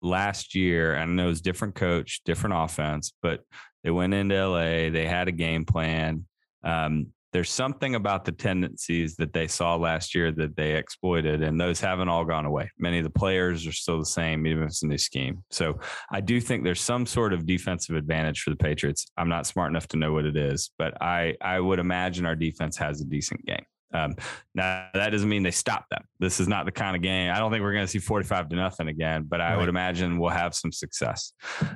last 0.00 0.54
year, 0.54 0.96
I 0.96 1.04
know 1.04 1.26
it 1.26 1.28
was 1.28 1.42
different 1.42 1.74
coach, 1.74 2.22
different 2.24 2.56
offense, 2.56 3.12
but 3.20 3.42
they 3.84 3.90
went 3.90 4.14
into 4.14 4.34
LA. 4.34 4.90
They 4.90 5.06
had 5.06 5.28
a 5.28 5.32
game 5.32 5.66
plan. 5.66 6.24
Um, 6.64 7.08
there's 7.32 7.50
something 7.50 7.94
about 7.94 8.24
the 8.24 8.32
tendencies 8.32 9.16
that 9.16 9.32
they 9.32 9.46
saw 9.46 9.76
last 9.76 10.14
year 10.14 10.32
that 10.32 10.56
they 10.56 10.76
exploited, 10.76 11.42
and 11.42 11.60
those 11.60 11.80
haven't 11.80 12.08
all 12.08 12.24
gone 12.24 12.46
away. 12.46 12.70
Many 12.78 12.98
of 12.98 13.04
the 13.04 13.10
players 13.10 13.66
are 13.66 13.72
still 13.72 13.98
the 13.98 14.06
same, 14.06 14.46
even 14.46 14.64
if 14.64 14.70
it's 14.70 14.82
a 14.82 14.86
new 14.86 14.98
scheme. 14.98 15.44
So 15.50 15.78
I 16.10 16.20
do 16.20 16.40
think 16.40 16.64
there's 16.64 16.80
some 16.80 17.06
sort 17.06 17.32
of 17.32 17.46
defensive 17.46 17.96
advantage 17.96 18.42
for 18.42 18.50
the 18.50 18.56
Patriots. 18.56 19.06
I'm 19.16 19.28
not 19.28 19.46
smart 19.46 19.70
enough 19.70 19.88
to 19.88 19.96
know 19.96 20.12
what 20.12 20.24
it 20.24 20.36
is, 20.36 20.70
but 20.78 21.00
I 21.00 21.36
I 21.40 21.60
would 21.60 21.78
imagine 21.78 22.26
our 22.26 22.36
defense 22.36 22.76
has 22.78 23.00
a 23.00 23.04
decent 23.04 23.44
game. 23.46 23.64
Um, 23.92 24.14
now 24.54 24.88
that 24.94 25.10
doesn't 25.10 25.28
mean 25.28 25.42
they 25.42 25.50
stop 25.50 25.86
them. 25.90 26.02
This 26.18 26.40
is 26.40 26.48
not 26.48 26.64
the 26.64 26.72
kind 26.72 26.94
of 26.94 27.02
game. 27.02 27.32
I 27.32 27.38
don't 27.38 27.50
think 27.50 27.62
we're 27.62 27.72
going 27.72 27.86
to 27.86 27.90
see 27.90 27.98
45 27.98 28.50
to 28.50 28.56
nothing 28.56 28.88
again, 28.88 29.26
but 29.28 29.40
I 29.40 29.50
right. 29.50 29.58
would 29.58 29.68
imagine 29.68 30.18
we'll 30.18 30.30
have 30.30 30.54
some 30.54 30.72
success. 30.72 31.32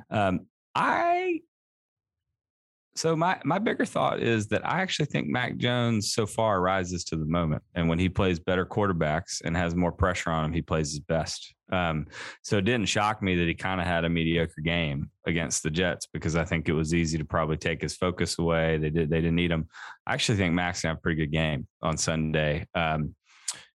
Um, 0.09 0.47
I 0.73 1.41
so 2.95 3.15
my 3.15 3.39
my 3.43 3.59
bigger 3.59 3.85
thought 3.85 4.21
is 4.21 4.47
that 4.47 4.65
I 4.65 4.81
actually 4.81 5.07
think 5.07 5.27
Mac 5.27 5.57
Jones 5.57 6.13
so 6.13 6.25
far 6.25 6.61
rises 6.61 7.03
to 7.05 7.17
the 7.17 7.25
moment, 7.25 7.61
and 7.73 7.89
when 7.89 7.99
he 7.99 8.07
plays 8.07 8.39
better 8.39 8.65
quarterbacks 8.65 9.41
and 9.43 9.55
has 9.55 9.75
more 9.75 9.91
pressure 9.91 10.29
on 10.29 10.45
him, 10.45 10.53
he 10.53 10.61
plays 10.61 10.91
his 10.91 10.99
best. 10.99 11.53
Um, 11.71 12.07
so 12.43 12.57
it 12.57 12.65
didn't 12.65 12.87
shock 12.87 13.21
me 13.21 13.35
that 13.35 13.47
he 13.47 13.53
kind 13.53 13.81
of 13.81 13.87
had 13.87 14.05
a 14.05 14.09
mediocre 14.09 14.61
game 14.61 15.09
against 15.25 15.63
the 15.63 15.71
Jets 15.71 16.07
because 16.13 16.35
I 16.35 16.45
think 16.45 16.69
it 16.69 16.73
was 16.73 16.93
easy 16.93 17.17
to 17.17 17.25
probably 17.25 17.57
take 17.57 17.81
his 17.81 17.95
focus 17.95 18.39
away. 18.39 18.77
They 18.77 18.91
did 18.91 19.09
they 19.09 19.17
didn't 19.17 19.35
need 19.35 19.51
him. 19.51 19.67
I 20.07 20.13
actually 20.13 20.37
think 20.37 20.53
Mac's 20.53 20.81
gonna 20.81 20.91
have 20.91 20.99
a 20.99 21.01
pretty 21.01 21.21
good 21.21 21.33
game 21.33 21.67
on 21.81 21.97
Sunday. 21.97 22.65
Um, 22.73 23.15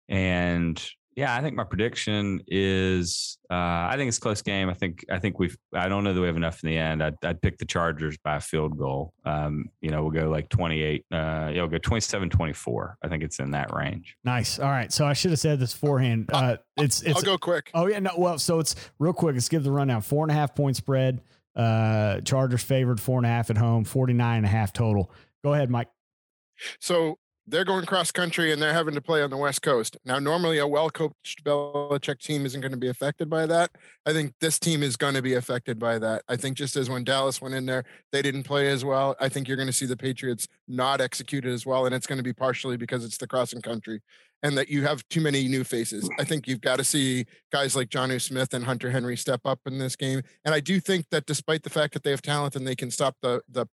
and 0.08 0.82
yeah, 1.20 1.36
I 1.36 1.42
think 1.42 1.58
my 1.58 1.66
prediction 1.66 2.42
is 2.48 3.38
uh, 3.52 3.54
I 3.92 3.96
think 3.98 4.08
it's 4.08 4.18
a 4.18 4.22
close 4.22 4.42
game. 4.42 4.70
I 4.70 4.74
think 4.74 5.04
I 5.12 5.20
think 5.20 5.38
we've 5.38 5.58
I 5.74 5.90
don't 5.90 6.06
know 6.06 6.14
that 6.14 6.22
we 6.22 6.28
have 6.28 6.38
enough 6.38 6.64
in 6.64 6.70
the 6.70 6.78
end. 6.78 7.04
I'd, 7.04 7.16
I'd 7.26 7.42
pick 7.42 7.58
the 7.58 7.66
Chargers 7.66 8.18
by 8.24 8.38
a 8.38 8.40
field 8.40 8.78
goal. 8.78 9.14
Um, 9.26 9.66
you 9.82 9.90
know, 9.90 10.02
we'll 10.02 10.14
go 10.14 10.30
like 10.30 10.48
28, 10.48 11.06
uh, 11.12 11.16
yeah, 11.18 11.56
we'll 11.56 11.68
go 11.68 11.78
27 11.78 12.30
24. 12.30 12.98
I 13.04 13.08
think 13.10 13.24
it's 13.24 13.40
in 13.40 13.52
that 13.52 13.74
range. 13.74 14.16
Nice. 14.24 14.60
All 14.60 14.70
right. 14.70 14.94
So 14.94 15.06
I 15.06 15.12
should 15.12 15.32
have 15.32 15.42
said 15.42 15.60
this 15.60 15.74
beforehand. 15.74 16.30
Uh, 16.32 16.56
it's, 16.78 17.02
it's, 17.02 17.18
I'll 17.18 17.22
go 17.22 17.38
quick. 17.38 17.70
Oh, 17.74 17.88
yeah. 17.88 18.00
No, 18.00 18.12
well, 18.18 18.40
so 18.40 18.60
it's 18.60 18.76
real 18.98 19.12
quick. 19.12 19.34
Let's 19.34 19.50
give 19.50 19.66
the 19.66 19.72
rundown 19.72 20.02
four 20.02 20.24
and 20.24 20.32
a 20.32 20.36
half 20.36 20.56
point 20.56 20.78
spread. 20.78 21.22
Uh, 21.54 22.22
Chargers 22.22 22.64
favored 22.64 23.02
four 23.02 23.18
and 23.18 23.26
a 23.26 23.30
half 23.30 23.50
at 23.50 23.58
home, 23.58 23.84
49 23.84 24.38
and 24.38 24.46
a 24.46 24.50
half 24.50 24.72
total. 24.72 25.12
Go 25.44 25.54
ahead, 25.54 25.70
Mike. 25.70 25.90
So 26.80 27.18
they're 27.50 27.66
going 27.66 27.86
cross 27.86 28.12
country 28.12 28.52
and 28.52 28.62
they're 28.62 28.74
having 28.74 28.94
to 28.94 29.02
play 29.02 29.22
on 29.22 29.30
the 29.30 29.38
West 29.38 29.62
Coast. 29.62 29.98
Now, 30.06 30.20
normally 30.20 30.60
a 30.60 30.68
well 30.68 30.90
coached 30.90 31.44
Belichick 31.44 32.20
team 32.20 32.46
isn't 32.46 32.62
going 32.62 32.72
to 32.72 32.78
be 32.78 32.90
affected 32.90 33.30
by 33.30 33.46
that. 33.48 33.72
I 34.06 34.14
think 34.14 34.34
this 34.40 34.60
team 34.60 34.84
is 34.84 34.96
going 34.96 35.16
to 35.16 35.22
be 35.22 35.34
affected 35.34 35.80
by 35.80 36.00
that. 36.00 36.24
I 36.28 36.36
think 36.36 36.58
just 36.58 36.76
as 36.76 36.90
when 36.90 37.04
Dallas 37.04 37.42
went 37.42 37.56
in 37.56 37.66
there, 37.66 37.84
they 38.12 38.22
didn't 38.22 38.44
play 38.44 38.70
as 38.70 38.86
well. 38.86 39.16
I 39.20 39.30
think 39.30 39.48
you're 39.48 39.58
going 39.58 39.68
to 39.68 39.74
see 39.74 39.86
the 39.86 39.98
Patriots 39.98 40.48
not 40.68 41.02
executed 41.02 41.52
as 41.54 41.66
well. 41.66 41.86
And 41.86 41.96
it's 41.96 42.08
going 42.08 42.18
to 42.18 42.24
be 42.24 42.34
partially 42.34 42.78
because 42.78 43.04
it's 43.04 43.18
the 43.18 43.28
crossing 43.28 43.62
country 43.62 44.02
and 44.44 44.58
that 44.58 44.70
you 44.70 44.84
have 44.84 45.08
too 45.10 45.22
many 45.22 45.48
new 45.48 45.64
faces. 45.64 46.10
I 46.20 46.24
think 46.24 46.48
you've 46.48 46.62
got 46.62 46.78
to 46.78 46.84
see 46.84 47.26
guys 47.52 47.76
like 47.76 47.90
Jonnu 47.90 48.22
Smith 48.22 48.54
and 48.54 48.64
Hunter 48.64 48.92
Henry 48.92 49.18
step 49.18 49.42
up 49.46 49.60
in 49.66 49.78
this 49.78 49.96
game. 49.96 50.22
And 50.46 50.56
I 50.56 50.60
do 50.60 50.80
think 50.80 51.08
that 51.12 51.26
despite 51.26 51.64
the 51.64 51.70
fact 51.70 51.94
that 51.94 52.04
they 52.04 52.12
have 52.12 52.22
talent 52.22 52.56
and 52.56 52.66
they 52.66 52.76
can 52.76 52.92
stop 52.92 53.18
the 53.22 53.42
the 53.50 53.66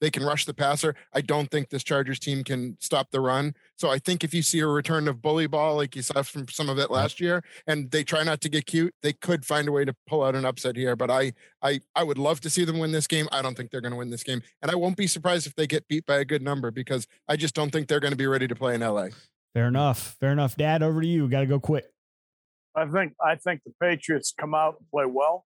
they 0.00 0.10
can 0.10 0.24
rush 0.24 0.44
the 0.44 0.54
passer. 0.54 0.94
I 1.12 1.20
don't 1.20 1.50
think 1.50 1.70
this 1.70 1.84
Chargers 1.84 2.18
team 2.18 2.44
can 2.44 2.76
stop 2.80 3.10
the 3.10 3.20
run. 3.20 3.54
So 3.76 3.90
I 3.90 3.98
think 3.98 4.24
if 4.24 4.32
you 4.32 4.42
see 4.42 4.60
a 4.60 4.66
return 4.66 5.08
of 5.08 5.22
bully 5.22 5.46
ball 5.46 5.76
like 5.76 5.96
you 5.96 6.02
saw 6.02 6.22
from 6.22 6.48
some 6.48 6.68
of 6.68 6.78
it 6.78 6.90
last 6.90 7.20
year, 7.20 7.42
and 7.66 7.90
they 7.90 8.04
try 8.04 8.22
not 8.22 8.40
to 8.42 8.48
get 8.48 8.66
cute, 8.66 8.94
they 9.02 9.12
could 9.12 9.44
find 9.44 9.68
a 9.68 9.72
way 9.72 9.84
to 9.84 9.94
pull 10.06 10.22
out 10.22 10.34
an 10.34 10.44
upset 10.44 10.76
here. 10.76 10.96
But 10.96 11.10
I 11.10 11.32
I 11.62 11.80
I 11.94 12.04
would 12.04 12.18
love 12.18 12.40
to 12.42 12.50
see 12.50 12.64
them 12.64 12.78
win 12.78 12.92
this 12.92 13.06
game. 13.06 13.28
I 13.32 13.42
don't 13.42 13.56
think 13.56 13.70
they're 13.70 13.80
going 13.80 13.92
to 13.92 13.98
win 13.98 14.10
this 14.10 14.22
game, 14.24 14.42
and 14.62 14.70
I 14.70 14.74
won't 14.74 14.96
be 14.96 15.06
surprised 15.06 15.46
if 15.46 15.54
they 15.54 15.66
get 15.66 15.88
beat 15.88 16.06
by 16.06 16.16
a 16.16 16.24
good 16.24 16.42
number 16.42 16.70
because 16.70 17.06
I 17.28 17.36
just 17.36 17.54
don't 17.54 17.70
think 17.70 17.88
they're 17.88 18.00
going 18.00 18.12
to 18.12 18.16
be 18.16 18.26
ready 18.26 18.48
to 18.48 18.54
play 18.54 18.74
in 18.74 18.80
LA. 18.80 19.08
Fair 19.54 19.68
enough. 19.68 20.16
Fair 20.20 20.32
enough. 20.32 20.56
Dad, 20.56 20.82
over 20.82 21.00
to 21.00 21.06
you. 21.06 21.28
Got 21.28 21.40
to 21.40 21.46
go 21.46 21.58
quick. 21.58 21.86
I 22.74 22.86
think 22.86 23.14
I 23.24 23.34
think 23.34 23.62
the 23.64 23.72
Patriots 23.80 24.32
come 24.38 24.54
out 24.54 24.76
and 24.78 24.90
play 24.90 25.06
well. 25.06 25.44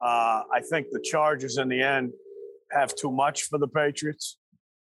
Uh, 0.00 0.42
I 0.52 0.60
think 0.68 0.88
the 0.90 1.00
Chargers 1.00 1.56
in 1.56 1.68
the 1.68 1.82
end 1.82 2.12
have 2.72 2.94
too 2.94 3.10
much 3.10 3.44
for 3.44 3.58
the 3.58 3.68
Patriots. 3.68 4.38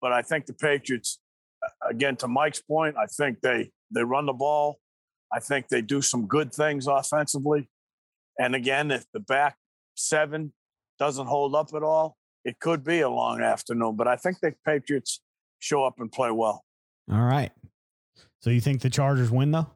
But 0.00 0.12
I 0.12 0.22
think 0.22 0.46
the 0.46 0.54
Patriots, 0.54 1.18
again, 1.88 2.16
to 2.16 2.28
Mike's 2.28 2.62
point, 2.62 2.96
I 2.96 3.06
think 3.06 3.40
they 3.42 3.70
they 3.90 4.02
run 4.02 4.26
the 4.26 4.32
ball. 4.32 4.78
I 5.32 5.40
think 5.40 5.68
they 5.68 5.82
do 5.82 6.02
some 6.02 6.26
good 6.26 6.52
things 6.52 6.86
offensively. 6.86 7.68
And 8.38 8.54
again, 8.54 8.90
if 8.90 9.04
the 9.12 9.20
back 9.20 9.56
seven 9.94 10.52
doesn't 10.98 11.26
hold 11.26 11.54
up 11.54 11.68
at 11.74 11.82
all, 11.82 12.16
it 12.44 12.58
could 12.58 12.82
be 12.82 13.00
a 13.00 13.08
long 13.08 13.42
afternoon. 13.42 13.96
But 13.96 14.08
I 14.08 14.16
think 14.16 14.40
the 14.40 14.54
Patriots 14.64 15.20
show 15.58 15.84
up 15.84 15.94
and 15.98 16.10
play 16.10 16.30
well. 16.30 16.64
All 17.12 17.22
right. 17.22 17.52
So 18.40 18.50
you 18.50 18.60
think 18.60 18.80
the 18.80 18.90
Chargers 18.90 19.30
win 19.30 19.50
though? 19.50 19.66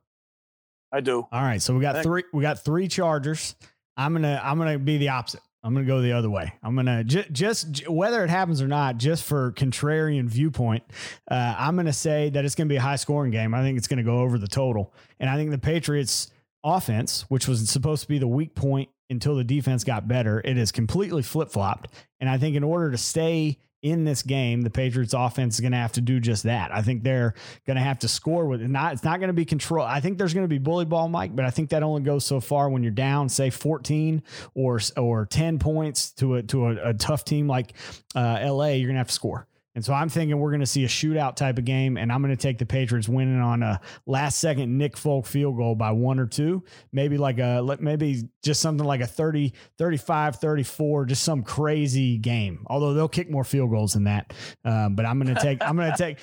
I 0.93 1.01
do. 1.01 1.27
All 1.31 1.43
right. 1.43 1.61
So 1.61 1.75
we 1.75 1.81
got 1.81 2.03
three. 2.03 2.25
We 2.33 2.43
got 2.43 2.65
three 2.65 2.89
Chargers. 2.89 3.57
I'm 3.97 4.13
gonna. 4.13 4.41
I'm 4.43 4.59
gonna 4.59 4.79
be 4.79 4.97
the 4.97 5.11
opposite. 5.11 5.41
I'm 5.65 5.73
going 5.73 5.87
to 5.87 5.91
go 5.91 6.03
the 6.03 6.13
other 6.13 6.29
way. 6.29 6.53
I'm 6.63 6.75
going 6.75 6.87
to 6.87 7.03
j- 7.05 7.27
just 7.33 7.89
whether 7.89 8.23
it 8.23 8.29
happens 8.29 8.61
or 8.61 8.69
not, 8.69 8.99
just 8.99 9.25
for 9.25 9.53
contrarian 9.53 10.29
viewpoint, 10.29 10.85
uh, 11.31 11.55
I'm 11.57 11.75
going 11.75 11.87
to 11.87 11.93
say 11.93 12.29
that 12.31 12.45
it's 12.45 12.55
going 12.55 12.69
to 12.69 12.73
be 12.73 12.77
a 12.77 12.83
high 12.83 12.97
scoring 12.97 13.31
game. 13.31 13.55
I 13.55 13.63
think 13.63 13.79
it's 13.79 13.89
going 13.89 13.97
to 13.97 14.05
go 14.05 14.19
over 14.19 14.37
the 14.37 14.47
total. 14.47 14.93
And 15.19 15.31
I 15.31 15.37
think 15.37 15.51
the 15.51 15.59
Patriots 15.59 16.31
offense, 16.63 17.23
which 17.29 17.49
was 17.49 17.67
supposed 17.71 18.03
to 18.03 18.09
be 18.09 18.19
the 18.19 18.29
weak 18.29 18.55
point 18.55 18.91
until 19.09 19.37
the 19.37 19.45
defense 19.45 19.85
got 19.85 20.07
better, 20.07 20.43
it 20.45 20.59
is 20.59 20.71
completely 20.71 21.23
flip 21.23 21.51
flopped. 21.51 21.89
And 22.21 22.29
I 22.29 22.37
think 22.37 22.57
in 22.57 22.63
order 22.63 22.91
to 22.91 22.99
stay 22.99 23.59
in 23.85 24.05
this 24.05 24.23
game, 24.23 24.63
the 24.63 24.71
Patriots 24.71 25.13
offense 25.13 25.57
is 25.57 25.61
going 25.61 25.73
to 25.73 25.79
have 25.79 25.93
to 25.93 26.01
do 26.01 26.19
just 26.19 26.45
that. 26.45 26.75
I 26.75 26.81
think 26.81 27.03
they're 27.03 27.35
going 27.67 27.77
to 27.77 27.83
have 27.83 27.99
to 27.99 28.09
score 28.09 28.47
with 28.47 28.63
it. 28.63 28.69
Not, 28.69 28.95
it's 28.95 29.05
not 29.05 29.21
going 29.21 29.29
to 29.29 29.35
be 29.35 29.45
control. 29.45 29.85
I 29.85 30.01
think 30.01 30.17
there's 30.17 30.33
going 30.33 30.45
to 30.45 30.49
be 30.49 30.57
bully 30.57 30.87
ball, 30.87 31.07
Mike, 31.09 31.37
but 31.37 31.45
I 31.45 31.51
think 31.51 31.69
that 31.69 31.83
only 31.83 32.01
goes 32.01 32.25
so 32.25 32.41
far 32.41 32.71
when 32.71 32.83
you're 32.83 32.93
down, 32.93 33.29
say 33.29 33.51
14 33.51 34.23
or 34.55 34.81
or 34.97 35.27
10 35.27 35.59
points 35.59 36.13
to 36.13 36.37
a 36.37 36.43
to 36.45 36.69
a, 36.69 36.91
a 36.91 36.95
tough 36.95 37.27
team 37.27 37.47
like 37.47 37.75
uh, 38.15 38.41
LA. 38.43 38.69
You're 38.69 38.89
going 38.89 38.95
to 38.95 39.01
have 39.01 39.09
to 39.09 39.13
score. 39.13 39.47
And 39.75 39.85
so 39.85 39.93
I'm 39.93 40.09
thinking 40.09 40.39
we're 40.39 40.51
going 40.51 40.61
to 40.61 40.67
see 40.67 40.85
a 40.85 40.89
shootout 40.89 41.35
type 41.35 41.59
of 41.59 41.65
game, 41.65 41.97
and 41.97 42.13
I'm 42.13 42.23
going 42.23 42.35
to 42.35 42.41
take 42.41 42.59
the 42.59 42.67
Patriots 42.67 43.09
winning 43.09 43.41
on 43.41 43.63
a 43.63 43.81
last 44.07 44.39
second 44.39 44.77
Nick 44.79 44.97
Folk 44.97 45.27
field 45.27 45.57
goal 45.57 45.75
by 45.75 45.91
one 45.91 46.21
or 46.21 46.27
two, 46.27 46.63
maybe 46.93 47.19
like 47.19 47.39
a 47.39 47.77
maybe 47.81 48.29
just 48.45 48.61
something 48.61 48.87
like 48.87 49.01
a 49.01 49.07
30, 49.07 49.53
35, 49.79 50.37
34, 50.37 51.07
just 51.07 51.25
some 51.25 51.43
crazy 51.43 52.19
game. 52.19 52.65
Although 52.69 52.95
they'll 52.95 53.09
kick 53.09 53.29
more 53.31 53.45
field 53.45 53.71
goals 53.71 53.95
than 53.95 54.05
that, 54.05 54.33
um, 54.65 54.95
but 54.95 55.07
I'm 55.07 55.19
going 55.19 55.35
to 55.35 55.41
take 55.41 55.61
I'm 55.63 55.77
going 55.77 55.91
to 55.97 55.99
take 55.99 56.19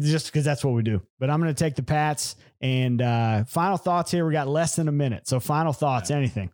just 0.00 0.26
because 0.26 0.44
that's 0.44 0.64
what 0.64 0.74
we 0.74 0.82
do. 0.82 1.02
But 1.18 1.30
I'm 1.30 1.40
going 1.40 1.54
to 1.54 1.58
take 1.58 1.74
the 1.74 1.82
Pats. 1.82 2.36
And 2.60 3.02
uh, 3.02 3.44
final 3.44 3.76
thoughts 3.76 4.10
here. 4.10 4.24
We 4.24 4.32
got 4.32 4.48
less 4.48 4.76
than 4.76 4.88
a 4.88 4.92
minute, 4.92 5.28
so 5.28 5.38
final 5.38 5.74
thoughts. 5.74 6.10
Anything? 6.10 6.50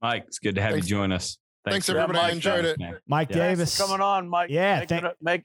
Mike, 0.00 0.24
it's 0.26 0.38
good 0.38 0.54
to 0.54 0.62
have 0.62 0.72
Thanks. 0.72 0.88
you 0.88 0.96
join 0.96 1.12
us. 1.12 1.36
Thanks, 1.64 1.86
Thanks 1.86 1.88
everybody. 1.88 2.18
I 2.18 2.30
enjoyed 2.30 2.64
it. 2.64 2.78
Mike 3.08 3.30
yeah. 3.30 3.36
Davis 3.36 3.78
coming 3.78 4.00
on, 4.00 4.28
Mike. 4.28 4.50
Yeah, 4.50 4.80
make, 4.80 4.90
it 4.90 5.04
a, 5.04 5.14
make 5.20 5.44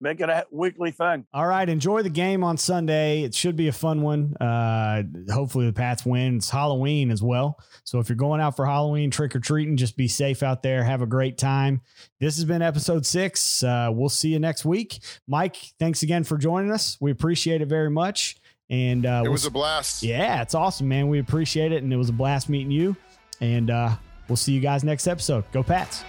make 0.00 0.20
it 0.20 0.28
a 0.28 0.46
weekly 0.50 0.90
thing. 0.90 1.26
All 1.32 1.46
right, 1.46 1.68
enjoy 1.68 2.02
the 2.02 2.10
game 2.10 2.42
on 2.42 2.56
Sunday. 2.56 3.22
It 3.22 3.34
should 3.34 3.56
be 3.56 3.68
a 3.68 3.72
fun 3.72 4.02
one. 4.02 4.36
Uh, 4.36 5.02
hopefully 5.32 5.66
the 5.66 5.72
Pats 5.72 6.04
win. 6.04 6.36
It's 6.36 6.50
Halloween 6.50 7.10
as 7.10 7.22
well, 7.22 7.58
so 7.84 7.98
if 7.98 8.08
you're 8.08 8.16
going 8.16 8.40
out 8.40 8.56
for 8.56 8.66
Halloween 8.66 9.10
trick 9.10 9.34
or 9.36 9.40
treating, 9.40 9.76
just 9.76 9.96
be 9.96 10.08
safe 10.08 10.42
out 10.42 10.62
there. 10.62 10.82
Have 10.82 11.02
a 11.02 11.06
great 11.06 11.38
time. 11.38 11.82
This 12.18 12.36
has 12.36 12.44
been 12.44 12.62
episode 12.62 13.04
six. 13.06 13.62
Uh, 13.62 13.90
we'll 13.92 14.08
see 14.08 14.30
you 14.30 14.38
next 14.38 14.64
week. 14.64 15.00
Mike, 15.26 15.56
thanks 15.78 16.02
again 16.02 16.24
for 16.24 16.38
joining 16.38 16.70
us. 16.70 16.96
We 17.00 17.10
appreciate 17.10 17.62
it 17.62 17.68
very 17.68 17.90
much. 17.90 18.36
And 18.70 19.04
uh, 19.04 19.22
it 19.24 19.28
was 19.28 19.46
a 19.46 19.50
blast. 19.50 20.04
Yeah, 20.04 20.42
it's 20.42 20.54
awesome, 20.54 20.86
man. 20.88 21.08
We 21.08 21.18
appreciate 21.18 21.72
it, 21.72 21.82
and 21.82 21.92
it 21.92 21.96
was 21.96 22.08
a 22.08 22.12
blast 22.12 22.48
meeting 22.48 22.70
you. 22.70 22.96
And 23.40 23.68
uh, 23.68 23.96
we'll 24.28 24.36
see 24.36 24.52
you 24.52 24.60
guys 24.60 24.84
next 24.84 25.08
episode. 25.08 25.44
Go 25.50 25.62
Pats. 25.64 26.04